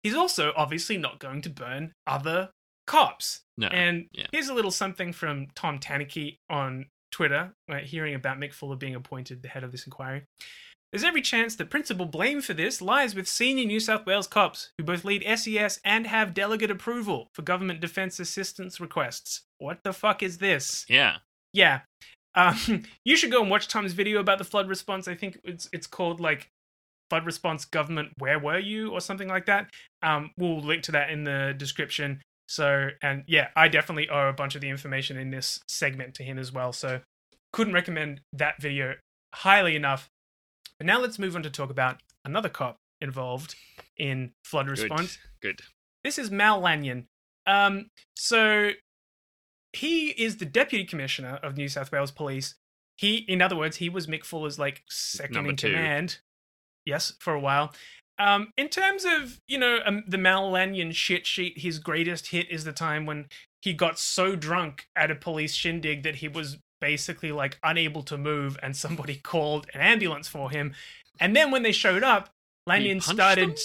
He's 0.02 0.14
also 0.14 0.52
obviously 0.56 0.96
not 0.96 1.18
going 1.18 1.42
to 1.42 1.50
burn 1.50 1.92
other 2.06 2.50
cops. 2.86 3.42
No. 3.58 3.66
And 3.68 4.06
yeah. 4.12 4.26
here's 4.32 4.48
a 4.48 4.54
little 4.54 4.70
something 4.70 5.12
from 5.12 5.48
Tom 5.54 5.78
Tanuki 5.78 6.38
on 6.48 6.86
Twitter, 7.12 7.52
uh, 7.70 7.76
hearing 7.78 8.14
about 8.14 8.38
Mick 8.38 8.54
Fuller 8.54 8.76
being 8.76 8.94
appointed 8.94 9.42
the 9.42 9.48
head 9.48 9.64
of 9.64 9.72
this 9.72 9.84
inquiry. 9.84 10.24
There's 10.92 11.04
every 11.04 11.20
chance 11.20 11.54
the 11.54 11.66
principal 11.66 12.06
blame 12.06 12.40
for 12.40 12.54
this 12.54 12.80
lies 12.80 13.14
with 13.14 13.28
senior 13.28 13.64
New 13.64 13.80
South 13.80 14.06
Wales 14.06 14.26
cops, 14.26 14.70
who 14.78 14.84
both 14.84 15.04
lead 15.04 15.24
SES 15.38 15.80
and 15.84 16.06
have 16.06 16.32
delegate 16.32 16.70
approval 16.70 17.28
for 17.34 17.42
government 17.42 17.80
defence 17.80 18.18
assistance 18.18 18.80
requests. 18.80 19.42
What 19.58 19.80
the 19.84 19.92
fuck 19.92 20.22
is 20.22 20.38
this? 20.38 20.86
yeah. 20.88 21.16
Yeah. 21.52 21.80
Um, 22.34 22.84
you 23.04 23.16
should 23.16 23.30
go 23.30 23.42
and 23.42 23.50
watch 23.50 23.68
Tom's 23.68 23.92
video 23.92 24.20
about 24.20 24.38
the 24.38 24.44
flood 24.44 24.68
response. 24.68 25.08
I 25.08 25.14
think 25.14 25.38
it's 25.44 25.68
it's 25.72 25.86
called 25.86 26.20
like 26.20 26.48
flood 27.10 27.26
response 27.26 27.64
government. 27.64 28.12
Where 28.18 28.38
were 28.38 28.58
you 28.58 28.90
or 28.90 29.00
something 29.00 29.28
like 29.28 29.46
that? 29.46 29.70
Um, 30.02 30.30
we'll 30.38 30.60
link 30.60 30.82
to 30.84 30.92
that 30.92 31.10
in 31.10 31.24
the 31.24 31.54
description. 31.56 32.22
So 32.48 32.88
and 33.02 33.24
yeah, 33.26 33.48
I 33.56 33.68
definitely 33.68 34.08
owe 34.08 34.28
a 34.28 34.32
bunch 34.32 34.54
of 34.54 34.60
the 34.60 34.70
information 34.70 35.16
in 35.18 35.30
this 35.30 35.60
segment 35.68 36.14
to 36.14 36.22
him 36.22 36.38
as 36.38 36.52
well. 36.52 36.72
So 36.72 37.00
couldn't 37.52 37.74
recommend 37.74 38.20
that 38.32 38.60
video 38.60 38.94
highly 39.34 39.76
enough. 39.76 40.08
But 40.78 40.86
now 40.86 41.00
let's 41.00 41.18
move 41.18 41.34
on 41.34 41.42
to 41.42 41.50
talk 41.50 41.70
about 41.70 41.98
another 42.24 42.48
cop 42.48 42.78
involved 43.00 43.54
in 43.96 44.32
flood 44.44 44.66
Good. 44.66 44.78
response. 44.78 45.18
Good. 45.42 45.60
This 46.04 46.18
is 46.18 46.30
Mal 46.30 46.60
Lanyon. 46.60 47.06
Um, 47.46 47.90
so 48.16 48.70
he 49.72 50.08
is 50.10 50.36
the 50.36 50.44
deputy 50.44 50.84
commissioner 50.84 51.38
of 51.42 51.56
New 51.56 51.68
South 51.68 51.90
Wales 51.90 52.10
Police. 52.10 52.54
He, 52.96 53.18
in 53.18 53.42
other 53.42 53.56
words, 53.56 53.76
he 53.76 53.88
was 53.88 54.06
Mick 54.06 54.24
Fuller's 54.24 54.58
like 54.58 54.82
second 54.88 55.34
Number 55.34 55.50
in 55.50 55.56
two. 55.56 55.70
command. 55.70 56.18
Yes, 56.84 57.14
for 57.18 57.34
a 57.34 57.40
while. 57.40 57.72
Um, 58.18 58.52
in 58.56 58.68
terms 58.68 59.04
of 59.04 59.40
you 59.46 59.58
know 59.58 59.78
um, 59.84 60.02
the 60.08 60.18
Mal 60.18 60.50
Lanyon 60.50 60.90
shit 60.92 61.26
sheet, 61.26 61.58
his 61.58 61.78
greatest 61.78 62.28
hit 62.28 62.50
is 62.50 62.64
the 62.64 62.72
time 62.72 63.06
when 63.06 63.26
he 63.62 63.72
got 63.72 63.98
so 63.98 64.34
drunk 64.34 64.88
at 64.96 65.10
a 65.10 65.14
police 65.14 65.54
shindig 65.54 66.02
that 66.02 66.16
he 66.16 66.28
was 66.28 66.58
basically 66.80 67.32
like 67.32 67.58
unable 67.62 68.02
to 68.04 68.18
move, 68.18 68.58
and 68.62 68.76
somebody 68.76 69.16
called 69.22 69.66
an 69.74 69.80
ambulance 69.80 70.28
for 70.28 70.50
him. 70.50 70.74
And 71.20 71.34
then 71.34 71.50
when 71.50 71.62
they 71.62 71.72
showed 71.72 72.02
up, 72.04 72.30
Lanyon 72.66 73.00
started. 73.00 73.50
them? 73.50 73.56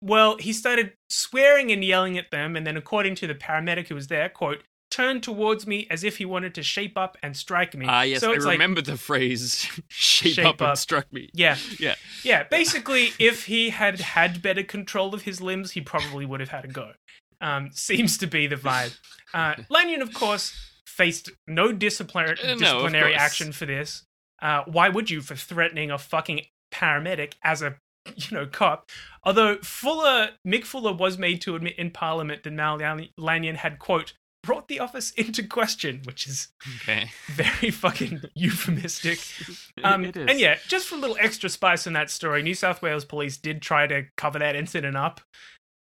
Well, 0.00 0.36
he 0.38 0.52
started 0.52 0.92
swearing 1.10 1.70
and 1.70 1.84
yelling 1.84 2.18
at 2.18 2.30
them, 2.30 2.56
and 2.56 2.66
then, 2.66 2.76
according 2.76 3.14
to 3.16 3.26
the 3.26 3.34
paramedic 3.34 3.88
who 3.88 3.94
was 3.94 4.08
there, 4.08 4.28
quote, 4.28 4.62
turned 4.90 5.22
towards 5.22 5.66
me 5.66 5.86
as 5.90 6.04
if 6.04 6.18
he 6.18 6.24
wanted 6.24 6.54
to 6.54 6.62
shape 6.62 6.98
up 6.98 7.16
and 7.22 7.34
strike 7.36 7.74
me. 7.74 7.86
Ah, 7.88 8.02
yes, 8.02 8.20
so 8.20 8.30
I 8.32 8.34
it's 8.34 8.44
like, 8.44 8.54
remember 8.54 8.82
the 8.82 8.96
phrase 8.98 9.66
shape, 9.88 10.34
Shape 10.34 10.46
up, 10.46 10.60
up. 10.60 10.68
and 10.70 10.78
struck 10.78 11.10
me. 11.12 11.30
yeah, 11.32 11.56
Yeah. 11.78 11.94
yeah. 12.24 12.42
Basically, 12.44 13.12
if 13.18 13.46
he 13.46 13.70
had 13.70 14.00
had 14.00 14.42
better 14.42 14.62
control 14.62 15.14
of 15.14 15.22
his 15.22 15.40
limbs, 15.40 15.70
he 15.72 15.80
probably 15.80 16.26
would 16.26 16.40
have 16.40 16.50
had 16.50 16.64
a 16.64 16.68
go. 16.68 16.92
Um, 17.40 17.70
seems 17.72 18.18
to 18.18 18.26
be 18.26 18.46
the 18.46 18.56
vibe. 18.56 18.96
Uh, 19.32 19.54
Lanyon, 19.70 20.02
of 20.02 20.12
course, 20.14 20.54
faced 20.96 21.30
no 21.46 21.72
disciplinary, 21.72 22.38
Uh, 22.42 22.48
no, 22.48 22.58
disciplinary 22.58 23.14
action 23.14 23.52
for 23.52 23.66
this. 23.66 24.04
Uh, 24.40 24.62
why 24.66 24.88
would 24.88 25.10
you 25.10 25.20
for 25.20 25.36
threatening 25.36 25.90
a 25.90 25.98
fucking 25.98 26.42
paramedic 26.72 27.34
as 27.44 27.62
a 27.62 27.76
you 28.16 28.36
know 28.36 28.46
cop? 28.46 28.90
Although 29.24 29.56
Fuller, 29.58 30.30
Mick 30.46 30.64
Fuller 30.64 30.92
was 30.92 31.16
made 31.18 31.40
to 31.42 31.54
admit 31.56 31.78
in 31.78 31.90
Parliament 31.90 32.42
that 32.42 32.50
Mal 32.52 32.78
Lanyon 33.18 33.56
had 33.56 33.78
quote 33.78 34.12
brought 34.42 34.66
the 34.66 34.80
office 34.80 35.12
into 35.12 35.44
question, 35.46 36.00
which 36.04 36.26
is 36.26 36.48
Okay. 36.80 37.10
very 37.28 37.70
fucking 37.70 38.22
euphemistic. 38.34 39.18
Um, 39.84 40.04
It 40.04 40.16
is. 40.16 40.28
And 40.28 40.38
yeah, 40.40 40.58
just 40.68 40.88
for 40.88 40.96
a 40.96 40.98
little 40.98 41.16
extra 41.20 41.48
spice 41.48 41.86
in 41.86 41.92
that 41.94 42.10
story, 42.10 42.42
New 42.42 42.54
South 42.54 42.82
Wales 42.82 43.04
police 43.04 43.36
did 43.36 43.62
try 43.62 43.86
to 43.86 44.04
cover 44.16 44.38
that 44.40 44.54
incident 44.56 44.96
up. 44.96 45.20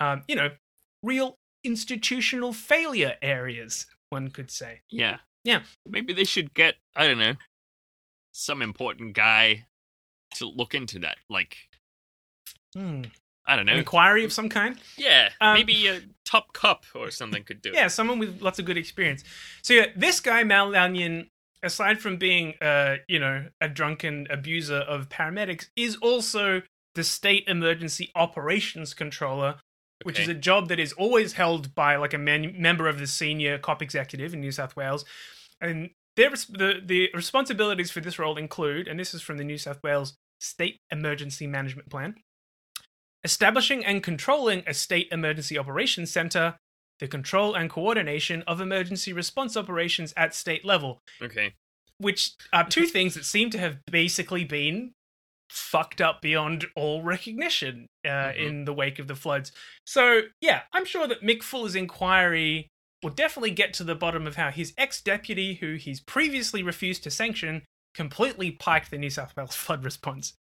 Um, 0.01 0.23
you 0.29 0.37
know, 0.37 0.51
real 1.03 1.37
institutional 1.65 2.53
failure 2.53 3.17
areas, 3.23 3.87
one 4.17 4.31
could 4.31 4.51
say. 4.51 4.81
Yeah. 4.91 5.19
Yeah. 5.45 5.61
Maybe 5.87 6.13
they 6.15 6.25
should 6.25 6.55
get, 6.55 6.75
I 6.97 7.07
don't 7.07 7.19
know, 7.19 7.35
some 8.33 8.63
important 8.63 9.15
guy 9.15 9.67
to 10.37 10.47
look 10.49 10.75
into 10.75 10.99
that. 11.01 11.19
Like, 11.29 11.57
Hmm. 12.75 13.03
I 13.47 13.55
don't 13.57 13.69
An 13.69 13.75
know. 13.75 13.79
inquiry 13.79 14.25
of 14.25 14.33
some 14.33 14.49
kind. 14.49 14.77
Yeah, 14.97 15.31
Um, 15.41 15.55
maybe 15.55 15.87
a 15.87 16.01
top 16.25 16.53
cop 16.53 16.85
or 16.95 17.11
something 17.13 17.45
could 17.45 17.63
do 17.63 17.69
it. 17.71 17.75
Yeah, 17.77 17.87
someone 17.89 18.19
with 18.19 18.43
lots 18.43 18.59
of 18.59 18.65
good 18.65 18.77
experience. 18.77 19.23
So 19.63 19.73
yeah, 19.73 19.87
this 19.95 20.19
guy 20.21 20.43
Mal 20.43 20.69
Lanyon, 20.69 21.31
aside 21.63 22.01
from 22.01 22.17
being 22.17 22.55
uh, 22.61 22.97
you 23.07 23.21
know, 23.21 23.47
a 23.61 23.69
drunken 23.69 24.27
abuser 24.31 24.79
of 24.79 25.09
paramedics, 25.09 25.69
is 25.77 25.95
also 25.97 26.63
the 26.97 27.05
state 27.05 27.45
emergency 27.47 28.11
operations 28.17 28.95
controller, 28.95 29.61
which 30.07 30.21
is 30.21 30.29
a 30.29 30.35
job 30.35 30.69
that 30.69 30.79
is 30.79 30.93
always 30.93 31.33
held 31.33 31.75
by 31.75 31.97
like 31.97 32.15
a 32.15 32.19
men- 32.19 32.55
member 32.57 32.87
of 32.87 33.01
the 33.01 33.09
senior 33.09 33.59
cop 33.59 33.83
executive 33.83 34.33
in 34.33 34.41
New 34.41 34.53
South 34.53 34.77
Wales. 34.77 35.05
And 35.61 35.91
their 36.15 36.31
the 36.31 36.81
the 36.85 37.11
responsibilities 37.13 37.91
for 37.91 38.01
this 38.01 38.17
role 38.19 38.37
include, 38.37 38.87
and 38.87 39.01
this 39.01 39.13
is 39.15 39.21
from 39.21 39.37
the 39.37 39.43
New 39.45 39.59
South 39.59 39.81
Wales 39.83 40.15
State 40.41 40.79
Emergency 40.93 41.49
Management 41.49 41.91
Plan, 41.91 42.15
establishing 43.25 43.85
and 43.85 44.03
controlling 44.03 44.63
a 44.67 44.75
state 44.75 45.09
emergency 45.11 45.59
operations 45.59 46.13
center, 46.13 46.57
the 47.01 47.09
control 47.09 47.55
and 47.55 47.69
coordination 47.69 48.43
of 48.47 48.61
emergency 48.61 49.13
response 49.13 49.57
operations 49.57 50.15
at 50.17 50.35
state 50.35 50.65
level, 50.65 51.01
Okay. 51.21 51.55
which 51.99 52.31
are 52.53 52.69
two 52.69 52.87
things 52.87 53.15
that 53.15 53.25
seem 53.25 53.51
to 53.51 53.59
have 53.59 53.79
basically 53.91 54.45
been 54.45 54.93
fucked 55.51 56.01
up 56.01 56.21
beyond 56.23 56.67
all 56.75 57.03
recognition 57.03 57.87
uh, 58.05 58.09
Mhm. 58.09 58.37
in 58.37 58.65
the 58.65 58.73
wake 58.73 58.99
of 58.99 59.07
the 59.09 59.15
floods. 59.15 59.53
So, 59.85 60.23
yeah, 60.41 60.63
I'm 60.73 60.85
sure 60.85 61.07
that 61.07 61.23
Mick 61.23 61.43
Fuller's 61.43 61.75
inquiry 61.75 62.69
will 63.03 63.11
definitely 63.11 63.51
get 63.53 63.73
to 63.75 63.85
the 63.85 63.95
bottom 63.95 64.27
of 64.27 64.37
how 64.37 64.51
his 64.51 64.73
ex 64.79 65.01
deputy, 65.01 65.55
who 65.55 65.75
he's 65.75 66.01
previously 66.01 66.63
refused 66.63 67.03
to 67.05 67.11
sanction, 67.11 67.63
completely 67.95 68.51
piked 68.51 68.91
the 68.91 68.99
New 68.99 69.11
South 69.11 69.35
Wales 69.37 69.55
flood 69.57 69.85
response. 69.85 70.35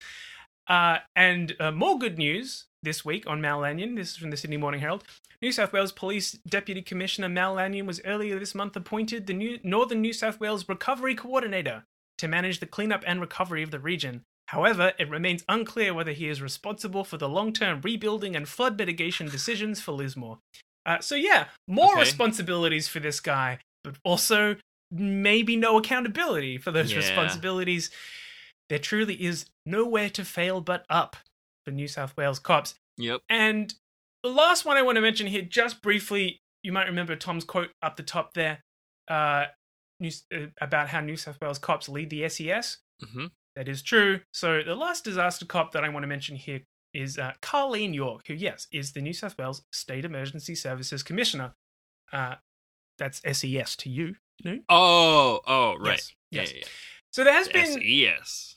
Uh, 0.68 0.97
and 1.16 1.56
uh, 1.60 1.72
more 1.72 1.99
good 1.99 2.18
news 2.18 2.66
this 2.82 3.06
week 3.06 3.28
on 3.28 3.39
Mal 3.41 3.60
Lanyon. 3.60 3.95
This 3.95 4.12
is 4.12 4.18
from 4.18 4.32
the 4.32 4.38
Sydney 4.38 4.58
Morning 4.58 4.80
Herald. 4.82 5.03
New 5.41 5.51
South 5.51 5.74
Wales 5.74 5.91
Police 5.91 6.32
Deputy 6.47 6.82
Commissioner 6.82 7.30
Mal 7.30 7.53
Lanyon 7.53 7.86
was 7.86 8.01
earlier 8.06 8.39
this 8.39 8.56
month 8.56 8.76
appointed 8.76 9.28
the 9.28 9.34
new 9.34 9.60
Northern 9.64 10.01
New 10.01 10.14
South 10.14 10.39
Wales 10.39 10.68
Recovery 10.68 11.14
Coordinator 11.14 11.84
to 12.18 12.28
manage 12.28 12.60
the 12.60 12.66
cleanup 12.66 13.03
and 13.06 13.20
recovery 13.22 13.62
of 13.62 13.70
the 13.72 13.80
region. 13.80 14.24
However, 14.48 14.93
it 15.00 15.10
remains 15.10 15.43
unclear 15.50 15.93
whether 15.93 16.12
he 16.12 16.28
is 16.30 16.41
responsible 16.41 17.04
for 17.04 17.18
the 17.18 17.30
long 17.30 17.52
term 17.52 17.82
rebuilding 17.82 18.36
and 18.36 18.48
flood 18.48 18.78
mitigation 18.78 19.28
decisions 19.28 19.82
for 19.82 19.91
Lismore. 19.91 20.39
Uh, 20.86 21.00
so, 21.00 21.16
yeah, 21.16 21.48
more 21.68 21.91
Okay. 21.91 22.00
responsibilities 22.02 22.88
for 22.88 23.00
this 23.00 23.20
guy, 23.20 23.60
but 23.84 23.96
also 24.04 24.56
maybe 24.91 25.56
no 25.56 25.78
accountability 25.78 26.58
for 26.60 26.72
those 26.72 26.91
Yeah. 26.91 26.98
responsibilities. 26.98 27.89
There 28.70 28.80
truly 28.80 29.16
is 29.24 29.46
nowhere 29.66 30.10
to 30.12 30.24
fail 30.24 30.62
but 30.62 30.86
up 30.89 31.16
for 31.66 31.72
New 31.72 31.88
South 31.88 32.16
Wales 32.16 32.39
cops. 32.39 32.76
Yep. 32.98 33.22
And 33.30 33.74
the 34.24 34.30
last 34.30 34.64
one 34.66 34.78
I 34.78 34.84
want 34.84 34.96
to 34.98 35.02
mention 35.02 35.26
here, 35.28 35.41
just 35.41 35.82
briefly, 35.82 36.39
you 36.62 36.72
might 36.72 36.86
remember 36.88 37.16
Tom's 37.16 37.43
quote 37.43 37.72
up 37.82 37.96
the 37.96 38.04
top 38.04 38.34
there 38.34 38.62
uh, 39.08 39.46
New, 40.00 40.12
uh, 40.34 40.48
about 40.62 40.89
how 40.89 41.00
New 41.00 41.16
South 41.18 41.38
Wales 41.41 41.60
cops 41.60 41.89
lead 41.89 42.10
the 42.12 42.28
SES. 42.30 42.78
hmm 43.04 43.26
That 43.56 43.68
is 43.70 43.82
true. 43.82 44.20
So 44.32 44.62
the 44.64 44.76
last 44.76 45.03
disaster 45.03 45.45
cop 45.45 45.72
that 45.72 45.84
I 45.84 45.89
want 45.89 46.03
to 46.03 46.08
mention 46.08 46.36
here 46.36 46.62
is 46.93 47.18
uh, 47.18 47.34
Carlene 47.41 47.93
York, 47.93 48.28
who, 48.28 48.34
yes, 48.34 48.68
is 48.72 48.93
the 48.93 49.01
New 49.01 49.14
South 49.14 49.38
Wales 49.38 49.64
State 49.72 50.06
Emergency 50.06 50.56
Services 50.56 51.03
Commissioner. 51.03 51.53
Uh, 52.12 52.36
that's 52.97 53.22
SES 53.32 53.76
to 53.78 53.89
you. 53.89 54.16
No? 54.43 54.60
Oh, 54.70 55.41
oh, 55.47 55.76
right. 55.80 55.97
Yes, 55.97 56.14
yes. 56.32 56.51
yeah, 56.51 56.60
yeah. 56.60 56.68
So 57.12 57.24
there 57.24 57.34
has 57.34 57.47
been 57.47 57.82
SES. 57.82 58.56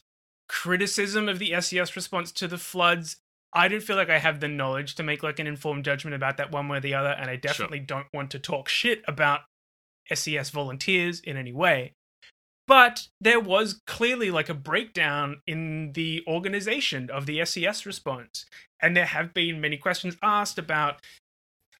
criticism 0.49 1.29
of 1.29 1.39
the 1.39 1.61
SES 1.61 1.95
response 1.95 2.33
to 2.33 2.49
the 2.49 2.59
floods. 2.59 3.17
I 3.53 3.69
don't 3.69 3.83
feel 3.83 3.97
like 3.97 4.11
I 4.11 4.19
have 4.19 4.41
the 4.41 4.49
knowledge 4.49 4.95
to 4.97 5.03
make 5.03 5.23
like 5.23 5.39
an 5.39 5.47
informed 5.47 5.85
judgment 5.85 6.15
about 6.15 6.37
that 6.37 6.53
one 6.53 6.69
way 6.69 6.79
or 6.79 6.81
the 6.81 6.95
other, 6.95 7.11
and 7.11 7.31
I 7.31 7.37
definitely 7.37 7.81
don't 7.81 8.07
want 8.13 8.31
to 8.33 8.39
talk 8.39 8.69
shit 8.69 9.03
about 9.09 9.41
SES 10.13 10.51
volunteers 10.51 11.21
in 11.21 11.37
any 11.37 11.53
way. 11.53 11.95
But 12.69 13.09
there 13.19 13.41
was 13.41 13.81
clearly 13.87 14.31
like 14.31 14.51
a 14.51 14.55
breakdown 14.55 15.41
in 15.47 15.93
the 15.95 16.23
organization 16.29 17.11
of 17.11 17.25
the 17.25 17.45
SES 17.45 17.87
response, 17.87 18.45
and 18.81 18.95
there 18.95 19.07
have 19.07 19.33
been 19.35 19.61
many 19.61 19.79
questions 19.79 20.17
asked 20.23 20.59
about 20.59 21.01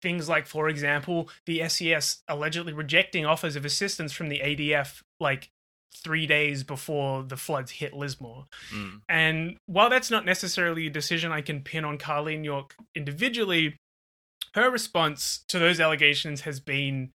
things 0.01 0.29
like, 0.29 0.47
for 0.47 0.69
example, 0.69 1.29
the 1.45 1.69
SES 1.69 2.23
allegedly 2.27 2.73
rejecting 2.73 3.27
offers 3.27 3.55
of 3.55 3.67
assistance 3.67 4.13
from 4.13 4.31
the 4.31 4.41
ADF 4.41 5.03
like 5.21 5.51
three 5.95 6.27
days 6.27 6.65
before 6.65 7.23
the 7.23 7.37
floods 7.37 7.73
hit 7.73 7.93
Lismore. 7.93 8.47
Mm. 8.73 9.01
And 9.09 9.57
while 9.67 9.91
that's 9.91 10.11
not 10.11 10.25
necessarily 10.25 10.87
a 10.87 10.91
decision 10.91 11.33
I 11.33 11.43
can 11.43 11.63
pin 11.63 11.85
on 11.85 11.99
Carlene 11.99 12.45
York 12.45 12.75
individually, 12.95 13.77
her 14.55 14.71
response 14.71 15.45
to 15.49 15.59
those 15.59 15.81
allegations 15.81 16.43
has 16.43 16.61
been 16.61 17.11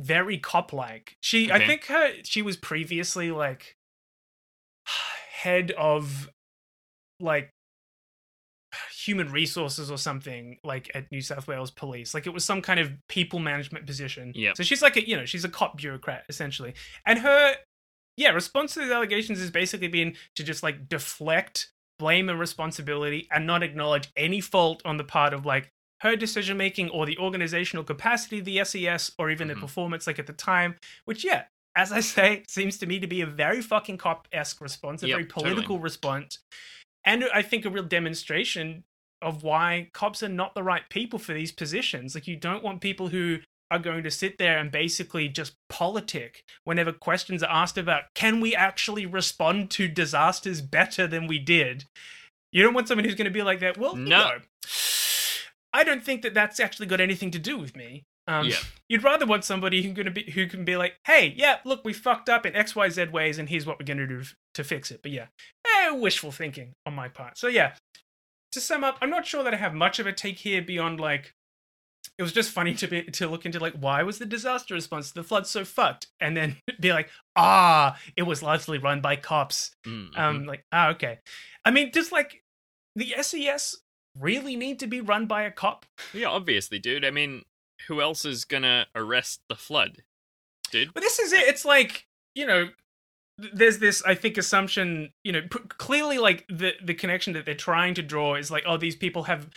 very 0.00 0.38
cop 0.38 0.72
like. 0.72 1.16
She 1.20 1.50
I 1.52 1.66
think 1.66 1.86
her 1.86 2.12
she 2.24 2.42
was 2.42 2.56
previously 2.56 3.30
like 3.30 3.76
head 5.32 5.70
of 5.72 6.30
like 7.20 7.50
human 9.04 9.30
resources 9.32 9.90
or 9.90 9.98
something 9.98 10.58
like 10.62 10.90
at 10.94 11.10
New 11.10 11.20
South 11.20 11.46
Wales 11.46 11.70
Police. 11.70 12.14
Like 12.14 12.26
it 12.26 12.30
was 12.30 12.44
some 12.44 12.62
kind 12.62 12.80
of 12.80 12.92
people 13.08 13.38
management 13.38 13.86
position. 13.86 14.32
Yeah. 14.34 14.52
So 14.54 14.62
she's 14.62 14.82
like 14.82 14.96
a 14.96 15.06
you 15.06 15.16
know, 15.16 15.24
she's 15.24 15.44
a 15.44 15.48
cop 15.48 15.76
bureaucrat 15.76 16.24
essentially. 16.28 16.74
And 17.06 17.18
her 17.20 17.56
yeah, 18.16 18.30
response 18.30 18.74
to 18.74 18.80
these 18.80 18.90
allegations 18.90 19.40
has 19.40 19.50
basically 19.50 19.88
been 19.88 20.14
to 20.36 20.44
just 20.44 20.62
like 20.62 20.88
deflect 20.88 21.70
blame 21.98 22.28
and 22.28 22.38
responsibility 22.38 23.28
and 23.30 23.46
not 23.46 23.62
acknowledge 23.62 24.10
any 24.16 24.40
fault 24.40 24.82
on 24.84 24.96
the 24.96 25.04
part 25.04 25.34
of 25.34 25.44
like 25.44 25.70
her 26.02 26.16
decision 26.16 26.56
making 26.56 26.88
or 26.90 27.06
the 27.06 27.18
organizational 27.18 27.84
capacity 27.84 28.38
of 28.38 28.44
the 28.44 28.58
SES 28.60 29.12
or 29.18 29.30
even 29.30 29.48
Mhm. 29.48 29.54
the 29.54 29.60
performance 29.60 30.06
like 30.06 30.18
at 30.18 30.26
the 30.26 30.32
time, 30.32 30.76
which 31.04 31.24
yeah, 31.24 31.44
as 31.76 31.92
I 31.92 32.00
say, 32.00 32.44
seems 32.48 32.78
to 32.78 32.86
me 32.86 32.98
to 33.00 33.06
be 33.06 33.20
a 33.20 33.26
very 33.26 33.60
fucking 33.62 33.98
cop 33.98 34.26
esque 34.32 34.60
response, 34.60 35.02
a 35.02 35.08
Yep, 35.08 35.14
very 35.16 35.26
totally. 35.26 35.50
political 35.50 35.78
response, 35.78 36.38
and 37.04 37.24
I 37.32 37.42
think 37.42 37.64
a 37.64 37.70
real 37.70 37.84
demonstration 37.84 38.84
of 39.22 39.42
why 39.42 39.90
cops 39.92 40.22
are 40.22 40.28
not 40.28 40.54
the 40.54 40.62
right 40.62 40.88
people 40.88 41.18
for 41.18 41.34
these 41.34 41.52
positions. 41.52 42.14
Like 42.14 42.26
you 42.26 42.36
don't 42.36 42.64
want 42.64 42.80
people 42.80 43.08
who 43.08 43.40
are 43.70 43.78
going 43.78 44.02
to 44.02 44.10
sit 44.10 44.38
there 44.38 44.58
and 44.58 44.70
basically 44.72 45.28
just 45.28 45.52
politic 45.68 46.42
whenever 46.64 46.92
questions 46.92 47.42
are 47.42 47.50
asked 47.50 47.78
about 47.78 48.04
can 48.14 48.40
we 48.40 48.54
actually 48.56 49.06
respond 49.06 49.70
to 49.72 49.86
disasters 49.86 50.60
better 50.60 51.06
than 51.06 51.26
we 51.28 51.38
did. 51.38 51.84
You 52.52 52.62
don't 52.64 52.74
want 52.74 52.88
someone 52.88 53.04
who's 53.04 53.14
going 53.14 53.26
to 53.26 53.30
be 53.30 53.42
like 53.42 53.60
that. 53.60 53.78
Well, 53.78 53.96
you 53.96 54.06
No. 54.06 54.24
know, 54.24 54.38
I 55.72 55.84
don't 55.84 56.02
think 56.04 56.22
that 56.22 56.34
that's 56.34 56.58
actually 56.60 56.86
got 56.86 57.00
anything 57.00 57.30
to 57.32 57.38
do 57.38 57.56
with 57.58 57.76
me. 57.76 58.04
Um, 58.26 58.46
Yeah. 58.46 58.56
You'd 58.88 59.02
rather 59.04 59.24
want 59.26 59.44
somebody 59.44 59.82
who 59.82 59.92
gonna 59.92 60.10
be 60.10 60.30
who 60.30 60.46
can 60.46 60.64
be 60.64 60.76
like, 60.76 60.94
hey, 61.04 61.32
yeah, 61.36 61.58
look, 61.64 61.84
we 61.84 61.92
fucked 61.92 62.28
up 62.28 62.44
in 62.44 62.54
X, 62.56 62.74
Y, 62.76 62.88
Z 62.88 63.06
ways, 63.06 63.38
and 63.38 63.48
here's 63.48 63.66
what 63.66 63.78
we're 63.78 63.86
gonna 63.86 64.06
do 64.06 64.22
to 64.54 64.64
fix 64.64 64.90
it. 64.90 65.00
But 65.02 65.12
yeah, 65.12 65.26
eh, 65.66 65.90
wishful 65.90 66.32
thinking 66.32 66.74
on 66.86 66.94
my 66.94 67.08
part. 67.08 67.38
So 67.38 67.46
yeah, 67.48 67.74
to 68.52 68.60
sum 68.60 68.82
up, 68.84 68.98
I'm 69.00 69.10
not 69.10 69.26
sure 69.26 69.42
that 69.44 69.54
I 69.54 69.58
have 69.58 69.74
much 69.74 69.98
of 69.98 70.06
a 70.06 70.12
take 70.12 70.38
here 70.38 70.62
beyond 70.62 71.00
like. 71.00 71.34
It 72.18 72.22
was 72.22 72.32
just 72.32 72.50
funny 72.50 72.74
to 72.74 72.86
be 72.86 73.02
to 73.04 73.28
look 73.28 73.46
into 73.46 73.58
like 73.60 73.74
why 73.74 74.02
was 74.02 74.18
the 74.18 74.26
disaster 74.26 74.74
response 74.74 75.08
to 75.08 75.14
the 75.14 75.22
flood 75.22 75.46
so 75.46 75.64
fucked, 75.64 76.08
and 76.20 76.36
then 76.36 76.56
be 76.80 76.92
like, 76.92 77.08
ah, 77.36 77.96
it 78.16 78.22
was 78.24 78.42
largely 78.42 78.78
run 78.78 79.00
by 79.00 79.16
cops. 79.16 79.70
Mm, 79.86 80.18
Um, 80.18 80.46
like 80.46 80.64
ah, 80.72 80.88
okay. 80.90 81.20
I 81.64 81.70
mean, 81.70 81.92
just 81.92 82.10
like 82.12 82.42
the 82.96 83.14
SES 83.22 83.76
really 84.18 84.56
need 84.56 84.78
to 84.80 84.86
be 84.86 85.00
run 85.00 85.26
by 85.26 85.42
a 85.42 85.50
cop. 85.50 85.86
yeah, 86.12 86.28
obviously, 86.28 86.78
dude. 86.78 87.04
I 87.04 87.10
mean, 87.10 87.44
who 87.88 88.00
else 88.00 88.24
is 88.24 88.44
gonna 88.44 88.86
arrest 88.94 89.40
the 89.48 89.56
flood, 89.56 90.02
dude? 90.70 90.92
But 90.94 91.02
this 91.02 91.18
is 91.18 91.32
it. 91.32 91.48
It's 91.48 91.64
like 91.64 92.06
you 92.34 92.46
know, 92.46 92.70
there's 93.38 93.78
this 93.78 94.02
I 94.04 94.14
think 94.14 94.38
assumption. 94.38 95.12
You 95.24 95.32
know, 95.32 95.42
p- 95.42 95.60
clearly 95.68 96.18
like 96.18 96.46
the 96.48 96.72
the 96.82 96.94
connection 96.94 97.32
that 97.34 97.46
they're 97.46 97.54
trying 97.54 97.94
to 97.94 98.02
draw 98.02 98.36
is 98.36 98.50
like, 98.50 98.64
oh, 98.66 98.76
these 98.76 98.96
people 98.96 99.24
have 99.24 99.48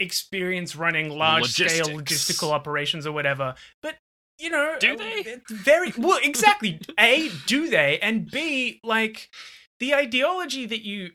experience 0.00 0.74
running 0.74 1.08
large 1.08 1.52
scale 1.52 1.86
logistical 1.86 2.50
operations 2.50 3.06
or 3.06 3.12
whatever. 3.12 3.54
But 3.82 3.96
you 4.38 4.50
know, 4.50 4.76
Do 4.80 4.94
uh, 4.94 4.96
they? 4.96 5.36
Very 5.48 5.92
well, 5.96 6.18
exactly. 6.22 6.80
A, 6.98 7.30
do 7.46 7.68
they? 7.68 7.98
And 8.00 8.30
B, 8.30 8.80
like 8.82 9.30
the 9.78 9.94
ideology 9.94 10.66
that 10.66 10.84
you 10.84 11.10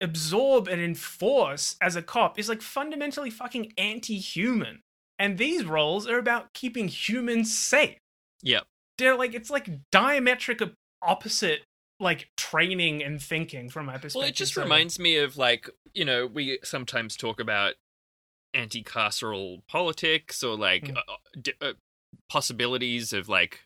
absorb 0.00 0.68
and 0.68 0.80
enforce 0.80 1.76
as 1.80 1.96
a 1.96 2.02
cop 2.02 2.38
is 2.38 2.48
like 2.48 2.62
fundamentally 2.62 3.30
fucking 3.30 3.72
anti-human. 3.78 4.80
And 5.18 5.38
these 5.38 5.64
roles 5.64 6.06
are 6.08 6.18
about 6.18 6.52
keeping 6.52 6.88
humans 6.88 7.56
safe 7.56 7.98
Yep. 8.42 8.64
they're 8.98 9.16
like 9.16 9.32
it's 9.34 9.48
like 9.50 9.68
diametric 9.92 10.72
opposite 11.02 11.62
like 12.00 12.28
training 12.36 13.02
and 13.02 13.22
thinking 13.22 13.68
from 13.70 13.86
my 13.86 13.92
perspective. 13.94 14.16
Well, 14.20 14.28
it 14.28 14.34
just 14.34 14.54
So, 14.54 14.62
reminds 14.62 14.98
me 14.98 15.16
of 15.18 15.36
like 15.36 15.70
you 15.94 16.04
know 16.04 16.26
we 16.26 16.58
sometimes 16.64 17.16
talk 17.16 17.38
about 17.40 17.74
anti-carceral 18.52 19.66
politics 19.66 20.42
or 20.42 20.56
like 20.56 20.84
Mm. 20.84 20.96
uh, 20.96 21.16
d- 21.40 21.52
uh, 21.60 21.72
possibilities 22.28 23.12
of 23.12 23.28
like 23.28 23.60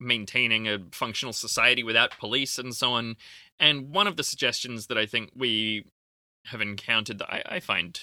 maintaining 0.00 0.68
a 0.68 0.78
functional 0.92 1.32
society 1.32 1.82
without 1.82 2.18
police 2.18 2.58
and 2.58 2.74
so 2.74 2.92
on. 2.92 3.16
And 3.58 3.90
one 3.90 4.06
of 4.06 4.16
the 4.16 4.24
suggestions 4.24 4.86
that 4.86 4.98
I 4.98 5.06
think 5.06 5.30
we 5.34 5.84
have 6.46 6.60
encountered 6.60 7.18
that 7.18 7.30
I, 7.32 7.42
I 7.56 7.60
find 7.60 7.98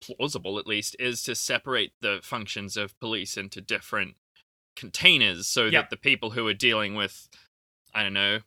plausible, 0.00 0.58
at 0.58 0.66
least, 0.66 0.96
is 0.98 1.22
to 1.24 1.34
separate 1.34 1.92
the 2.00 2.20
functions 2.22 2.76
of 2.76 2.98
police 3.00 3.36
into 3.36 3.60
different 3.60 4.14
containers 4.76 5.46
so 5.46 5.64
Yep. 5.64 5.72
that 5.72 5.90
the 5.90 5.96
people 5.96 6.30
who 6.30 6.46
are 6.46 6.54
dealing 6.54 6.94
with, 6.94 7.28
I 7.94 8.02
don't 8.02 8.12
know, 8.12 8.40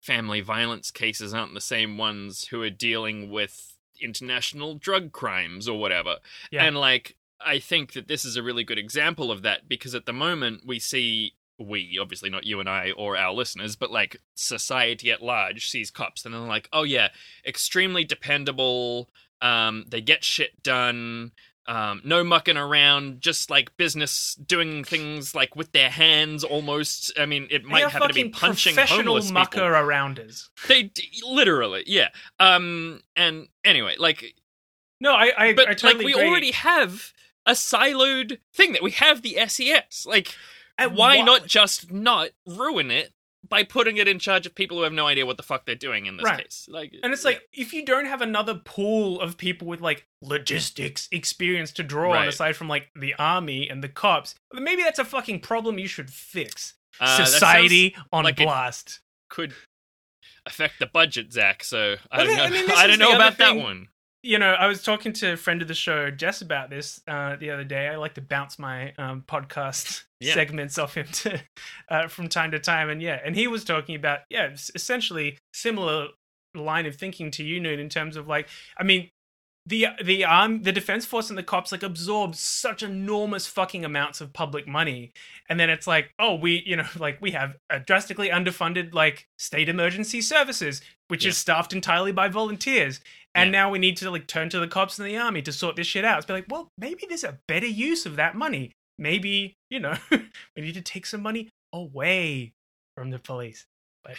family 0.00 0.40
violence 0.40 0.90
cases 0.90 1.34
aren't 1.34 1.54
the 1.54 1.60
same 1.60 1.98
ones 1.98 2.48
who 2.48 2.62
are 2.62 2.70
dealing 2.70 3.30
with 3.30 3.76
international 4.00 4.74
drug 4.76 5.10
crimes 5.12 5.68
or 5.68 5.78
whatever. 5.78 6.18
Yeah. 6.52 6.64
And 6.64 6.76
like 6.76 7.16
I 7.40 7.58
think 7.58 7.92
that 7.92 8.08
this 8.08 8.24
is 8.24 8.36
a 8.36 8.42
really 8.42 8.64
good 8.64 8.78
example 8.78 9.30
of 9.30 9.42
that 9.42 9.68
because 9.68 9.94
at 9.94 10.06
the 10.06 10.12
moment 10.12 10.62
we 10.64 10.78
see 10.78 11.34
we 11.58 11.98
obviously 12.00 12.30
not 12.30 12.44
you 12.44 12.60
and 12.60 12.68
I 12.68 12.92
or 12.92 13.16
our 13.16 13.32
listeners, 13.32 13.76
but 13.76 13.90
like 13.90 14.16
society 14.34 15.10
at 15.10 15.22
large 15.22 15.68
sees 15.68 15.90
cops 15.90 16.24
and 16.24 16.32
they're 16.34 16.40
like, 16.40 16.68
oh 16.72 16.84
yeah, 16.84 17.08
extremely 17.46 18.04
dependable. 18.04 19.08
Um, 19.42 19.84
they 19.88 20.00
get 20.00 20.24
shit 20.24 20.62
done. 20.62 21.32
Um, 21.66 22.00
no 22.02 22.24
mucking 22.24 22.56
around, 22.56 23.20
just 23.20 23.50
like 23.50 23.76
business, 23.76 24.34
doing 24.36 24.84
things 24.84 25.34
like 25.34 25.54
with 25.54 25.72
their 25.72 25.90
hands 25.90 26.42
almost. 26.42 27.12
I 27.18 27.26
mean, 27.26 27.46
it 27.50 27.62
might 27.62 27.86
happen 27.90 28.08
to 28.08 28.14
be 28.14 28.30
punching 28.30 28.72
professional 28.74 29.04
homeless 29.16 29.30
mucker 29.30 29.58
people. 29.58 29.68
arounders. 29.68 30.48
They 30.66 30.84
d- 30.84 31.10
literally, 31.26 31.84
yeah. 31.86 32.08
Um, 32.40 33.02
and 33.16 33.48
anyway, 33.66 33.96
like 33.98 34.34
No, 34.98 35.12
I, 35.12 35.32
I, 35.36 35.52
but 35.52 35.68
I 35.68 35.74
totally 35.74 36.04
like 36.04 36.06
we 36.06 36.12
agree. 36.14 36.28
already 36.30 36.50
have 36.52 37.12
a 37.44 37.52
siloed 37.52 38.38
thing 38.54 38.72
that 38.72 38.82
we 38.82 38.92
have 38.92 39.20
the 39.20 39.36
SES. 39.46 40.06
Like, 40.06 40.34
And 40.78 40.94
why 40.96 41.20
not 41.22 41.46
just 41.46 41.92
not 41.92 42.30
ruin 42.46 42.90
it 42.90 43.12
by 43.48 43.62
putting 43.64 43.96
it 43.96 44.06
in 44.08 44.18
charge 44.18 44.46
of 44.46 44.54
people 44.54 44.76
who 44.76 44.82
have 44.84 44.92
no 44.92 45.06
idea 45.06 45.24
what 45.26 45.36
the 45.36 45.42
fuck 45.42 45.64
they're 45.66 45.74
doing 45.74 46.06
in 46.06 46.16
this 46.16 46.24
Right. 46.24 46.44
case? 46.44 46.66
Like, 46.70 46.94
And 47.02 47.12
it's 47.12 47.24
like 47.24 47.42
if 47.52 47.72
you 47.72 47.84
don't 47.84 48.06
have 48.06 48.20
another 48.20 48.54
pool 48.54 49.20
of 49.20 49.36
people 49.38 49.66
with 49.66 49.80
like 49.80 50.06
logistics 50.22 51.08
experience 51.12 51.72
to 51.72 51.82
draw 51.82 52.14
on 52.16 52.28
aside 52.28 52.56
from 52.56 52.68
like 52.68 52.90
the 52.94 53.14
army 53.18 53.68
and 53.68 53.82
the 53.82 53.88
cops, 53.88 54.34
then 54.52 54.64
maybe 54.64 54.82
that's 54.82 54.98
a 54.98 55.04
fucking 55.04 55.40
problem 55.40 55.78
you 55.78 55.88
should 55.88 56.10
fix. 56.10 56.74
uh, 57.00 57.24
Society 57.24 57.94
on 58.12 58.24
like 58.24 58.36
blast. 58.36 59.00
could 59.30 59.54
affect 60.46 60.78
the 60.78 60.86
budget, 60.86 61.32
Zach. 61.32 61.62
So 61.64 61.96
I 62.10 62.18
don't 62.24 62.26
then- 62.28 62.40
I 62.40 62.48
know. 62.48 62.60
mean, 62.60 62.70
I 62.70 62.86
don't 62.86 62.98
know 62.98 63.14
about 63.14 63.38
that 63.38 63.56
one. 63.56 63.88
You 64.22 64.38
know, 64.38 64.52
I 64.52 64.66
was 64.66 64.82
talking 64.82 65.12
to 65.14 65.34
a 65.34 65.36
friend 65.36 65.62
of 65.62 65.68
the 65.68 65.74
show, 65.74 66.10
Jess, 66.10 66.42
about 66.42 66.70
this 66.70 67.00
uh, 67.06 67.36
the 67.36 67.50
other 67.50 67.62
day. 67.64 67.86
I 67.88 67.96
like 67.96 68.14
to 68.14 68.20
bounce 68.20 68.58
my 68.58 68.92
um, 68.98 69.22
podcast 69.26 70.04
Yeah. 70.20 70.34
segments 70.34 70.78
off 70.78 70.94
him 70.96 71.06
to, 71.06 71.40
uh, 71.88 72.08
from 72.08 72.28
time 72.28 72.50
to 72.50 72.58
time, 72.58 72.90
and 72.90 73.00
yeah, 73.00 73.20
and 73.24 73.36
he 73.36 73.46
was 73.46 73.62
talking 73.62 73.94
about 73.94 74.20
yeah, 74.30 74.50
essentially 74.74 75.38
similar 75.54 76.08
line 76.56 76.86
of 76.86 76.96
thinking 76.96 77.30
to 77.32 77.44
you, 77.44 77.60
Noon, 77.60 77.78
in 77.78 77.88
terms 77.88 78.16
of 78.16 78.26
like, 78.26 78.48
I 78.76 78.82
mean, 78.82 79.10
the 79.68 79.86
the 80.02 80.24
arm, 80.24 80.62
the 80.62 80.72
defense 80.72 81.04
force, 81.04 81.28
and 81.28 81.38
the 81.38 81.42
cops 81.42 81.72
like 81.72 81.82
absorb 81.82 82.34
such 82.34 82.82
enormous 82.82 83.46
fucking 83.46 83.84
amounts 83.84 84.20
of 84.20 84.32
public 84.32 84.66
money, 84.66 85.12
and 85.48 85.60
then 85.60 85.68
it's 85.70 85.86
like, 85.86 86.12
oh, 86.18 86.34
we, 86.34 86.62
you 86.64 86.76
know, 86.76 86.86
like 86.98 87.20
we 87.20 87.32
have 87.32 87.56
a 87.70 87.78
drastically 87.78 88.30
underfunded 88.30 88.94
like 88.94 89.26
state 89.38 89.68
emergency 89.68 90.20
services, 90.20 90.80
which 91.08 91.24
Yeah. 91.24 91.30
is 91.30 91.36
staffed 91.36 91.72
entirely 91.72 92.12
by 92.12 92.28
volunteers. 92.28 93.00
And 93.34 93.48
Yeah. 93.48 93.60
now 93.60 93.70
we 93.70 93.78
need 93.78 93.96
to 93.98 94.10
like 94.10 94.26
turn 94.26 94.48
to 94.50 94.58
the 94.58 94.66
cops 94.68 94.98
and 94.98 95.06
the 95.06 95.16
army 95.18 95.42
to 95.42 95.52
sort 95.52 95.76
this 95.76 95.86
shit 95.86 96.04
out. 96.04 96.18
It's 96.18 96.26
be 96.26 96.32
like, 96.32 96.46
well, 96.48 96.68
maybe 96.78 97.04
there's 97.06 97.24
a 97.24 97.38
better 97.46 97.66
use 97.66 98.06
of 98.06 98.16
that 98.16 98.34
money. 98.34 98.72
Maybe, 98.98 99.54
you 99.70 99.80
know, 99.80 99.96
we 100.10 100.62
need 100.62 100.74
to 100.74 100.80
take 100.82 101.04
some 101.06 101.22
money 101.22 101.48
away 101.72 102.52
from 102.96 103.10
the 103.10 103.18
police. 103.18 103.66
But 104.02 104.16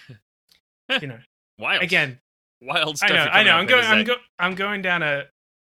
you 1.02 1.08
know, 1.08 1.20
Wild. 1.58 1.82
again, 1.82 2.20
wild 2.62 2.98
stuff. 2.98 3.10
I 3.12 3.14
know, 3.16 3.32
I 3.32 3.44
know. 3.44 3.52
I'm 3.56 3.66
going, 3.66 3.84
I'm 3.86 4.04
go, 4.06 4.16
I'm 4.38 4.56
going 4.56 4.82
down 4.82 5.02
a, 5.04 5.26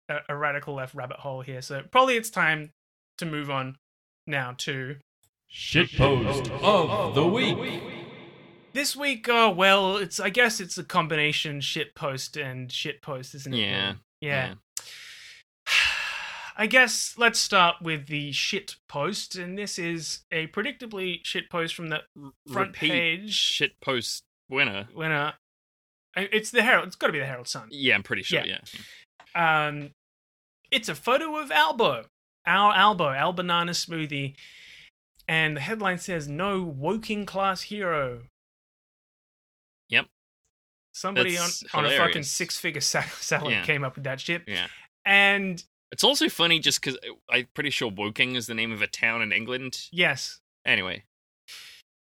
a 0.08 0.18
a 0.28 0.36
radical 0.36 0.74
left 0.74 0.94
rabbit 0.94 1.18
hole 1.18 1.40
here. 1.42 1.62
So 1.62 1.82
probably 1.90 2.16
it's 2.16 2.30
time 2.30 2.72
to 3.18 3.26
move 3.26 3.50
on 3.50 3.76
now 4.26 4.54
to 4.58 4.96
Shitpost 5.52 6.50
of 6.62 7.14
the 7.14 7.26
week. 7.26 7.82
this 8.72 8.96
week. 8.96 9.26
Oh 9.28 9.50
well, 9.50 9.96
it's 9.96 10.18
I 10.20 10.28
guess 10.30 10.60
it's 10.60 10.76
a 10.76 10.84
combination 10.84 11.60
shit 11.60 11.94
post 11.94 12.36
and 12.36 12.70
shit 12.70 13.00
post, 13.02 13.34
isn't 13.34 13.54
it? 13.54 13.58
Yeah. 13.58 13.94
yeah. 14.20 14.54
I 16.58 16.66
guess 16.66 17.14
let's 17.18 17.38
start 17.38 17.76
with 17.82 18.06
the 18.06 18.32
shit 18.32 18.76
post, 18.88 19.36
and 19.36 19.58
this 19.58 19.78
is 19.78 20.20
a 20.32 20.46
predictably 20.48 21.18
shit 21.22 21.50
post 21.50 21.74
from 21.74 21.88
the 21.88 22.00
front 22.50 22.70
Repeat 22.70 22.90
page. 22.90 23.34
shit 23.34 23.78
post 23.80 24.24
winner. 24.48 24.88
Uh, 26.16 26.22
it's 26.32 26.50
the 26.50 26.62
Herald. 26.62 26.86
It's 26.86 26.96
got 26.96 27.08
to 27.08 27.12
be 27.12 27.18
the 27.18 27.26
Herald 27.26 27.46
Sun. 27.46 27.68
Yeah, 27.70 27.94
I'm 27.94 28.02
pretty 28.02 28.22
sure. 28.22 28.40
Yeah. 28.40 28.58
Yeah. 28.72 28.80
Um, 29.36 29.90
it's 30.70 30.88
a 30.88 30.94
photo 30.94 31.36
of 31.36 31.50
Albo, 31.50 32.06
our 32.46 32.74
Albo, 32.74 33.10
Al 33.10 33.32
Banana 33.32 33.72
Smoothie, 33.72 34.34
and 35.28 35.56
the 35.56 35.60
headline 35.60 35.98
says 35.98 36.26
"No 36.28 36.62
Woking 36.62 37.26
class 37.26 37.62
hero." 37.62 38.22
Yep. 39.88 40.06
Somebody 40.92 41.36
That's 41.36 41.62
on, 41.74 41.84
on 41.84 41.92
a 41.92 41.96
fucking 41.96 42.22
six 42.22 42.56
figure 42.58 42.80
salary 42.80 43.52
Yeah. 43.54 43.62
came 43.64 43.84
up 43.84 43.94
with 43.96 44.04
that 44.04 44.20
shit. 44.20 44.42
Yeah. 44.46 44.66
And 45.04 45.62
It's 45.92 46.02
also 46.02 46.28
funny 46.28 46.58
just 46.58 46.80
because 46.80 46.98
I'm 47.30 47.46
pretty 47.54 47.70
sure 47.70 47.90
Woking 47.90 48.34
is 48.34 48.46
the 48.46 48.54
name 48.54 48.72
of 48.72 48.82
a 48.82 48.86
town 48.86 49.22
in 49.22 49.30
England. 49.32 49.88
yes, 49.92 50.40
Anyway, 50.64 51.04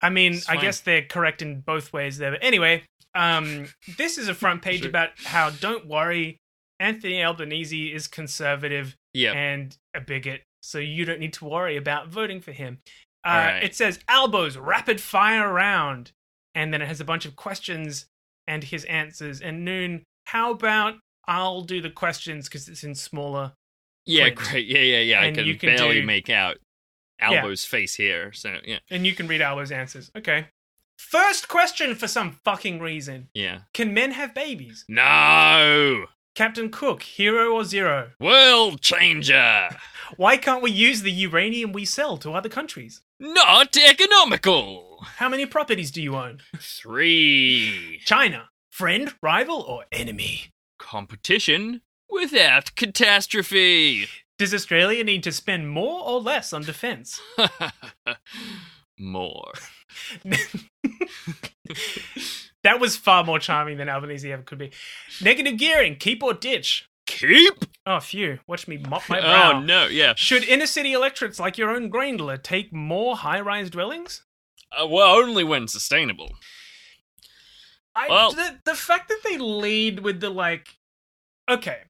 I 0.02 0.10
mean, 0.10 0.40
I 0.48 0.56
guess 0.56 0.80
they're 0.80 1.02
correct 1.02 1.42
in 1.42 1.60
both 1.60 1.92
ways 1.92 2.18
there. 2.18 2.32
But 2.32 2.44
anyway, 2.44 2.84
um, 3.14 3.68
this 3.98 4.18
is 4.18 4.30
a 4.30 4.34
front 4.34 4.62
page 4.62 4.80
Sure. 4.84 4.90
about 4.90 5.10
how 5.26 5.50
don't 5.50 5.86
worry, 5.88 6.38
Anthony 6.80 7.24
Albanese 7.24 7.94
is 7.94 8.08
conservative 8.08 8.96
yeah. 9.14 9.34
and 9.34 9.76
a 9.96 10.02
bigot, 10.02 10.42
so 10.62 10.78
you 10.78 11.06
don't 11.06 11.20
need 11.20 11.34
to 11.34 11.46
worry 11.46 11.78
about 11.78 12.08
voting 12.10 12.42
for 12.42 12.52
him. 12.52 12.80
Uh, 13.26 13.30
Alright. 13.30 13.64
It 13.64 13.76
says 13.76 14.00
Albo's 14.08 14.58
rapid 14.58 15.02
fire 15.02 15.52
round, 15.52 16.12
and 16.56 16.74
then 16.74 16.82
it 16.82 16.88
has 16.88 17.02
a 17.02 17.06
bunch 17.06 17.26
of 17.26 17.36
questions 17.36 18.06
and 18.48 18.64
his 18.64 18.86
answers. 18.86 19.42
And 19.42 19.66
Noon, 19.66 20.04
how 20.26 20.52
about 20.52 20.96
I'll 21.28 21.62
do 21.62 21.82
the 21.82 21.90
questions 21.90 22.48
because 22.48 22.70
it's 22.70 22.84
in 22.84 22.96
smaller. 22.96 23.54
yeah, 24.06 24.26
print. 24.26 24.38
great. 24.38 24.68
Yeah, 24.68 24.80
yeah, 24.80 25.00
yeah. 25.00 25.22
I 25.22 25.32
can, 25.32 25.46
you 25.46 25.56
can 25.56 25.76
barely 25.76 26.02
do- 26.02 26.08
make 26.08 26.30
out 26.30 26.58
Yeah. 27.20 27.42
Albo's 27.42 27.66
face 27.66 27.96
here. 27.96 28.32
So, 28.32 28.58
yeah. 28.66 28.80
And 28.90 29.06
you 29.06 29.14
can 29.14 29.28
read 29.28 29.42
Albo's 29.42 29.72
answers. 29.72 30.10
Okay. 30.16 30.48
First 30.98 31.48
question 31.48 31.96
for 31.96 32.08
some 32.08 32.40
fucking 32.46 32.80
reason. 32.80 33.28
Yeah. 33.34 33.62
Can 33.74 33.94
men 33.94 34.12
have 34.12 34.34
babies? 34.34 34.86
No! 34.88 36.06
Captain 36.38 36.70
Cook, 36.70 37.02
hero 37.02 37.52
or 37.52 37.64
zero? 37.64 38.12
World 38.20 38.80
changer! 38.82 39.70
Why 40.18 40.38
can't 40.38 40.62
we 40.62 40.70
use 40.70 41.02
the 41.02 41.12
uranium 41.12 41.74
we 41.74 41.84
sell 41.84 42.16
to 42.18 42.34
other 42.34 42.48
countries? 42.48 43.02
Not 43.20 43.76
economical! 43.76 45.00
How 45.16 45.30
many 45.30 45.48
properties 45.48 45.90
do 45.90 46.00
you 46.00 46.16
own? 46.16 46.42
Three. 46.60 48.02
China, 48.06 48.50
friend, 48.70 49.16
rival, 49.20 49.62
or 49.62 49.86
enemy? 49.92 50.52
Competition 50.78 51.82
without 52.08 52.76
catastrophe. 52.76 54.08
Does 54.38 54.54
Australia 54.54 55.04
need 55.04 55.24
to 55.24 55.32
spend 55.32 55.72
more 55.72 56.08
or 56.08 56.22
less 56.22 56.54
on 56.54 56.62
defense? 56.62 57.20
More. 59.00 59.54
that 62.68 62.82
was 62.82 62.98
far 62.98 63.24
more 63.24 63.40
charming 63.40 63.78
than 63.78 63.88
Albanese 63.88 64.30
ever 64.30 64.44
could 64.44 64.58
be. 64.58 64.72
Negative 65.22 65.56
gearing, 65.56 65.96
keep 65.96 66.22
or 66.22 66.34
ditch? 66.34 66.90
Keep? 67.06 67.64
Oh, 67.86 68.02
phew. 68.02 68.40
Watch 68.46 68.68
me 68.68 68.76
mop 68.76 69.04
my 69.08 69.22
brow. 69.22 69.54
Oh, 69.54 69.60
no, 69.62 69.88
yeah. 69.88 70.14
Should 70.18 70.44
inner 70.44 70.66
city 70.66 70.92
electorates 70.92 71.40
like 71.40 71.58
your 71.58 71.70
own 71.70 71.90
Grayndler 71.90 72.44
take 72.44 72.74
more 72.74 73.16
high 73.16 73.40
rise 73.40 73.70
dwellings? 73.70 74.26
Uh, 74.78 74.86
well, 74.86 75.16
only 75.16 75.46
when 75.46 75.70
sustainable. 75.70 76.34
I, 77.96 78.08
Well- 78.10 78.34
the, 78.34 78.60
the 78.66 78.76
fact 78.76 79.08
that 79.08 79.22
they 79.24 79.38
lead 79.38 80.02
with 80.02 80.20
the 80.20 80.30
like, 80.30 80.76
okay, 81.50 81.84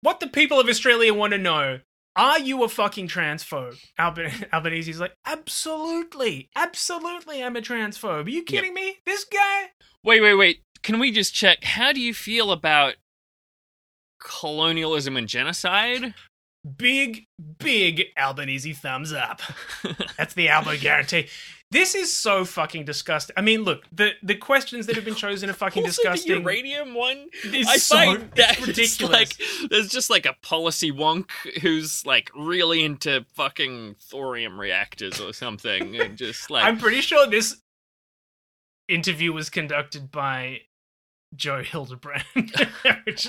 what 0.00 0.20
the 0.20 0.28
people 0.28 0.60
of 0.60 0.68
Australia 0.68 1.12
want 1.12 1.32
to 1.32 1.38
know: 1.38 1.80
Are 2.16 2.38
you 2.38 2.62
a 2.62 2.68
fucking 2.68 3.08
transphobe? 3.08 3.76
Alban- 3.98 4.46
Albanese's 4.52 5.00
like, 5.00 5.16
absolutely, 5.26 6.48
absolutely, 6.54 7.42
I'm 7.42 7.56
a 7.56 7.60
transphobe. 7.60 8.26
Are 8.26 8.30
you 8.30 8.42
kidding 8.44 8.74
me? 8.74 8.98
This 9.04 9.24
guy? 9.24 9.70
Wait, 10.04 10.20
wait, 10.20 10.34
wait. 10.34 10.60
Can 10.82 10.98
we 10.98 11.10
just 11.10 11.34
check? 11.34 11.64
How 11.64 11.92
do 11.92 12.00
you 12.00 12.14
feel 12.14 12.52
about 12.52 12.94
colonialism 14.20 15.16
and 15.16 15.28
genocide? 15.28 16.14
Big, 16.76 17.24
big 17.58 18.04
Albanese 18.18 18.72
thumbs 18.74 19.12
up. 19.12 19.42
That's 20.16 20.34
the 20.34 20.48
Albo 20.48 20.76
guarantee. 20.76 21.28
This 21.74 21.94
is 21.94 22.10
so 22.10 22.44
fucking 22.46 22.84
disgusting. 22.86 23.34
I 23.36 23.42
mean, 23.42 23.62
look, 23.64 23.82
the 23.92 24.12
the 24.22 24.34
questions 24.36 24.86
that 24.86 24.96
have 24.96 25.04
been 25.04 25.14
chosen 25.16 25.50
are 25.50 25.52
fucking 25.52 25.82
Also, 25.84 26.02
disgusting. 26.02 26.32
The 26.32 26.40
uranium 26.40 26.94
one, 26.94 27.26
It's 27.44 27.68
I 27.68 27.76
so- 27.76 27.96
find 27.96 28.30
that 28.36 28.64
ridiculous. 28.66 29.12
like 29.12 29.36
there's 29.70 29.88
just 29.90 30.08
like 30.08 30.24
a 30.24 30.34
policy 30.42 30.90
wonk 30.92 31.28
who's 31.60 32.06
like 32.06 32.30
really 32.34 32.84
into 32.84 33.26
fucking 33.34 33.96
thorium 34.00 34.58
reactors 34.58 35.20
or 35.20 35.32
something, 35.34 35.96
and 36.00 36.16
just 36.16 36.48
like 36.50 36.64
I'm 36.64 36.78
pretty 36.78 37.00
sure 37.02 37.26
this 37.26 37.60
interview 38.88 39.32
was 39.32 39.50
conducted 39.50 40.10
by 40.10 40.60
Joe 41.34 41.62
Hildebrand, 41.62 42.24
which 43.04 43.28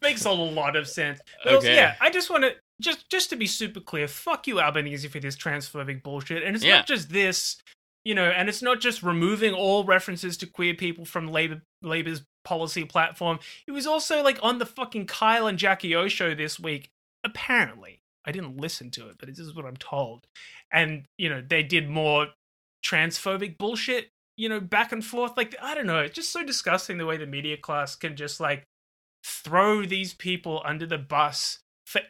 makes 0.00 0.24
a 0.24 0.30
lot 0.30 0.76
of 0.76 0.86
sense. 0.88 1.20
But 1.42 1.54
also, 1.56 1.66
Okay. 1.66 1.76
yeah, 1.76 1.96
I 2.00 2.10
just 2.10 2.30
want 2.30 2.44
to 2.44 2.54
just 2.80 3.08
just 3.10 3.30
to 3.30 3.36
be 3.36 3.46
super 3.46 3.80
clear, 3.80 4.08
fuck 4.08 4.46
you, 4.46 4.60
Albanese, 4.60 5.08
for 5.08 5.20
this 5.20 5.36
transphobic 5.36 6.02
bullshit. 6.02 6.42
And 6.42 6.56
it's 6.56 6.64
Yeah. 6.64 6.76
not 6.76 6.86
just 6.86 7.10
this, 7.10 7.56
you 8.04 8.14
know, 8.14 8.28
and 8.30 8.48
it's 8.48 8.62
not 8.62 8.80
just 8.80 9.02
removing 9.02 9.54
all 9.54 9.84
references 9.84 10.36
to 10.38 10.46
queer 10.46 10.74
people 10.74 11.04
from 11.04 11.28
Labor 11.28 11.62
Labor's 11.82 12.22
policy 12.44 12.84
platform. 12.84 13.38
It 13.66 13.72
was 13.72 13.86
also 13.86 14.22
like 14.22 14.38
on 14.42 14.58
the 14.58 14.66
fucking 14.66 15.06
Kyle 15.06 15.46
and 15.46 15.58
Jackie 15.58 15.94
O 15.94 16.08
show 16.08 16.34
this 16.34 16.58
week. 16.60 16.90
Apparently, 17.24 18.00
I 18.24 18.32
didn't 18.32 18.58
listen 18.58 18.90
to 18.92 19.08
it, 19.08 19.16
but 19.18 19.28
this 19.28 19.38
is 19.38 19.54
what 19.54 19.64
I'm 19.64 19.76
told. 19.76 20.26
And 20.72 21.06
you 21.16 21.28
know, 21.28 21.40
they 21.46 21.62
did 21.62 21.88
more 21.88 22.28
transphobic 22.84 23.56
bullshit, 23.56 24.10
you 24.36 24.48
know, 24.48 24.60
back 24.60 24.92
and 24.92 25.04
forth. 25.04 25.36
Like, 25.36 25.54
I 25.62 25.74
don't 25.74 25.86
know, 25.86 26.00
it's 26.00 26.14
just 26.16 26.32
so 26.32 26.44
disgusting 26.44 26.98
the 26.98 27.06
way 27.06 27.16
the 27.16 27.26
media 27.26 27.56
class 27.56 27.96
can 27.96 28.16
just 28.16 28.40
like 28.40 28.64
throw 29.24 29.86
these 29.86 30.12
people 30.12 30.60
under 30.66 30.84
the 30.86 30.98
bus 30.98 31.60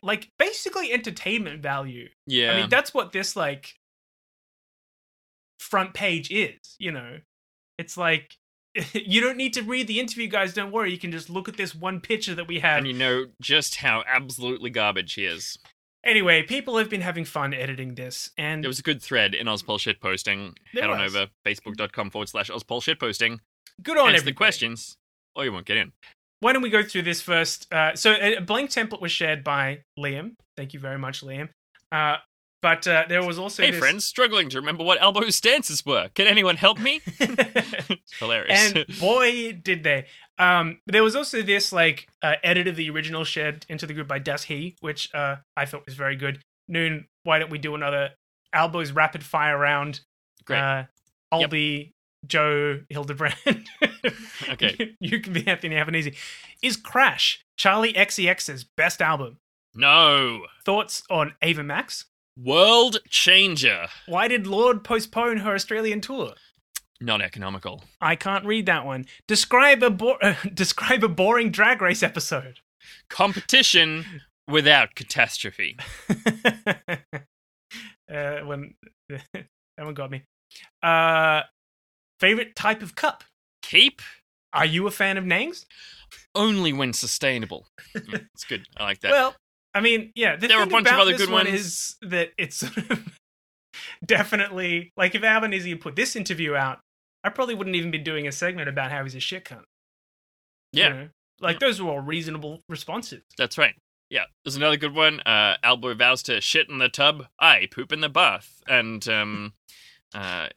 like 0.03 0.31
basically 0.39 0.93
entertainment 0.93 1.62
value. 1.62 2.09
yeah. 2.27 2.53
I 2.53 2.61
mean, 2.61 2.70
that's 2.70 2.95
what 2.95 3.12
this 3.12 3.35
like 3.37 3.75
front 5.59 5.95
page 5.95 6.31
is, 6.31 6.77
you 6.79 6.93
know. 6.93 7.18
It's 7.79 7.97
like 7.97 8.37
you 8.93 9.20
don't 9.20 9.37
need 9.37 9.55
to 9.55 9.62
read 9.62 9.87
the 9.87 10.01
interview, 10.01 10.29
guys. 10.29 10.53
Don't 10.55 10.72
worry. 10.72 10.91
You 10.93 10.99
can 10.99 11.12
just 11.12 11.31
look 11.31 11.49
at 11.49 11.57
this 11.57 11.75
one 11.75 12.01
picture 12.01 12.35
that 12.35 12.49
we 12.49 12.61
have. 12.61 12.79
and 12.79 12.87
you 12.87 12.93
know 12.93 13.27
just 13.41 13.77
how 13.77 14.03
absolutely 14.07 14.70
garbage 14.70 15.14
he 15.14 15.27
is. 15.27 15.59
Anyway, 16.05 16.43
people 16.43 16.77
have 16.77 16.91
been 16.91 17.01
having 17.01 17.25
fun 17.25 17.55
editing 17.55 17.95
this, 17.95 18.31
and 18.37 18.62
There 18.62 18.68
was 18.68 18.79
a 18.79 18.83
good 18.83 19.01
thread 19.01 19.35
in 19.35 19.47
Ozpol 19.47 19.79
shitposting. 19.79 20.53
Head 20.75 20.91
on 20.91 21.01
was. 21.01 21.16
over 21.16 21.31
facebook.com 21.47 22.11
forward 22.11 22.29
slash 22.29 22.51
Ozpol 22.51 22.83
shitposting. 22.83 23.39
good 23.83 23.97
on 23.97 24.09
Answer 24.09 24.16
everybody. 24.18 24.25
the 24.33 24.33
questions, 24.35 24.99
or 25.35 25.45
you 25.47 25.53
won't 25.53 25.64
get 25.64 25.79
in. 25.79 25.93
Why 26.45 26.53
don't 26.53 26.61
we 26.61 26.68
go 26.68 26.82
through 26.82 27.05
this 27.05 27.22
first? 27.22 27.72
Uh, 27.72 27.95
so 27.95 28.12
a 28.20 28.38
blank 28.38 28.68
template 28.68 29.01
was 29.01 29.11
shared 29.11 29.42
by 29.42 29.78
Liam. 29.99 30.32
Thank 30.59 30.74
you 30.74 30.78
very 30.78 30.99
much, 30.99 31.22
Liam. 31.22 31.49
Uh, 31.90 32.16
but 32.61 32.86
uh, 32.86 33.07
there 33.09 33.24
was 33.24 33.38
also 33.38 33.62
hey, 33.62 33.70
this... 33.70 33.80
friends, 33.80 34.05
struggling 34.05 34.51
to 34.51 34.59
remember 34.59 34.84
what 34.84 35.01
elbow 35.01 35.30
stances 35.30 35.86
were. 35.86 36.11
Can 36.14 36.26
anyone 36.26 36.57
help 36.57 36.78
me? 36.78 37.01
Hilarious. 38.18 38.74
and 38.74 38.84
boy, 39.01 39.53
did 39.55 39.84
they! 39.84 40.05
Um, 40.38 40.80
there 40.86 41.03
was 41.03 41.16
also 41.16 41.40
this 41.40 41.72
like 41.72 42.09
uh, 42.22 42.34
edit 42.45 42.68
of 42.68 42.76
the 42.76 42.90
original 42.90 43.24
shared 43.24 43.64
into 43.70 43.86
the 43.86 43.95
group 43.95 44.09
by 44.09 44.18
Das 44.18 44.42
He, 44.42 44.76
which 44.80 45.14
uh, 45.14 45.36
I 45.57 45.64
thought 45.64 45.86
was 45.86 45.95
very 45.95 46.14
good. 46.14 46.40
Noon, 46.68 47.07
why 47.22 47.38
don't 47.38 47.51
we 47.51 47.57
do 47.57 47.74
another 47.74 48.11
Albo's 48.53 48.92
rapid 48.92 49.24
fire 49.24 49.57
round? 49.57 50.03
Great. 50.45 50.59
Uh, 50.59 50.84
I'll 51.32 51.40
Yep. 51.40 51.88
Joe 52.26 52.80
Hildebrand. 52.90 53.66
Okay. 54.55 54.94
you 55.00 55.20
can 55.20 55.32
be 55.32 55.40
happy 55.40 55.50
Anthony 55.50 55.78
Albanese. 55.78 56.14
Is 56.62 56.76
Crash 56.76 57.44
Charlie 57.57 57.92
XCX's 57.92 58.64
best 58.64 59.02
album? 59.02 59.38
no. 59.74 60.46
Thoughts 60.64 61.02
on 61.11 61.34
Ava 61.42 61.62
Max? 61.62 62.07
World 62.36 62.98
changer. 63.09 63.86
Why 64.07 64.28
did 64.28 64.46
Lorde 64.46 64.82
postpone 64.82 65.38
her 65.38 65.55
Australian 65.55 66.00
tour? 66.00 66.34
Not 67.00 67.20
economical. 67.20 67.84
I 68.00 68.16
can't 68.16 68.44
read 68.44 68.66
that 68.66 68.86
one. 68.86 69.05
Describe 69.28 69.82
a 69.82 69.90
bo- 69.90 70.18
uh, 70.22 70.34
describe 70.55 71.05
a 71.05 71.09
boring 71.09 71.50
drag 71.50 71.82
race 71.82 72.02
episode. 72.02 72.61
Competition 73.09 74.22
without 74.48 74.94
catastrophe. 74.94 75.76
uh, 76.09 76.14
when 78.44 78.74
that 79.09 79.46
one 79.78 79.94
got 79.94 80.11
me. 80.11 80.22
Uh, 80.82 81.42
favorite 82.20 82.57
type 82.57 82.82
of 82.82 82.94
cup? 82.94 83.24
Keep 83.62 84.02
Are 84.55 84.64
you 84.64 84.86
a 84.86 84.90
fan 84.90 85.16
of 85.18 85.24
Nangs? 85.24 85.66
only 86.36 86.72
when 86.72 86.92
sustainable. 86.92 87.66
Yeah, 87.94 88.00
it's 88.34 88.44
good. 88.44 88.66
I 88.76 88.84
like 88.84 89.00
that. 89.00 89.11
Well, 89.11 89.34
I 89.74 89.80
mean, 89.80 90.12
yeah. 90.14 90.36
The 90.36 90.46
There 90.46 90.59
are 90.59 90.62
a 90.62 90.66
bunch 90.66 90.86
of 90.86 90.98
other 90.98 91.16
good 91.16 91.28
one 91.30 91.46
ones. 91.46 91.61
is 91.61 91.96
that 92.02 92.30
it's 92.38 92.57
sort 92.57 92.76
of 92.78 93.18
definitely 94.05 94.92
like 94.96 95.14
if 95.14 95.22
Albanese 95.24 95.68
had 95.70 95.80
put 95.80 95.96
this 95.96 96.16
interview 96.16 96.55
out, 96.55 96.80
I 97.24 97.30
probably 97.30 97.55
wouldn't 97.55 97.76
even 97.76 97.90
be 97.90 97.98
doing 97.98 98.26
a 98.28 98.32
segment 98.32 98.68
about 98.68 98.90
how 98.90 99.02
he's 99.02 99.14
a 99.14 99.20
shit 99.20 99.44
cunt. 99.44 99.64
you 100.72 100.82
yeah, 100.82 100.88
know? 100.88 101.09
like 101.40 101.59
those 101.59 101.80
were 101.80 101.90
all 101.90 102.00
reasonable 102.00 102.61
responses. 102.68 103.22
that's 103.38 103.59
right. 103.59 103.74
Yeah, 104.11 104.24
there's 104.44 104.57
another 104.57 104.76
good 104.76 104.94
one. 104.94 105.20
Uh, 105.20 105.57
Albo 105.64 105.94
vows 105.94 106.22
to 106.24 106.40
shit 106.40 106.68
in 106.68 106.78
the 106.78 106.88
tub. 106.88 107.26
I 107.40 107.66
poop 107.72 107.90
in 107.92 108.00
the 108.00 108.09
bath, 108.11 108.62
and 108.68 109.07
um, 109.09 109.55
uh, 110.14 110.48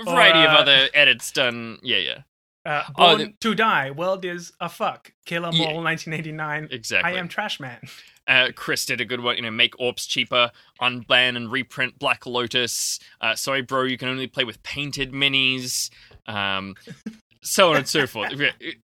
a 0.00 0.04
variety 0.04 0.38
Or, 0.38 0.46
of 0.48 0.54
uh, 0.54 0.58
other 0.60 0.88
edits 0.94 1.32
done. 1.32 1.78
Yeah, 1.82 1.98
yeah, 1.98 2.18
Uh, 2.64 2.82
Oh, 2.96 3.16
Born 3.16 3.34
to 3.40 3.54
Die, 3.54 3.90
World 3.90 4.24
is 4.24 4.52
a 4.60 4.68
fuck. 4.68 5.12
Kill 5.26 5.44
'em 5.46 5.54
Yeah. 5.54 5.66
all, 5.66 5.82
1989. 5.82 6.68
exactly. 6.70 7.12
I 7.12 7.16
am 7.18 7.28
Trash 7.28 7.60
Man. 7.60 7.80
Uh, 8.28 8.50
Chris 8.54 8.86
did 8.86 9.00
a 9.00 9.04
good 9.04 9.18
one. 9.18 9.34
You 9.34 9.42
know, 9.42 9.50
make 9.50 9.74
AURPS 9.80 10.06
cheaper, 10.06 10.52
unban 10.80 11.36
and 11.36 11.50
reprint 11.50 11.98
Black 11.98 12.24
Lotus. 12.24 13.00
Uh, 13.20 13.34
sorry, 13.34 13.62
bro, 13.62 13.82
you 13.82 13.98
can 13.98 14.08
only 14.08 14.28
play 14.28 14.44
with 14.44 14.62
painted 14.62 15.10
minis. 15.10 15.90
Um, 16.28 16.76
so 17.42 17.70
on 17.70 17.78
and 17.78 17.88
so 17.88 18.06
forth. 18.06 18.32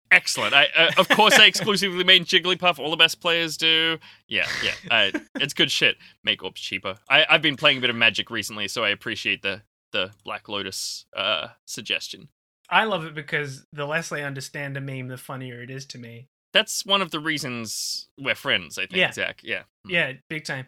Excellent. 0.09 0.53
I, 0.53 0.67
uh, 0.73 0.91
of 0.97 1.09
course, 1.09 1.38
I 1.38 1.47
exclusively 1.47 2.05
made 2.05 2.23
Jigglypuff. 2.26 2.80
All 2.80 2.89
the 2.89 2.95
best 2.95 3.19
players 3.19 3.57
do. 3.57 3.99
Yeah, 4.30 4.47
yeah. 4.63 5.11
It's 5.36 5.53
good 5.53 5.69
shit. 5.69 5.97
Make 6.23 6.39
AURPS 6.41 6.55
cheaper. 6.61 6.95
I, 7.09 7.26
I've 7.30 7.41
been 7.41 7.57
playing 7.57 7.80
a 7.80 7.82
bit 7.82 7.89
of 7.89 7.97
Magic 7.97 8.32
recently, 8.32 8.69
so 8.69 8.86
I 8.86 8.89
appreciate 8.89 9.41
the 9.41 9.63
the 9.91 10.11
Black 10.23 10.47
Lotus 10.47 11.05
uh, 11.13 11.49
suggestion. 11.65 12.30
I 12.70 12.86
love 12.86 13.05
it 13.05 13.13
because 13.13 13.66
the 13.72 13.86
less 13.86 14.11
I 14.11 14.22
understand 14.22 14.78
a 14.78 14.82
meme, 14.82 15.07
the 15.07 15.18
funnier 15.18 15.61
it 15.61 15.70
is 15.70 15.86
to 15.88 15.97
me. 15.97 16.28
That's 16.53 16.86
one 16.86 17.01
of 17.01 17.11
the 17.11 17.20
reasons 17.20 18.07
we're 18.18 18.36
friends. 18.36 18.78
I 18.78 18.84
think, 18.84 18.95
Yeah. 18.97 19.11
Zach. 19.11 19.41
Yeah. 19.43 19.63
Hmm. 19.86 19.91
Yeah, 19.91 20.13
big 20.30 20.45
time. 20.45 20.68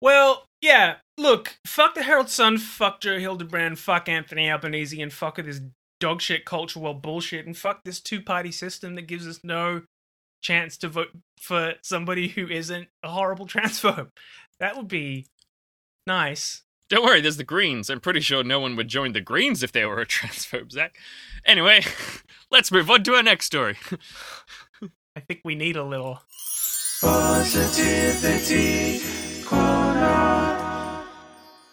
Well, 0.00 0.46
yeah, 0.60 0.96
look, 1.16 1.58
fuck 1.64 1.94
the 1.94 2.02
Herald 2.02 2.28
Sun, 2.28 2.58
fuck 2.58 3.00
Joe 3.00 3.18
Hildebrand, 3.20 3.78
fuck 3.78 4.08
Anthony 4.08 4.50
Albanese, 4.50 5.00
and 5.00 5.12
fuck 5.12 5.36
this 5.36 5.60
dogshit 6.02 6.44
culture 6.44 6.80
war 6.80 6.98
bullshit, 6.98 7.46
and 7.46 7.56
fuck 7.56 7.84
this 7.84 8.00
two 8.00 8.20
party 8.20 8.50
system 8.50 8.96
that 8.96 9.02
gives 9.02 9.28
us 9.28 9.38
no 9.44 9.82
chance 10.42 10.76
to 10.78 10.88
vote 10.88 11.10
for 11.40 11.74
somebody 11.82 12.26
who 12.28 12.48
isn't 12.48 12.88
a 13.04 13.10
horrible 13.10 13.46
transphobe. 13.46 14.10
That 14.58 14.76
would 14.76 14.88
be 14.88 15.26
nice. 16.06 16.62
Don't 16.92 17.06
worry, 17.06 17.22
there's 17.22 17.38
the 17.38 17.42
Greens. 17.42 17.88
I'm 17.88 18.00
pretty 18.00 18.20
sure 18.20 18.44
no 18.44 18.60
one 18.60 18.76
would 18.76 18.88
join 18.88 19.14
the 19.14 19.22
Greens 19.22 19.62
if 19.62 19.72
they 19.72 19.86
were 19.86 19.98
a 19.98 20.04
transphobe, 20.04 20.70
Zach. 20.72 20.94
Anyway, 21.42 21.80
let's 22.50 22.70
move 22.70 22.90
on 22.90 23.02
to 23.04 23.14
our 23.14 23.22
next 23.22 23.46
story. 23.46 23.78
I 25.16 25.20
think 25.20 25.40
we 25.42 25.54
need 25.54 25.76
a 25.76 25.84
little. 25.84 26.20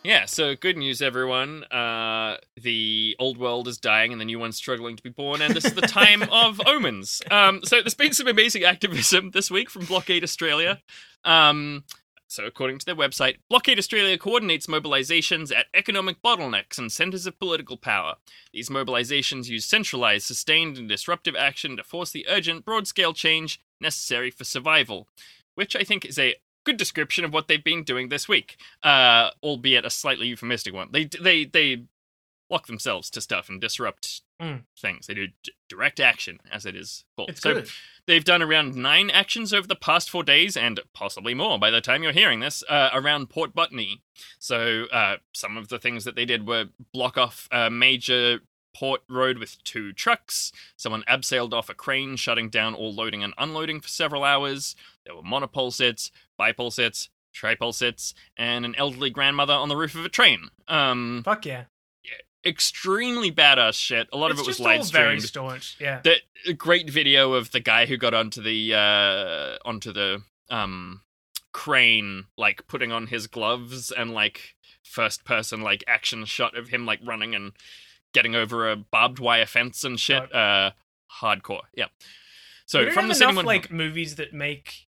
Yeah, 0.05 0.23
so 0.25 0.55
good 0.55 0.77
news, 0.77 1.01
everyone. 1.01 1.65
Uh, 1.65 2.37
the 2.55 3.17
old 3.19 3.37
world 3.37 3.67
is 3.67 3.77
dying 3.77 4.13
and 4.13 4.21
the 4.21 4.25
new 4.25 4.39
one's 4.39 4.55
struggling 4.55 4.95
to 4.95 5.03
be 5.03 5.09
born, 5.09 5.41
and 5.41 5.53
this 5.53 5.65
is 5.65 5.73
the 5.73 5.81
time 5.81 6.23
of 6.31 6.61
omens. 6.65 7.21
Um, 7.29 7.59
so 7.65 7.81
there's 7.81 7.93
been 7.93 8.13
some 8.13 8.27
amazing 8.27 8.63
activism 8.63 9.31
this 9.31 9.51
week 9.51 9.69
from 9.69 9.83
Blockade 9.83 10.23
Australia. 10.23 10.79
Um, 11.25 11.83
so, 12.29 12.45
according 12.45 12.77
to 12.77 12.85
their 12.85 12.95
website, 12.95 13.37
Blockade 13.49 13.79
Australia 13.79 14.15
coordinates 14.15 14.67
mobilizations 14.67 15.51
at 15.51 15.65
economic 15.73 16.21
bottlenecks 16.21 16.77
and 16.77 16.91
centers 16.91 17.25
of 17.25 17.39
political 17.39 17.75
power. 17.75 18.17
These 18.53 18.69
mobilizations 18.69 19.49
use 19.49 19.65
centralized, 19.65 20.27
sustained, 20.27 20.77
and 20.77 20.87
disruptive 20.87 21.35
action 21.35 21.75
to 21.77 21.83
force 21.83 22.11
the 22.11 22.27
urgent, 22.29 22.65
broad 22.65 22.87
scale 22.87 23.13
change 23.13 23.59
necessary 23.81 24.29
for 24.29 24.43
survival, 24.43 25.07
which 25.55 25.75
I 25.75 25.83
think 25.83 26.05
is 26.05 26.19
a 26.19 26.35
good 26.65 26.77
description 26.77 27.25
of 27.25 27.33
what 27.33 27.47
they've 27.47 27.63
been 27.63 27.83
doing 27.83 28.09
this 28.09 28.27
week, 28.27 28.57
uh, 28.83 29.31
albeit 29.41 29.83
a 29.83 29.89
slightly 29.89 30.27
euphemistic 30.27 30.71
one. 30.71 30.89
They 30.91 31.05
they 31.05 31.45
they 31.45 31.85
lock 32.49 32.67
themselves 32.67 33.09
to 33.11 33.21
stuff 33.21 33.47
and 33.49 33.61
disrupt 33.61 34.21
Mm. 34.41 34.63
things. 34.79 35.05
They 35.07 35.13
do 35.15 35.27
d- 35.43 35.51
direct 35.67 35.99
action, 35.99 36.39
as 36.49 36.65
it 36.65 36.73
is 36.75 37.03
called. 37.17 37.29
It's 37.31 37.41
so 37.41 37.55
good. 37.55 37.69
they've 38.07 38.23
done 38.23 38.41
around 38.41 38.73
nine 38.75 39.09
actions 39.09 39.53
over 39.53 39.67
the 39.67 39.75
past 39.75 40.09
four 40.09 40.23
days, 40.23 40.55
and 40.55 40.79
possibly 40.93 41.33
more 41.33 41.59
by 41.59 41.69
the 41.69 41.81
time 41.81 42.03
you're 42.03 42.13
hearing 42.13 42.39
this, 42.39 42.63
uh, 42.69 42.89
around 42.93 43.29
Port 43.29 43.53
Botany. 43.53 44.01
So 44.39 44.85
uh, 44.93 45.17
some 45.33 45.57
of 45.57 45.67
the 45.67 45.77
things 45.77 46.05
that 46.05 46.15
they 46.15 46.23
did 46.25 46.47
were 46.47 46.67
block 46.93 47.17
off 47.17 47.49
a 47.51 47.69
major 47.69 48.39
port 48.73 49.01
road 49.09 49.39
with 49.39 49.61
two 49.65 49.91
trucks. 49.91 50.53
Someone 50.77 51.03
abseiled 51.07 51.51
off 51.53 51.69
a 51.69 51.73
crane, 51.73 52.15
shutting 52.15 52.49
down 52.49 52.73
all 52.73 52.93
loading 52.93 53.21
and 53.23 53.33
unloading 53.37 53.81
for 53.81 53.89
several 53.89 54.23
hours. 54.23 54.73
There 55.05 55.15
were 55.15 55.21
monopole 55.23 55.71
sets, 55.71 56.11
bipole 56.39 56.71
sets, 56.71 57.09
tripole 57.35 57.73
sets, 57.73 58.13
and 58.37 58.63
an 58.65 58.75
elderly 58.77 59.09
grandmother 59.09 59.53
on 59.53 59.67
the 59.67 59.75
roof 59.75 59.95
of 59.95 60.05
a 60.05 60.09
train. 60.09 60.49
Um, 60.69 61.23
Fuck 61.25 61.45
yeah. 61.45 61.65
Extremely 62.45 63.31
badass 63.31 63.75
shit. 63.75 64.07
A 64.13 64.17
lot 64.17 64.31
it's 64.31 64.39
of 64.39 64.45
it 64.45 64.49
was 64.49 64.59
live 64.59 64.89
very 64.91 65.19
streamed. 65.19 65.23
staunch. 65.23 65.77
Yeah. 65.79 66.01
The 66.03 66.53
great 66.53 66.89
video 66.89 67.33
of 67.33 67.51
the 67.51 67.59
guy 67.59 67.85
who 67.85 67.97
got 67.97 68.13
onto 68.13 68.41
the 68.41 68.73
uh 68.73 69.57
onto 69.67 69.91
the 69.91 70.23
um 70.49 71.01
crane, 71.51 72.25
like 72.37 72.67
putting 72.67 72.91
on 72.91 73.07
his 73.07 73.27
gloves 73.27 73.91
and 73.91 74.11
like 74.11 74.55
first 74.83 75.23
person 75.25 75.61
like 75.61 75.83
action 75.87 76.25
shot 76.25 76.57
of 76.57 76.69
him 76.69 76.85
like 76.85 76.99
running 77.03 77.35
and 77.35 77.51
getting 78.13 78.35
over 78.35 78.69
a 78.69 78.75
barbed 78.75 79.19
wire 79.19 79.45
fence 79.45 79.83
and 79.83 79.99
shit. 79.99 80.33
Uh 80.33 80.71
hardcore. 81.21 81.63
Yeah. 81.75 81.87
So 82.65 82.89
from 82.91 83.07
the 83.07 83.15
enough, 83.15 83.35
one 83.35 83.45
like 83.45 83.71
movies 83.71 84.15
that 84.15 84.33
make 84.33 84.87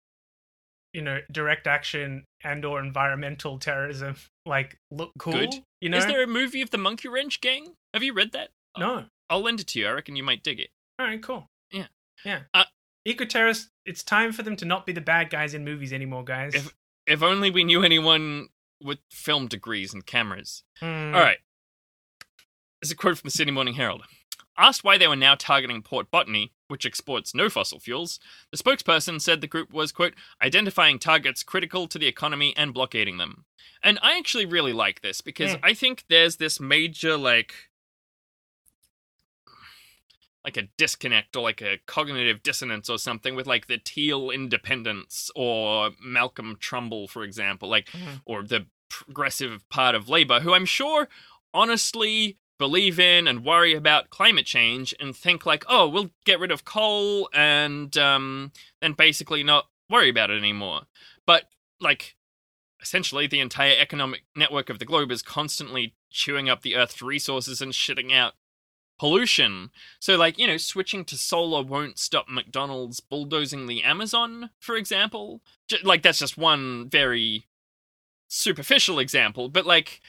you 0.93 1.01
know 1.01 1.19
direct 1.31 1.67
action 1.67 2.25
and 2.43 2.63
or 2.63 2.79
environmental 2.79 3.57
terrorism 3.57 4.15
like 4.45 4.77
look 4.91 5.11
cool. 5.19 5.33
Good. 5.33 5.53
You 5.81 5.89
know, 5.89 5.97
Is 5.97 6.05
there 6.05 6.23
a 6.23 6.27
movie 6.27 6.61
of 6.61 6.69
the 6.69 6.77
Monkey 6.77 7.07
Wrench 7.07 7.41
gang? 7.41 7.75
Have 7.93 8.03
you 8.03 8.13
read 8.13 8.31
that? 8.33 8.49
no? 8.77 9.05
I'll 9.29 9.41
lend 9.41 9.59
it 9.59 9.67
to 9.67 9.79
you. 9.79 9.87
I 9.87 9.91
reckon 9.91 10.15
you 10.15 10.23
might 10.23 10.43
dig 10.43 10.59
it. 10.59 10.69
All 10.99 11.05
right, 11.05 11.21
cool. 11.21 11.49
Yeah. 11.71 11.87
yeah. 12.23 12.41
Uh, 12.53 12.65
Eco 13.05 13.25
terrorists. 13.25 13.69
It's 13.85 14.03
time 14.03 14.31
for 14.31 14.43
them 14.43 14.55
to 14.57 14.65
not 14.65 14.85
be 14.85 14.93
the 14.93 15.01
bad 15.01 15.29
guys 15.29 15.53
in 15.53 15.63
movies 15.65 15.91
anymore, 15.91 16.23
guys. 16.23 16.53
If 16.53 16.73
if 17.07 17.23
only 17.23 17.49
we 17.49 17.63
knew 17.63 17.83
anyone 17.83 18.49
with 18.81 18.99
film 19.09 19.47
degrees 19.47 19.93
and 19.93 20.05
cameras. 20.05 20.63
Hmm. 20.79 21.13
All 21.15 21.21
right. 21.21 21.37
Is 22.81 22.91
a 22.91 22.95
quote 22.95 23.17
from 23.17 23.27
the 23.27 23.31
Sydney 23.31 23.53
Morning 23.53 23.73
Herald. 23.75 24.03
Asked 24.57 24.83
why 24.83 24.97
they 24.97 25.07
were 25.07 25.15
now 25.15 25.35
targeting 25.35 25.81
Port 25.81 26.11
Botany, 26.11 26.53
which 26.67 26.85
exports 26.85 27.33
no 27.33 27.49
fossil 27.49 27.79
fuels, 27.79 28.19
the 28.51 28.57
spokesperson 28.57 29.19
said 29.19 29.41
the 29.41 29.47
group 29.47 29.73
was, 29.73 29.91
quote, 29.91 30.13
identifying 30.43 30.99
targets 30.99 31.41
critical 31.43 31.87
to 31.87 31.97
the 31.97 32.07
economy 32.07 32.53
and 32.55 32.73
blockading 32.73 33.17
them. 33.17 33.45
And 33.81 33.97
I 34.01 34.17
actually 34.17 34.45
really 34.45 34.73
like 34.73 35.01
this 35.01 35.21
because 35.21 35.53
Hmm. 35.53 35.59
I 35.63 35.73
think 35.73 36.05
there's 36.07 36.35
this 36.37 36.59
major, 36.59 37.17
like, 37.17 37.69
like 40.45 40.57
a 40.57 40.63
disconnect 40.77 41.35
or 41.35 41.41
like 41.41 41.61
a 41.61 41.79
cognitive 41.85 42.43
dissonance 42.43 42.89
or 42.89 42.97
something 42.99 43.33
with 43.35 43.47
like 43.47 43.67
the 43.67 43.77
teal 43.77 44.29
independence 44.29 45.31
or 45.35 45.91
Malcolm 46.03 46.57
Turnbull, 46.57 47.07
for 47.07 47.23
example, 47.23 47.69
like 47.69 47.87
Mhm. 47.91 48.21
or 48.25 48.43
the 48.43 48.67
progressive 48.89 49.67
part 49.69 49.95
of 49.95 50.09
Labour, 50.09 50.41
who 50.41 50.53
I'm 50.53 50.65
sure 50.65 51.07
honestly 51.53 52.37
believe 52.59 52.99
in 52.99 53.27
and 53.27 53.43
worry 53.43 53.73
about 53.73 54.09
climate 54.09 54.45
change 54.45 54.93
and 54.99 55.15
think 55.15 55.45
like, 55.45 55.65
oh, 55.67 55.87
we'll 55.87 56.11
get 56.25 56.39
rid 56.39 56.51
of 56.51 56.65
coal 56.65 57.29
and 57.33 57.97
um, 57.97 58.51
then 58.81 58.93
basically 58.93 59.43
not 59.43 59.65
worry 59.89 60.09
about 60.09 60.29
it 60.29 60.37
anymore. 60.37 60.83
But 61.25 61.45
like 61.79 62.15
essentially 62.81 63.27
the 63.27 63.39
entire 63.39 63.75
economic 63.79 64.23
network 64.35 64.69
of 64.69 64.77
the 64.77 64.85
globe 64.85 65.11
is 65.11 65.21
constantly 65.21 65.95
chewing 66.11 66.49
up 66.49 66.61
the 66.61 66.75
earth's 66.75 67.01
resources 67.01 67.61
and 67.61 67.71
shitting 67.71 68.13
out 68.13 68.33
pollution. 68.99 69.71
So, 69.99 70.15
like, 70.17 70.37
you 70.37 70.45
know, 70.45 70.57
switching 70.57 71.03
to 71.05 71.17
solar 71.17 71.63
won't 71.63 71.97
stop 71.97 72.27
McDonald's 72.29 72.99
bulldozing 72.99 73.65
the 73.65 73.81
Amazon, 73.83 74.51
for 74.59 74.75
example. 74.75 75.41
J- 75.67 75.77
like, 75.83 76.03
that's 76.03 76.19
just 76.19 76.37
one 76.37 76.89
very 76.89 77.47
superficial 78.27 78.99
example, 78.99 79.49
but 79.49 79.65
like, 79.65 80.01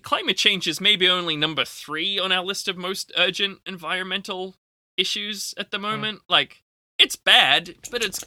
climate 0.00 0.36
change 0.36 0.66
is 0.66 0.80
maybe 0.80 1.08
only 1.08 1.36
number 1.36 1.64
three 1.64 2.18
on 2.18 2.32
our 2.32 2.44
list 2.44 2.68
of 2.68 2.76
most 2.76 3.12
urgent 3.16 3.58
environmental 3.66 4.56
issues 4.96 5.54
at 5.56 5.70
the 5.70 5.78
moment. 5.78 6.20
Like, 6.28 6.62
it's 6.98 7.16
bad, 7.16 7.74
but 7.90 8.02
it's 8.02 8.24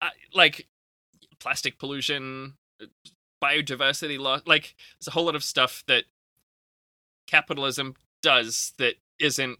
uh, 0.00 0.10
like 0.32 0.68
plastic 1.40 1.78
pollution, 1.78 2.54
biodiversity 3.42 4.18
loss. 4.18 4.42
Like, 4.46 4.74
there's 4.98 5.08
a 5.08 5.12
whole 5.12 5.24
lot 5.24 5.34
of 5.34 5.44
stuff 5.44 5.84
that 5.88 6.04
capitalism 7.26 7.94
does 8.22 8.72
that 8.78 8.94
isn't 9.18 9.58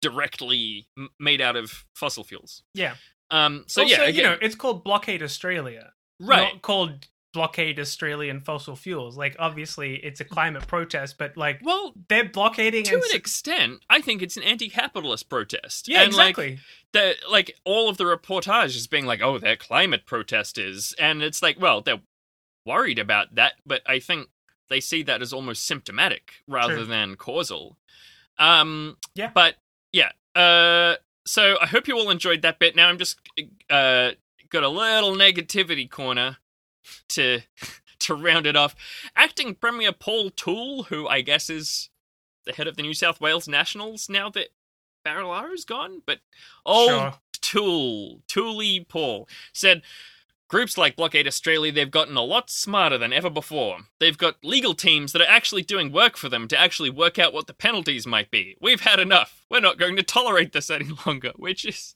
directly 0.00 0.88
made 1.18 1.40
out 1.40 1.56
of 1.56 1.84
fossil 1.94 2.24
fuels. 2.24 2.62
yeah. 2.74 2.94
Um. 3.30 3.64
So 3.66 3.82
also, 3.82 3.94
yeah, 3.94 4.08
you 4.08 4.22
know, 4.22 4.36
it's 4.42 4.54
called 4.54 4.84
Blockade 4.84 5.22
Australia, 5.22 5.94
right. 6.20 6.52
Not 6.52 6.60
called 6.60 7.08
Blockade 7.32 7.78
Australian 7.80 8.40
fossil 8.40 8.76
fuels. 8.76 9.16
Like, 9.16 9.36
obviously, 9.38 9.96
it's 9.96 10.20
a 10.20 10.24
climate 10.24 10.66
protest, 10.66 11.16
but 11.18 11.36
like 11.36 11.60
Well, 11.62 11.94
they're 12.08 12.28
blockading 12.28 12.84
to 12.84 12.96
an 12.96 13.02
s- 13.04 13.14
extent, 13.14 13.84
I 13.88 14.00
think 14.00 14.20
it's 14.22 14.36
an 14.36 14.42
anti-capitalist 14.42 15.28
protest. 15.28 15.88
yeah, 15.88 16.00
and, 16.02 16.08
exactly. 16.08 16.50
Like, 16.50 16.58
the 16.92 17.14
like 17.30 17.56
all 17.64 17.88
of 17.88 17.96
the 17.96 18.04
reportage 18.04 18.76
is 18.76 18.86
being 18.86 19.06
like, 19.06 19.22
oh, 19.22 19.38
they're 19.38 19.56
climate 19.56 20.04
protesters, 20.06 20.94
and 20.98 21.22
it's 21.22 21.42
like, 21.42 21.58
well, 21.60 21.80
they're 21.80 22.02
worried 22.66 22.98
about 22.98 23.34
that, 23.34 23.54
but 23.66 23.80
I 23.86 23.98
think 23.98 24.28
they 24.68 24.80
see 24.80 25.02
that 25.02 25.20
as 25.22 25.32
almost 25.32 25.64
symptomatic 25.66 26.34
rather 26.46 26.76
True. 26.76 26.84
than 26.84 27.16
causal. 27.16 27.76
Um, 28.38 28.96
Yeah. 29.14 29.30
but 29.34 29.56
yeah. 29.92 30.12
Uh, 30.34 30.96
so 31.26 31.56
I 31.60 31.66
hope 31.66 31.88
you 31.88 31.96
all 31.98 32.10
enjoyed 32.10 32.42
that 32.42 32.58
bit. 32.58 32.74
Now 32.76 32.88
I'm 32.88 32.98
just 32.98 33.18
uh 33.70 34.12
got 34.48 34.62
a 34.62 34.68
little 34.68 35.14
negativity 35.14 35.88
corner 35.90 36.36
to 37.10 37.40
to 38.00 38.14
round 38.14 38.46
it 38.46 38.56
off. 38.56 38.74
Acting 39.14 39.54
Premier 39.54 39.92
Paul 39.92 40.30
Toole, 40.30 40.84
who 40.84 41.06
I 41.06 41.20
guess 41.20 41.48
is 41.48 41.90
the 42.44 42.52
head 42.52 42.66
of 42.66 42.76
the 42.76 42.82
New 42.82 42.94
South 42.94 43.20
Wales 43.20 43.46
Nationals 43.46 44.08
now 44.08 44.28
that 44.30 44.48
Barilaro's 45.06 45.64
gone, 45.64 46.02
but 46.06 46.18
old 46.66 46.88
Sure. 46.90 47.14
Toole, 47.40 48.20
Tooley 48.28 48.86
Paul, 48.88 49.28
said 49.52 49.82
groups 50.48 50.76
like 50.76 50.96
Blockade 50.96 51.26
Australia, 51.26 51.72
they've 51.72 51.90
gotten 51.90 52.16
a 52.16 52.22
lot 52.22 52.50
smarter 52.50 52.98
than 52.98 53.12
ever 53.12 53.30
before. 53.30 53.78
They've 54.00 54.18
got 54.18 54.36
legal 54.44 54.74
teams 54.74 55.12
that 55.12 55.22
are 55.22 55.28
actually 55.28 55.62
doing 55.62 55.90
work 55.90 56.16
for 56.16 56.28
them 56.28 56.46
to 56.48 56.60
actually 56.60 56.90
work 56.90 57.18
out 57.18 57.32
what 57.32 57.46
the 57.46 57.54
penalties 57.54 58.06
might 58.06 58.30
be. 58.30 58.56
We've 58.60 58.82
had 58.82 59.00
enough. 59.00 59.44
We're 59.50 59.60
not 59.60 59.78
going 59.78 59.96
to 59.96 60.02
tolerate 60.02 60.52
this 60.52 60.70
any 60.70 60.90
longer, 61.06 61.32
which 61.36 61.64
is. 61.64 61.94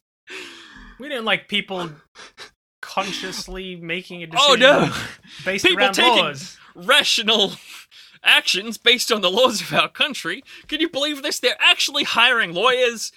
We 0.99 1.09
don't 1.09 1.27
like 1.27 1.49
people 1.49 1.91
consciously 2.87 3.77
making 3.77 4.23
a 4.23 4.27
decision 4.27 4.63
Oh 4.63 4.87
no! 4.87 4.93
based 5.45 5.65
People 5.65 5.83
around 5.85 5.95
taking 5.95 6.25
laws. 6.25 6.57
rational 6.75 7.53
actions 8.23 8.79
based 8.79 9.11
on 9.13 9.21
the 9.21 9.31
laws 9.31 9.61
of 9.61 9.73
our 9.73 9.89
country. 9.89 10.43
Can 10.69 10.81
you 10.81 10.89
believe 10.89 11.23
this? 11.23 11.39
They're 11.41 11.57
actually 11.61 12.05
hiring 12.05 12.55
lawyers 12.55 13.13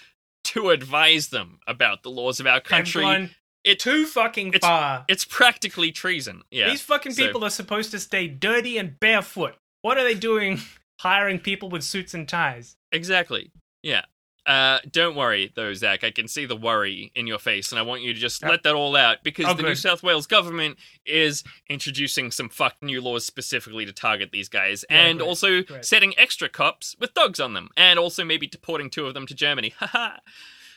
to 0.45 0.69
advise 0.69 1.27
them 1.29 1.59
about 1.67 2.03
the 2.03 2.09
laws 2.09 2.39
of 2.39 2.47
our 2.47 2.59
country. 2.61 3.29
It- 3.63 3.79
too 3.79 4.05
fucking 4.05 4.47
it's- 4.49 4.61
far. 4.61 5.05
It's 5.07 5.25
practically 5.25 5.91
treason. 5.91 6.41
Yeah. 6.49 6.69
These 6.69 6.81
fucking 6.81 7.11
so- 7.13 7.25
people 7.25 7.43
are 7.45 7.49
supposed 7.51 7.91
to 7.91 7.99
stay 7.99 8.27
dirty 8.27 8.77
and 8.77 8.99
barefoot. 8.99 9.55
What 9.81 9.97
are 9.97 10.03
they 10.03 10.15
doing 10.15 10.59
hiring 10.99 11.39
people 11.39 11.69
with 11.69 11.83
suits 11.83 12.13
and 12.13 12.27
ties? 12.27 12.75
Exactly. 12.91 13.51
Yeah. 13.83 14.05
Uh, 14.45 14.79
don't 14.89 15.15
worry, 15.15 15.51
though, 15.55 15.73
Zach. 15.75 16.03
I 16.03 16.09
can 16.11 16.27
see 16.27 16.45
the 16.45 16.55
worry 16.55 17.11
in 17.13 17.27
your 17.27 17.37
face, 17.37 17.71
and 17.71 17.77
I 17.77 17.83
want 17.83 18.01
you 18.01 18.13
to 18.13 18.19
just 18.19 18.41
let 18.43 18.63
that 18.63 18.73
all 18.73 18.95
out 18.95 19.17
because 19.23 19.45
Oh, 19.47 19.53
the 19.53 19.61
New. 19.61 19.75
South 19.75 20.01
Wales 20.01 20.25
government 20.25 20.77
is 21.05 21.43
introducing 21.69 22.31
some 22.31 22.49
fucked 22.49 22.81
new 22.81 22.99
laws 22.99 23.25
specifically 23.25 23.85
to 23.85 23.93
target 23.93 24.31
these 24.31 24.49
guys, 24.49 24.83
Yeah, 24.89 24.97
and 25.01 25.19
great, 25.19 25.27
also 25.27 25.61
great. 25.61 25.85
setting 25.85 26.13
extra 26.17 26.49
cops 26.49 26.95
with 26.99 27.13
dogs 27.13 27.39
on 27.39 27.53
them, 27.53 27.69
and 27.77 27.99
also 27.99 28.23
maybe 28.25 28.47
deporting 28.47 28.89
two 28.89 29.05
of 29.05 29.13
them 29.13 29.27
to 29.27 29.35
Germany. 29.35 29.69
Haha. 29.77 30.17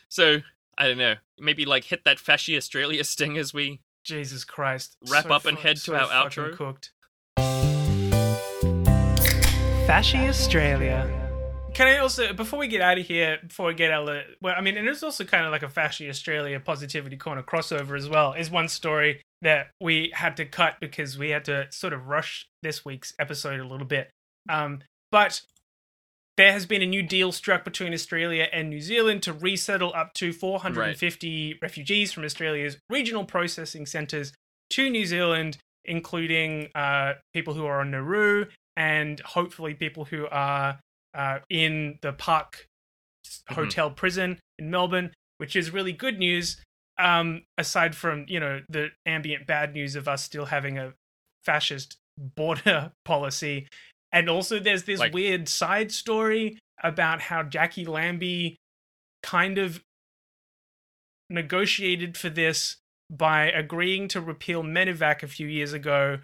so 0.08 0.38
I 0.76 0.88
don't 0.88 0.98
know. 0.98 1.14
Maybe 1.38 1.64
like 1.64 1.84
hit 1.84 2.04
that 2.04 2.18
fashy 2.18 2.56
Australia 2.56 3.04
sting 3.04 3.38
as 3.38 3.54
we. 3.54 3.80
Jesus 4.04 4.44
Christ. 4.44 4.96
Wrap 5.08 5.24
So 5.24 5.32
up 5.32 5.46
and 5.46 5.56
head 5.56 5.76
to 5.76 5.82
so 5.82 5.94
our 5.94 6.08
outro. 6.08 6.54
Cooked. 6.56 6.90
Fashy 9.86 10.28
Australia. 10.28 11.21
Can 11.74 11.88
I 11.88 11.98
also, 11.98 12.34
before 12.34 12.58
we 12.58 12.68
get 12.68 12.82
out 12.82 12.98
of 12.98 13.06
here, 13.06 13.38
before 13.46 13.66
we 13.68 13.74
get 13.74 13.90
out 13.90 14.06
of, 14.06 14.22
well, 14.42 14.54
I 14.56 14.60
mean, 14.60 14.76
and 14.76 14.86
it's 14.86 15.02
also 15.02 15.24
kind 15.24 15.46
of 15.46 15.52
like 15.52 15.62
a 15.62 15.68
Fashy 15.68 16.10
Australia 16.10 16.60
Positivity 16.60 17.16
Corner 17.16 17.42
crossover 17.42 17.96
as 17.96 18.10
well, 18.10 18.34
is 18.34 18.50
one 18.50 18.68
story 18.68 19.22
that 19.40 19.68
we 19.80 20.12
had 20.14 20.36
to 20.36 20.44
cut 20.44 20.76
because 20.80 21.16
we 21.16 21.30
had 21.30 21.46
to 21.46 21.66
sort 21.70 21.94
of 21.94 22.08
rush 22.08 22.46
this 22.62 22.84
week's 22.84 23.14
episode 23.18 23.58
a 23.58 23.66
little 23.66 23.86
bit. 23.86 24.10
Um, 24.50 24.80
but 25.10 25.40
there 26.36 26.52
has 26.52 26.66
been 26.66 26.82
a 26.82 26.86
new 26.86 27.02
deal 27.02 27.32
struck 27.32 27.64
between 27.64 27.94
Australia 27.94 28.48
and 28.52 28.68
New 28.68 28.80
Zealand 28.80 29.22
to 29.22 29.32
resettle 29.32 29.92
up 29.94 30.12
to 30.14 30.32
450 30.32 31.58
refugees 31.62 32.12
from 32.12 32.24
Australia's 32.24 32.76
regional 32.90 33.24
processing 33.24 33.86
centres 33.86 34.34
to 34.70 34.90
New 34.90 35.06
Zealand, 35.06 35.56
including 35.86 36.68
uh, 36.74 37.14
people 37.32 37.54
who 37.54 37.64
are 37.64 37.80
on 37.80 37.90
Nauru 37.90 38.46
and 38.76 39.20
hopefully 39.20 39.74
people 39.74 40.04
who 40.04 40.26
are 40.30 40.78
uh, 41.14 41.40
in 41.48 41.98
the 42.02 42.12
Park 42.12 42.66
Mhm. 43.50 43.54
Hotel 43.54 43.90
prison 43.90 44.40
in 44.58 44.70
Melbourne, 44.70 45.12
which 45.38 45.54
is 45.56 45.70
really 45.70 45.92
good 45.92 46.18
news. 46.18 46.60
Um, 46.98 47.44
aside 47.56 47.94
from 47.96 48.26
you 48.28 48.38
know 48.40 48.60
the 48.68 48.90
ambient 49.06 49.46
bad 49.46 49.72
news 49.72 49.96
of 49.96 50.06
us 50.08 50.22
still 50.22 50.46
having 50.46 50.78
a 50.78 50.92
fascist 51.44 51.96
border 52.18 52.92
policy, 53.04 53.66
and 54.12 54.28
also 54.28 54.58
there's 54.58 54.84
this 54.84 55.00
Like- 55.00 55.14
weird 55.14 55.48
side 55.48 55.90
story 55.92 56.58
about 56.82 57.20
how 57.22 57.42
Jacqui 57.44 57.86
Lambie 57.86 58.56
kind 59.22 59.56
of 59.58 59.82
negotiated 61.30 62.16
for 62.16 62.28
this 62.28 62.76
by 63.10 63.50
agreeing 63.50 64.08
to 64.08 64.20
repeal 64.20 64.62
Medevac 64.62 65.22
a 65.22 65.28
few 65.28 65.46
years 65.46 65.72
ago, 65.72 66.18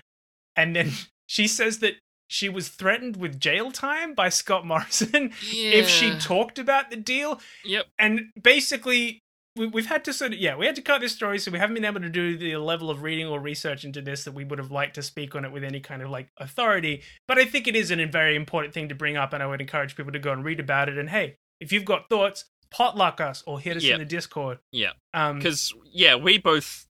and 0.57 0.75
then 0.75 0.91
she 1.27 1.47
says 1.47 1.79
that 1.81 1.95
she 2.29 2.49
was 2.49 2.69
threatened 2.69 3.17
with 3.17 3.41
jail 3.41 3.73
time 3.73 4.15
by 4.15 4.29
Scott 4.29 4.65
Morrison 4.65 5.33
if 5.43 5.89
she 5.89 6.17
talked 6.19 6.59
about 6.59 6.91
the 6.91 6.97
deal. 6.97 7.41
Yep. 7.65 7.87
And 7.99 8.21
basically, 8.41 9.23
we, 9.57 9.67
we've 9.67 9.87
had 9.87 10.05
to 10.05 10.13
sort 10.13 10.35
of, 10.35 10.39
yeah, 10.39 10.55
we 10.55 10.67
had 10.67 10.77
to 10.77 10.83
cut 10.83 11.01
this 11.01 11.15
story, 11.15 11.39
so 11.39 11.51
we 11.51 11.59
haven't 11.59 11.75
been 11.75 11.87
able 11.87 12.01
to 12.01 12.09
do 12.11 12.37
the 12.37 12.57
level 12.59 12.91
of 12.91 13.03
reading 13.03 13.27
or 13.27 13.41
research 13.41 13.85
into 13.85 14.03
this 14.03 14.25
that 14.25 14.35
we 14.35 14.45
would 14.45 14.59
have 14.59 14.71
liked 14.71 14.95
to 14.97 15.03
speak 15.03 15.35
on 15.35 15.45
it 15.45 15.51
with 15.51 15.65
any 15.65 15.81
kind 15.81 16.03
of 16.03 16.11
like 16.11 16.29
authority. 16.37 17.03
But 17.27 17.39
I 17.39 17.47
think 17.47 17.67
it 17.67 17.75
is 17.75 17.91
an, 17.91 17.99
a 17.99 18.07
very 18.07 18.37
important 18.37 18.75
thing 18.75 18.89
to 18.91 18.95
bring 18.95 19.17
up, 19.17 19.33
and 19.33 19.43
I 19.43 19.47
would 19.47 19.61
encourage 19.61 19.97
people 19.97 20.13
to 20.13 20.19
go 20.19 20.33
and 20.33 20.45
read 20.45 20.61
about 20.61 20.89
it. 20.89 20.99
And 20.99 21.09
hey, 21.09 21.37
if 21.61 21.73
you've 21.73 21.87
got 21.87 22.09
thoughts, 22.09 22.45
potluck 22.71 23.21
us 23.21 23.43
or 23.47 23.59
hit 23.59 23.79
us 23.79 23.85
Yep. 23.85 23.95
in 23.95 23.99
the 24.01 24.05
Discord. 24.05 24.59
Yeah. 24.71 24.93
Um, 25.15 25.39
Because 25.39 25.75
yeah, 25.93 26.15
we 26.15 26.37
both 26.39 26.87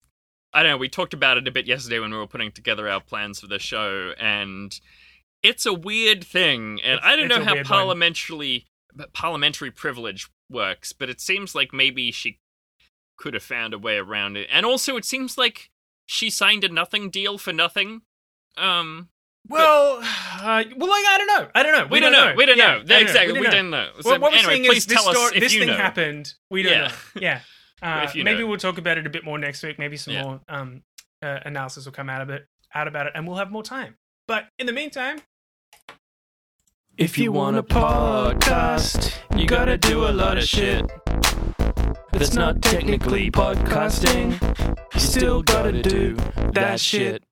I 0.53 0.62
don't 0.62 0.72
know, 0.72 0.76
we 0.78 0.89
talked 0.89 1.14
about 1.14 1.36
it 1.36 1.47
a 1.47 1.51
bit 1.53 1.66
yesterday 1.66 1.99
when 2.01 2.11
we 2.11 2.16
were 2.16 2.26
putting 2.26 2.51
together 2.51 2.89
our 2.89 3.01
plans 3.01 3.41
for 3.41 3.47
the 3.47 3.59
show 3.59 4.12
and 4.18 4.78
it's 5.43 5.64
a 5.66 5.72
weird 5.72 6.24
thing 6.24 6.80
and 6.82 6.95
It's- 6.99 7.01
I 7.05 7.16
don't 7.16 7.28
know 7.28 7.45
how 7.45 7.55
weird 7.55 7.66
one. 7.68 7.76
parliamentary 7.78 8.66
parliamentary 9.12 9.70
privilege 9.70 10.26
works, 10.51 10.93
but 10.93 11.09
it 11.09 11.20
seems 11.20 11.55
like 11.55 11.72
maybe 11.72 12.11
she 12.11 12.41
could 13.16 13.34
have 13.34 13.43
found 13.43 13.72
a 13.74 13.78
way 13.78 13.97
around 13.97 14.36
it. 14.36 14.49
And 14.51 14.64
also 14.66 14.97
it 14.97 15.05
seems 15.05 15.36
like 15.39 15.70
she 16.07 16.30
signed 16.30 16.64
a 16.64 16.68
nothing 16.68 17.11
deal 17.11 17.39
for 17.39 17.53
nothing. 17.53 18.03
Um 18.57 19.09
well, 19.49 20.01
uh, 20.03 20.64
well, 20.76 20.91
like, 20.91 21.05
I 21.07 21.14
don't 21.16 21.26
know. 21.26 21.51
I 21.55 21.62
don't 21.62 21.72
know. 21.72 21.86
We 21.86 22.01
don't 22.01 22.12
know. 22.12 22.34
We 22.36 22.45
don't 22.45 22.59
Yeah, 22.59 22.66
know. 22.66 22.72
I 22.72 22.78
don't 22.80 22.89
know. 22.89 22.99
Exactly, 22.99 23.41
we 23.41 23.47
don't 23.47 23.70
know. 23.70 23.91
Well, 23.95 24.03
So 24.03 24.11
what 24.18 24.32
we're 24.32 24.39
anyway, 24.39 24.53
saying 24.55 24.64
please 24.66 24.76
is 24.78 24.86
this, 24.86 24.99
tell 24.99 25.09
us 25.09 25.16
story- 25.16 25.41
this 25.41 25.55
thing 25.55 25.68
know. 25.68 25.74
happened. 25.76 26.34
We 26.51 26.62
don't 26.64 26.72
Yeah. 26.72 26.89
know. 26.89 26.95
Yeah. 27.20 27.41
Uh, 27.80 28.11
maybe 28.16 28.41
know. 28.41 28.47
we'll 28.49 28.59
talk 28.59 28.76
about 28.76 28.99
it 28.99 29.07
a 29.07 29.11
bit 29.11 29.22
more 29.24 29.39
next 29.39 29.62
week. 29.62 29.78
Maybe 29.78 29.97
some 29.97 30.14
more 30.14 30.41
um, 30.49 30.82
uh, 31.22 31.39
analysis 31.45 31.84
will 31.84 31.93
come 31.93 32.11
out 32.11 32.20
of 32.20 32.28
it, 32.28 32.45
out 32.74 32.89
about 32.89 33.07
it, 33.07 33.12
and 33.14 33.24
we'll 33.26 33.36
have 33.36 33.53
more 33.53 33.62
time. 33.62 33.97
But 34.26 34.49
in 34.59 34.66
the 34.66 34.72
meantime, 34.72 35.20
If 36.97 37.16
you 37.16 37.31
want 37.31 37.57
a 37.57 37.62
podcast, 37.62 39.14
you 39.37 39.47
gotta 39.47 39.79
do 39.79 40.07
a 40.07 40.11
lot 40.11 40.37
of 40.37 40.45
shit. 40.45 40.85
That's 42.12 42.35
not 42.35 42.61
technically 42.61 43.31
podcasting. 43.31 44.35
You 44.95 45.01
still 45.01 45.43
gotta 45.43 45.81
do 45.83 46.16
that 46.55 46.81
shit. 46.81 47.23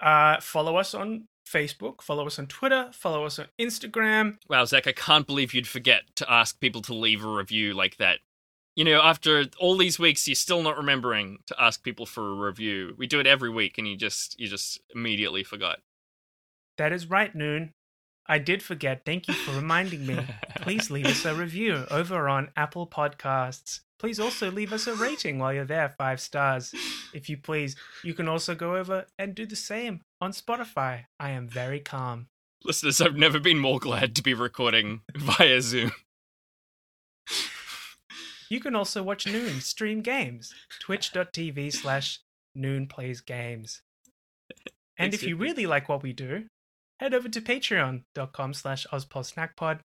uh, 0.00 0.40
follow 0.40 0.76
us 0.76 0.94
on 0.94 1.28
Facebook, 1.46 2.02
follow 2.02 2.26
us 2.26 2.38
on 2.38 2.46
Twitter, 2.46 2.90
follow 2.92 3.24
us 3.24 3.38
on 3.38 3.46
Instagram. 3.60 4.38
Wow, 4.48 4.64
Zach, 4.64 4.86
I 4.86 4.92
can't 4.92 5.26
believe 5.26 5.54
you'd 5.54 5.68
forget 5.68 6.02
to 6.16 6.30
ask 6.30 6.58
people 6.60 6.82
to 6.82 6.94
leave 6.94 7.24
a 7.24 7.28
review 7.28 7.74
like 7.74 7.96
that. 7.98 8.18
You 8.76 8.84
know, 8.84 9.00
after 9.00 9.46
all 9.58 9.76
these 9.76 9.98
weeks, 9.98 10.28
you're 10.28 10.34
still 10.34 10.62
not 10.62 10.76
remembering 10.76 11.38
to 11.46 11.56
ask 11.60 11.82
people 11.82 12.06
for 12.06 12.30
a 12.30 12.34
review. 12.34 12.94
We 12.96 13.06
do 13.06 13.18
it 13.18 13.26
every 13.26 13.50
week, 13.50 13.76
and 13.78 13.88
you 13.88 13.96
just 13.96 14.38
you 14.38 14.46
just 14.48 14.80
immediately 14.94 15.42
forgot. 15.42 15.78
That 16.78 16.92
is 16.92 17.10
right, 17.10 17.34
Noon. 17.34 17.72
I 18.26 18.38
did 18.38 18.62
forget. 18.62 19.02
Thank 19.04 19.26
you 19.26 19.34
for 19.34 19.54
reminding 19.54 20.06
me. 20.06 20.18
Please 20.56 20.90
leave 20.90 21.06
us 21.06 21.24
a 21.24 21.34
review 21.34 21.86
over 21.90 22.28
on 22.28 22.50
Apple 22.56 22.86
Podcasts. 22.86 23.80
Please 23.98 24.20
also 24.20 24.50
leave 24.50 24.72
us 24.72 24.86
a 24.86 24.94
rating 24.94 25.38
while 25.38 25.52
you're 25.52 25.64
there, 25.64 25.94
five 25.98 26.20
stars, 26.20 26.72
if 27.12 27.28
you 27.28 27.36
please. 27.36 27.74
You 28.04 28.14
can 28.14 28.28
also 28.28 28.54
go 28.54 28.76
over 28.76 29.06
and 29.18 29.34
do 29.34 29.44
the 29.44 29.56
same 29.56 30.02
on 30.20 30.30
Spotify. 30.32 31.06
I 31.18 31.30
am 31.30 31.48
very 31.48 31.80
calm. 31.80 32.28
Listeners, 32.64 33.00
I've 33.00 33.16
never 33.16 33.40
been 33.40 33.58
more 33.58 33.78
glad 33.78 34.14
to 34.16 34.22
be 34.22 34.34
recording 34.34 35.00
via 35.16 35.60
Zoom. 35.60 35.92
You 38.50 38.60
can 38.60 38.74
also 38.74 39.02
watch 39.02 39.26
Noon 39.26 39.60
stream 39.60 40.00
games. 40.00 40.54
Twitch.tv 40.80 41.72
slash 41.72 42.20
Noon 42.54 42.86
Plays 42.86 43.20
Games. 43.20 43.82
And 44.96 45.12
if 45.12 45.22
you 45.22 45.36
really 45.36 45.66
like 45.66 45.88
what 45.88 46.02
we 46.02 46.12
do, 46.12 46.44
head 47.00 47.14
over 47.14 47.28
to 47.28 47.40
patreon.com 47.40 48.54
slash 48.54 48.86
ozpolsnackpod. 48.92 49.80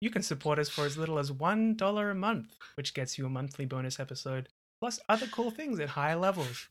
You 0.00 0.10
can 0.10 0.22
support 0.22 0.58
us 0.58 0.68
for 0.68 0.86
as 0.86 0.96
little 0.96 1.18
as 1.18 1.30
$1 1.32 2.10
a 2.10 2.14
month, 2.14 2.56
which 2.76 2.94
gets 2.94 3.18
you 3.18 3.26
a 3.26 3.30
monthly 3.30 3.66
bonus 3.66 3.98
episode, 3.98 4.48
plus 4.80 5.00
other 5.08 5.26
cool 5.26 5.50
things 5.50 5.80
at 5.80 5.90
higher 5.90 6.16
levels. 6.16 6.68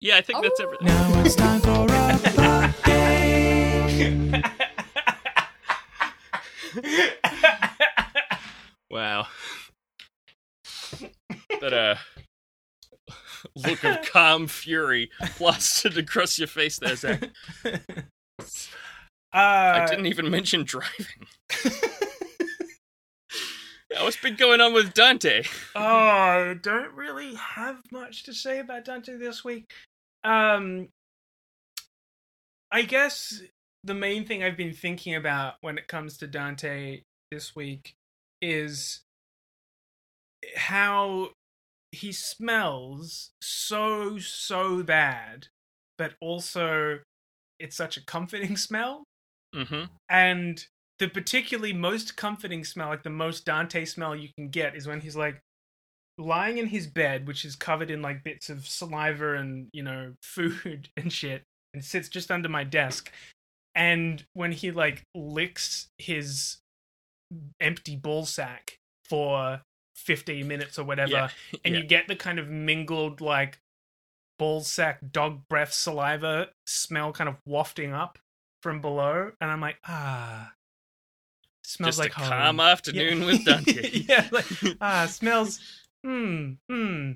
Yeah, 0.00 0.16
I 0.18 0.20
think 0.20 0.42
that's 0.42 0.60
everything. 0.60 0.86
Now 0.86 1.22
it's 1.24 1.34
time 1.34 1.60
for 1.60 1.86
a 1.90 2.74
game. 2.84 4.42
Wow. 8.88 9.26
that 11.60 11.72
uh 11.72 11.96
look 13.54 13.84
of 13.84 14.02
calm 14.12 14.46
fury 14.46 15.10
plastered 15.36 15.96
across 15.98 16.38
your 16.38 16.48
face 16.48 16.78
there, 16.78 16.96
Zach. 16.96 17.30
I 19.32 19.80
uh, 19.80 19.86
didn't 19.86 20.06
even 20.06 20.30
mention 20.30 20.64
driving. 20.64 21.06
Yeah, 23.90 24.02
What's 24.02 24.16
been 24.16 24.34
going 24.34 24.60
on 24.60 24.72
with 24.74 24.94
Dante? 24.94 25.44
Oh, 25.74 25.80
I 25.80 26.54
don't 26.60 26.92
really 26.94 27.34
have 27.34 27.80
much 27.92 28.24
to 28.24 28.34
say 28.34 28.58
about 28.58 28.84
Dante 28.84 29.16
this 29.16 29.44
week. 29.44 29.72
Um, 30.24 30.88
I 32.70 32.82
guess 32.82 33.40
the 33.84 33.94
main 33.94 34.26
thing 34.26 34.42
I've 34.42 34.56
been 34.56 34.72
thinking 34.72 35.14
about 35.14 35.54
when 35.60 35.78
it 35.78 35.86
comes 35.86 36.18
to 36.18 36.26
Dante 36.26 37.02
this 37.30 37.54
week 37.54 37.94
is 38.42 39.00
how 40.56 41.30
he 41.92 42.12
smells 42.12 43.30
so 43.40 44.18
so 44.18 44.82
bad, 44.82 45.48
but 45.98 46.14
also 46.20 47.00
it's 47.58 47.76
such 47.76 47.96
a 47.96 48.04
comforting 48.04 48.56
smell 48.56 49.04
Mm-hmm. 49.54 49.84
and 50.10 50.66
the 50.98 51.08
particularly 51.08 51.72
most 51.72 52.16
comforting 52.16 52.64
smell, 52.64 52.88
like 52.88 53.02
the 53.02 53.10
most 53.10 53.44
Dante 53.44 53.84
smell 53.84 54.16
you 54.16 54.28
can 54.36 54.48
get, 54.48 54.76
is 54.76 54.86
when 54.86 55.00
he's 55.00 55.16
like 55.16 55.40
lying 56.18 56.58
in 56.58 56.66
his 56.66 56.86
bed, 56.86 57.26
which 57.26 57.44
is 57.44 57.56
covered 57.56 57.90
in 57.90 58.02
like 58.02 58.24
bits 58.24 58.48
of 58.48 58.66
saliva 58.66 59.34
and 59.34 59.68
you 59.72 59.82
know 59.82 60.14
food 60.22 60.88
and 60.96 61.12
shit, 61.12 61.42
and 61.74 61.84
sits 61.84 62.08
just 62.08 62.30
under 62.30 62.48
my 62.48 62.64
desk. 62.64 63.10
And 63.74 64.24
when 64.32 64.52
he 64.52 64.70
like 64.70 65.02
licks 65.14 65.88
his 65.98 66.58
empty 67.60 67.96
ball 67.96 68.24
sack 68.24 68.78
for 69.04 69.60
15 69.96 70.46
minutes 70.46 70.78
or 70.78 70.84
whatever, 70.84 71.10
Yeah. 71.12 71.28
and 71.64 71.74
yeah. 71.74 71.80
you 71.80 71.86
get 71.86 72.08
the 72.08 72.16
kind 72.16 72.38
of 72.38 72.48
mingled 72.48 73.20
like 73.20 73.58
ball 74.38 74.60
sack 74.60 75.00
dog 75.12 75.48
breath 75.48 75.72
saliva 75.72 76.48
smell 76.66 77.12
kind 77.12 77.28
of 77.28 77.36
wafting 77.46 77.92
up 77.94 78.18
from 78.62 78.80
below 78.82 79.30
and 79.40 79.50
i'm 79.50 79.60
like 79.62 79.78
ah 79.86 80.52
smells 81.64 81.96
Just 81.96 81.98
like 81.98 82.12
a 82.12 82.20
home. 82.20 82.30
calm 82.30 82.60
afternoon 82.60 83.24
with 83.26 83.44
Dante. 83.44 83.90
yeah 84.08 84.28
like 84.30 84.46
ah 84.80 85.06
smells 85.06 85.58
hmm 86.04 86.52
hmm 86.68 87.12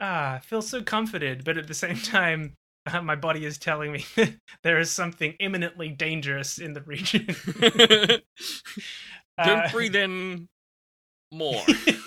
ah 0.00 0.40
feel 0.42 0.62
so 0.62 0.82
comforted 0.82 1.44
but 1.44 1.58
at 1.58 1.66
the 1.68 1.74
same 1.74 1.96
time 1.96 2.54
uh, 2.86 3.02
my 3.02 3.14
body 3.14 3.44
is 3.44 3.58
telling 3.58 3.92
me 3.92 4.04
that 4.16 4.32
there 4.62 4.78
is 4.78 4.90
something 4.90 5.34
imminently 5.40 5.88
dangerous 5.90 6.58
in 6.58 6.72
the 6.72 6.80
region 6.82 7.26
Don't 9.42 9.66
Uh, 9.66 9.68
breathe 9.70 9.96
in 9.96 10.48
more. 11.32 11.62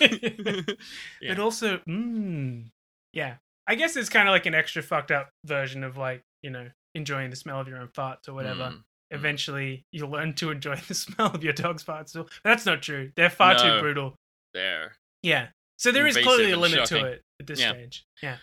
but 1.28 1.38
also, 1.38 1.78
mm, 1.88 2.64
yeah. 3.12 3.36
I 3.66 3.74
guess 3.76 3.96
it's 3.96 4.08
kind 4.10 4.28
of 4.28 4.32
like 4.32 4.46
an 4.46 4.54
extra 4.54 4.82
fucked 4.82 5.10
up 5.10 5.30
version 5.44 5.84
of 5.84 5.96
like 5.96 6.22
you 6.42 6.50
know 6.50 6.68
enjoying 6.94 7.30
the 7.30 7.36
smell 7.36 7.60
of 7.60 7.68
your 7.68 7.78
own 7.78 7.88
farts 7.88 8.28
or 8.28 8.34
whatever. 8.34 8.64
Mm. 8.64 8.82
Eventually, 9.10 9.84
you'll 9.92 10.10
learn 10.10 10.34
to 10.34 10.50
enjoy 10.50 10.76
the 10.76 10.94
smell 10.94 11.28
of 11.28 11.42
your 11.44 11.52
dog's 11.52 11.82
farts. 11.84 12.10
So 12.10 12.26
that's 12.42 12.66
not 12.66 12.82
true. 12.82 13.10
They're 13.16 13.30
far 13.30 13.56
too 13.56 13.66
No. 13.66 13.80
brutal. 13.80 14.14
There. 14.52 14.96
Yeah. 15.22 15.48
So 15.78 15.92
there 15.92 16.06
is 16.06 16.16
clearly 16.16 16.52
a 16.52 16.56
limit 16.56 16.80
shocking. 16.88 17.04
to 17.04 17.10
it 17.12 17.22
at 17.40 17.46
this 17.46 17.60
Yeah. 17.60 17.70
stage. 17.70 18.04
Yeah. 18.22 18.36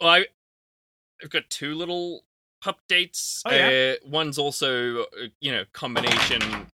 Well, 0.00 0.10
I, 0.10 0.26
I've 1.22 1.30
got 1.30 1.48
two 1.50 1.74
little 1.74 2.24
updates. 2.64 3.42
Oh, 3.44 3.52
yeah? 3.54 3.94
uh, 3.94 4.08
one's 4.08 4.38
also, 4.38 5.02
uh, 5.02 5.06
you 5.40 5.52
know, 5.52 5.64
combination 5.72 6.66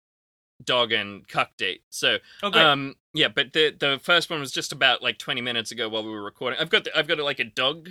dog 0.63 0.91
and 0.91 1.27
cuck 1.27 1.55
date. 1.57 1.81
So, 1.89 2.17
Okay. 2.43 2.59
um, 2.59 2.95
yeah, 3.13 3.27
but 3.27 3.53
the 3.53 3.75
the 3.77 3.99
first 4.01 4.29
one 4.29 4.39
was 4.39 4.51
just 4.51 4.71
about 4.71 5.01
like 5.01 5.17
20 5.17 5.41
minutes 5.41 5.71
ago 5.71 5.87
while 5.89 6.03
we 6.03 6.11
were 6.11 6.23
recording. 6.23 6.59
I've 6.59 6.69
got 6.69 6.83
the, 6.83 6.97
I've 6.97 7.07
got 7.07 7.17
like 7.19 7.39
a 7.39 7.43
dog 7.45 7.89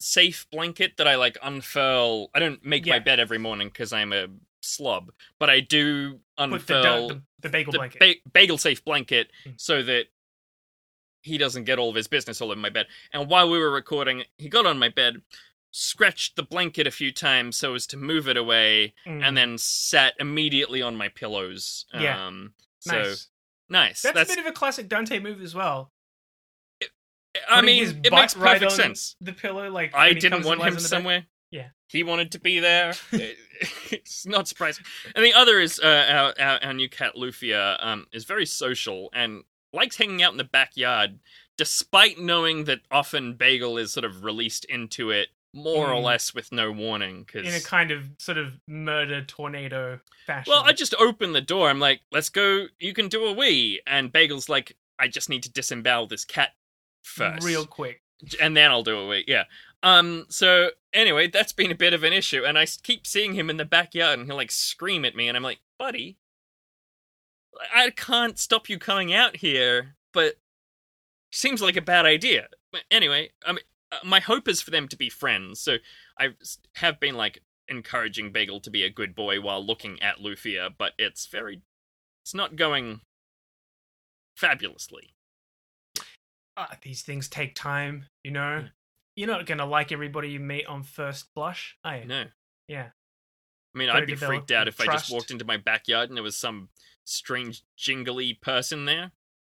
safe 0.00 0.46
blanket 0.50 0.96
that 0.96 1.06
I 1.06 1.16
like 1.16 1.36
unfurl. 1.42 2.30
I 2.34 2.38
don't 2.38 2.64
make 2.64 2.86
my 2.86 2.98
bed 2.98 3.20
every 3.20 3.38
morning 3.38 3.68
because 3.68 3.92
I'm 3.92 4.12
a 4.12 4.28
slob, 4.62 5.10
but 5.38 5.50
I 5.50 5.60
do 5.60 6.20
Put 6.38 6.48
the, 6.66 6.76
unfurl 6.78 7.08
the, 7.08 7.22
the 7.40 7.48
bagel 7.50 7.72
blanket. 7.72 7.98
ba- 8.00 8.30
bagel 8.32 8.58
safe 8.58 8.84
blanket 8.84 9.30
Mm. 9.46 9.60
so 9.60 9.82
that 9.82 10.06
he 11.22 11.36
doesn't 11.36 11.64
get 11.64 11.78
all 11.78 11.90
of 11.90 11.94
his 11.94 12.08
business 12.08 12.40
all 12.40 12.50
over 12.50 12.58
my 12.58 12.70
bed. 12.70 12.86
And 13.12 13.28
while 13.28 13.50
we 13.50 13.58
were 13.58 13.70
recording, 13.70 14.24
he 14.38 14.48
got 14.48 14.64
on 14.64 14.78
my 14.78 14.88
bed, 14.88 15.20
scratched 15.70 16.36
the 16.36 16.42
blanket 16.42 16.86
a 16.86 16.90
few 16.90 17.12
times 17.12 17.56
so 17.56 17.74
as 17.74 17.86
to 17.88 17.96
move 17.96 18.28
it 18.28 18.36
away, 18.36 18.94
Mm. 19.06 19.22
and 19.24 19.36
then 19.36 19.58
sat 19.58 20.14
immediately 20.18 20.82
on 20.82 20.96
my 20.96 21.08
pillows. 21.08 21.86
Yeah. 21.94 22.26
Um, 22.26 22.54
so 22.80 22.92
nice. 22.92 23.28
nice. 23.68 24.02
That's, 24.02 24.14
That's, 24.14 24.32
a 24.32 24.36
bit 24.36 24.46
of 24.46 24.50
a 24.50 24.52
classic 24.52 24.88
Dante 24.88 25.18
move 25.18 25.40
as 25.40 25.54
well. 25.54 25.92
I 27.48 27.62
mean, 27.62 28.00
it 28.04 28.12
makes 28.12 28.36
right 28.36 28.54
perfect 28.60 28.72
sense. 28.72 29.14
The 29.20 29.32
pillow, 29.32 29.70
like 29.70 29.94
I 29.94 30.12
didn't 30.14 30.44
want 30.44 30.60
him 30.62 30.70
the 30.74 30.80
bed. 30.80 30.82
somewhere. 30.82 31.26
Yeah. 31.50 31.68
He 31.88 32.02
wanted 32.02 32.32
to 32.32 32.40
be 32.40 32.58
there. 32.58 32.94
it's 33.12 34.26
not 34.26 34.48
surprising. 34.48 34.84
And 35.14 35.24
the 35.24 35.34
other 35.34 35.60
is 35.60 35.78
uh, 35.78 36.32
our, 36.38 36.44
our 36.44 36.58
our 36.64 36.72
new 36.72 36.88
cat 36.88 37.14
Lufia 37.16 37.84
um, 37.84 38.06
is 38.12 38.24
very 38.24 38.46
social 38.46 39.10
and 39.12 39.44
likes 39.72 39.96
hanging 39.96 40.22
out 40.22 40.32
in 40.32 40.38
the 40.38 40.44
backyard, 40.44 41.20
despite 41.56 42.18
knowing 42.18 42.64
that 42.64 42.80
often 42.90 43.34
Bagel 43.34 43.78
is 43.78 43.92
sort 43.92 44.04
of 44.04 44.24
released 44.24 44.64
into 44.64 45.10
it 45.10 45.28
more 45.52 45.92
or 45.92 46.00
Mm. 46.00 46.04
less 46.04 46.32
with 46.34 46.52
no 46.52 46.70
warning. 46.70 47.24
Because 47.24 47.46
In 47.46 47.54
a 47.54 47.60
kind 47.60 47.90
of 47.90 48.04
sort 48.18 48.38
of 48.38 48.60
murder 48.68 49.24
tornado 49.24 50.00
fashion. 50.26 50.50
well, 50.52 50.62
I 50.64 50.72
just 50.72 50.94
open 50.94 51.32
the 51.32 51.40
door. 51.40 51.68
I'm 51.70 51.80
like, 51.80 52.02
let's 52.12 52.28
go. 52.28 52.66
You 52.78 52.92
can 52.92 53.08
do 53.08 53.24
a 53.26 53.32
wee. 53.32 53.80
And 53.86 54.12
Bagel's 54.12 54.48
like, 54.48 54.76
I 54.98 55.08
just 55.08 55.28
need 55.28 55.42
to 55.44 55.50
disembowel 55.50 56.06
this 56.06 56.24
cat 56.24 56.50
first. 57.02 57.44
real 57.44 57.66
quick. 57.66 58.02
and 58.40 58.54
then 58.56 58.70
I'll 58.70 58.82
do 58.82 58.98
a 58.98 59.08
wee. 59.08 59.24
Yeah. 59.26 59.44
Um. 59.82 60.26
So 60.28 60.72
anyway, 60.92 61.26
that's 61.28 61.52
been 61.54 61.70
a 61.70 61.74
bit 61.74 61.94
of 61.94 62.04
an 62.04 62.12
issue, 62.12 62.44
and 62.44 62.58
i 62.58 62.66
keep 62.66 63.06
seeing 63.06 63.32
him 63.32 63.48
in 63.48 63.56
the 63.56 63.64
backyard, 63.64 64.18
and 64.18 64.28
he'll 64.28 64.36
like 64.36 64.50
scream 64.50 65.06
at 65.06 65.16
me, 65.16 65.26
and 65.26 65.38
I'm 65.38 65.42
like, 65.42 65.60
buddy, 65.78 66.18
I 67.74 67.90
can't 67.90 68.38
stop 68.38 68.68
you 68.68 68.78
coming 68.78 69.12
out 69.14 69.36
here, 69.38 69.96
but 70.12 70.34
seems 71.32 71.62
like 71.62 71.76
a 71.76 71.80
bad 71.82 72.04
idea. 72.06 72.48
But 72.70 72.82
Anyway, 72.90 73.30
I 73.46 73.52
mean, 73.52 73.64
uh, 73.92 73.98
my 74.04 74.20
hope 74.20 74.48
is 74.48 74.60
for 74.60 74.70
them 74.70 74.88
to 74.88 74.96
be 74.96 75.08
friends, 75.08 75.60
so 75.60 75.76
I 76.18 76.30
have 76.76 77.00
been 77.00 77.14
like 77.14 77.42
encouraging 77.68 78.32
Bagel 78.32 78.60
to 78.60 78.70
be 78.70 78.82
a 78.82 78.90
good 78.90 79.14
boy 79.14 79.40
while 79.40 79.64
looking 79.64 80.00
at 80.02 80.18
Lufia, 80.18 80.70
but 80.76 80.92
it's 80.98 81.26
very, 81.26 81.62
it's 82.22 82.34
not 82.34 82.56
going 82.56 83.00
fabulously. 84.36 85.14
Ah, 86.56 86.76
these 86.82 87.02
things 87.02 87.28
take 87.28 87.54
time, 87.54 88.06
you 88.24 88.30
know. 88.30 88.58
Yeah. 88.62 88.68
You're 89.16 89.28
not 89.28 89.46
gonna 89.46 89.66
like 89.66 89.92
everybody 89.92 90.30
you 90.30 90.40
meet 90.40 90.66
on 90.66 90.82
first 90.82 91.32
blush, 91.34 91.76
are 91.84 91.98
you? 91.98 92.04
No. 92.06 92.24
Yeah. 92.68 92.88
I 93.74 93.78
mean, 93.78 93.88
Gotta 93.88 94.00
I'd 94.00 94.06
be 94.06 94.16
freaked 94.16 94.50
out 94.50 94.66
if 94.68 94.80
I 94.80 94.86
just 94.86 95.12
walked 95.12 95.30
into 95.30 95.44
my 95.44 95.56
backyard 95.56 96.08
and 96.08 96.16
there 96.16 96.24
was 96.24 96.36
some 96.36 96.70
strange 97.04 97.62
jingly 97.76 98.34
person 98.34 98.84
there 98.84 99.12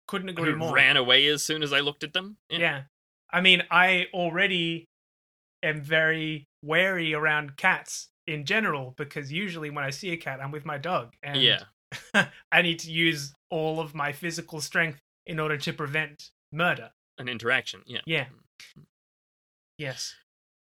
Couldn't 0.06 0.28
agree 0.28 0.50
who 0.52 0.56
more. 0.56 0.74
ran 0.74 0.96
away 0.96 1.26
as 1.28 1.42
soon 1.42 1.62
as 1.62 1.72
I 1.72 1.80
looked 1.80 2.04
at 2.04 2.12
them. 2.12 2.36
Yeah. 2.50 2.82
I 3.32 3.40
mean, 3.40 3.62
I 3.70 4.06
already 4.12 4.86
am 5.62 5.80
very 5.80 6.44
wary 6.62 7.14
around 7.14 7.56
cats 7.56 8.08
in 8.26 8.44
general 8.44 8.94
because 8.96 9.32
usually 9.32 9.70
when 9.70 9.84
I 9.84 9.90
see 9.90 10.10
a 10.12 10.16
cat, 10.16 10.40
I'm 10.42 10.50
with 10.50 10.64
my 10.64 10.78
dog. 10.78 11.14
And 11.22 11.40
Yeah. 11.40 11.62
I 12.52 12.62
need 12.62 12.78
to 12.80 12.90
use 12.90 13.32
all 13.50 13.80
of 13.80 13.94
my 13.94 14.12
physical 14.12 14.60
strength 14.60 14.98
in 15.26 15.38
order 15.40 15.56
to 15.58 15.72
prevent 15.72 16.30
murder. 16.52 16.90
An 17.18 17.28
interaction. 17.28 17.82
Yeah. 17.86 18.00
Yeah. 18.06 18.26
Yes. 19.78 20.14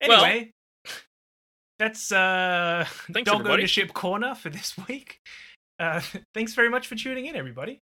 Well- 0.07 0.23
Anyway, 0.25 0.51
that's 1.79 2.11
uh 2.11 2.85
Thanks, 3.13 3.29
dog 3.29 3.39
everybody. 3.41 3.61
ownership 3.61 3.93
corner 3.93 4.35
for 4.35 4.49
this 4.49 4.75
week. 4.87 5.19
Uh, 5.79 6.01
thanks 6.33 6.53
very 6.53 6.69
much 6.69 6.87
for 6.87 6.95
tuning 6.95 7.25
in, 7.25 7.35
everybody. 7.35 7.79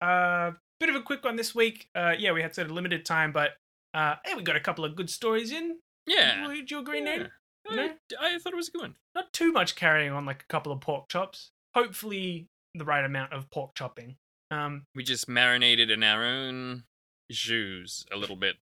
Uh, 0.00 0.52
bit 0.80 0.88
of 0.88 0.94
a 0.96 1.02
quick 1.02 1.24
one 1.24 1.36
this 1.36 1.54
week. 1.54 1.88
Uh, 1.94 2.14
yeah, 2.18 2.32
we 2.32 2.42
had 2.42 2.54
sort 2.54 2.66
of 2.66 2.72
limited 2.72 3.04
time, 3.04 3.32
but 3.32 3.52
uh, 3.94 4.16
hey, 4.24 4.34
we 4.34 4.42
got 4.42 4.56
a 4.56 4.60
couple 4.60 4.84
of 4.84 4.96
good 4.96 5.10
stories 5.10 5.52
in. 5.52 5.78
Yeah. 6.06 6.46
Would 6.46 6.70
you 6.70 6.78
agree, 6.80 7.00
Nate? 7.00 7.28
Yeah. 7.70 7.76
No? 7.76 7.82
I, 8.20 8.34
I 8.34 8.38
thought 8.38 8.52
it 8.52 8.56
was 8.56 8.68
a 8.68 8.72
good 8.72 8.80
one. 8.82 8.94
Not 9.14 9.32
too 9.32 9.52
much 9.52 9.76
carrying 9.76 10.12
on, 10.12 10.26
like 10.26 10.42
a 10.42 10.52
couple 10.52 10.72
of 10.72 10.80
pork 10.80 11.08
chops. 11.08 11.50
Hopefully, 11.74 12.48
the 12.74 12.84
right 12.84 13.04
amount 13.04 13.32
of 13.32 13.50
pork 13.50 13.74
chopping. 13.74 14.16
Um, 14.50 14.84
We 14.94 15.04
just 15.04 15.28
marinated 15.28 15.90
in 15.90 16.02
our 16.02 16.24
own 16.24 16.84
jus 17.30 18.04
a 18.12 18.16
little 18.16 18.36
bit. 18.36 18.56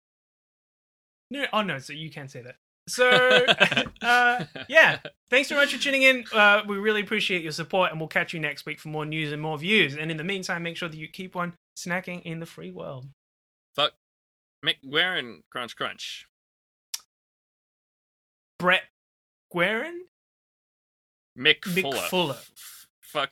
no, 1.32 1.46
oh 1.54 1.62
no, 1.62 1.80
so 1.80 1.94
you 1.94 2.10
can't 2.10 2.32
say 2.32 2.42
that. 2.42 2.56
So, 2.90 3.10
uh, 4.02 4.46
yeah, 4.70 5.00
thanks 5.30 5.50
very 5.50 5.62
much 5.62 5.74
for 5.74 5.82
tuning 5.82 6.04
in. 6.04 6.24
Uh, 6.34 6.62
we 6.68 6.78
really 6.78 7.02
appreciate 7.02 7.44
your 7.44 7.52
support, 7.52 7.92
and 7.92 8.00
we'll 8.00 8.08
catch 8.08 8.34
you 8.34 8.40
next 8.40 8.66
week 8.66 8.80
for 8.80 8.90
more 8.90 9.06
news 9.06 9.32
and 9.32 9.42
more 9.42 9.58
views. 9.58 9.96
And 9.96 10.10
in 10.10 10.18
the 10.18 10.24
meantime, 10.24 10.64
make 10.64 10.78
sure 10.78 10.90
that 10.90 10.98
you 10.98 11.08
keep 11.08 11.36
on 11.36 11.54
snacking 11.78 12.22
in 12.24 12.40
the 12.40 12.46
free 12.46 12.72
world. 12.72 13.08
McGuerin 14.66 15.42
Crunch 15.52 15.76
Crunch. 15.76 16.28
Brett 18.60 18.84
Guerin? 19.54 20.02
Mick, 21.38 21.62
Mick 21.62 21.82
Fuller. 21.82 21.98
Fuller. 21.98 22.38
F- 22.40 22.88
fuck. 23.02 23.32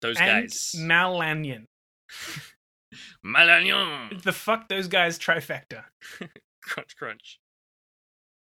Those 0.00 0.16
and 0.18 0.42
guys. 0.48 0.74
Malanian. 0.78 1.66
Malagnon. 3.26 4.22
The 4.22 4.32
fuck 4.32 4.68
those 4.68 4.86
guys 4.88 5.18
trifecta. 5.18 5.84
Crunch 6.62 6.96
Crunch. 6.96 7.40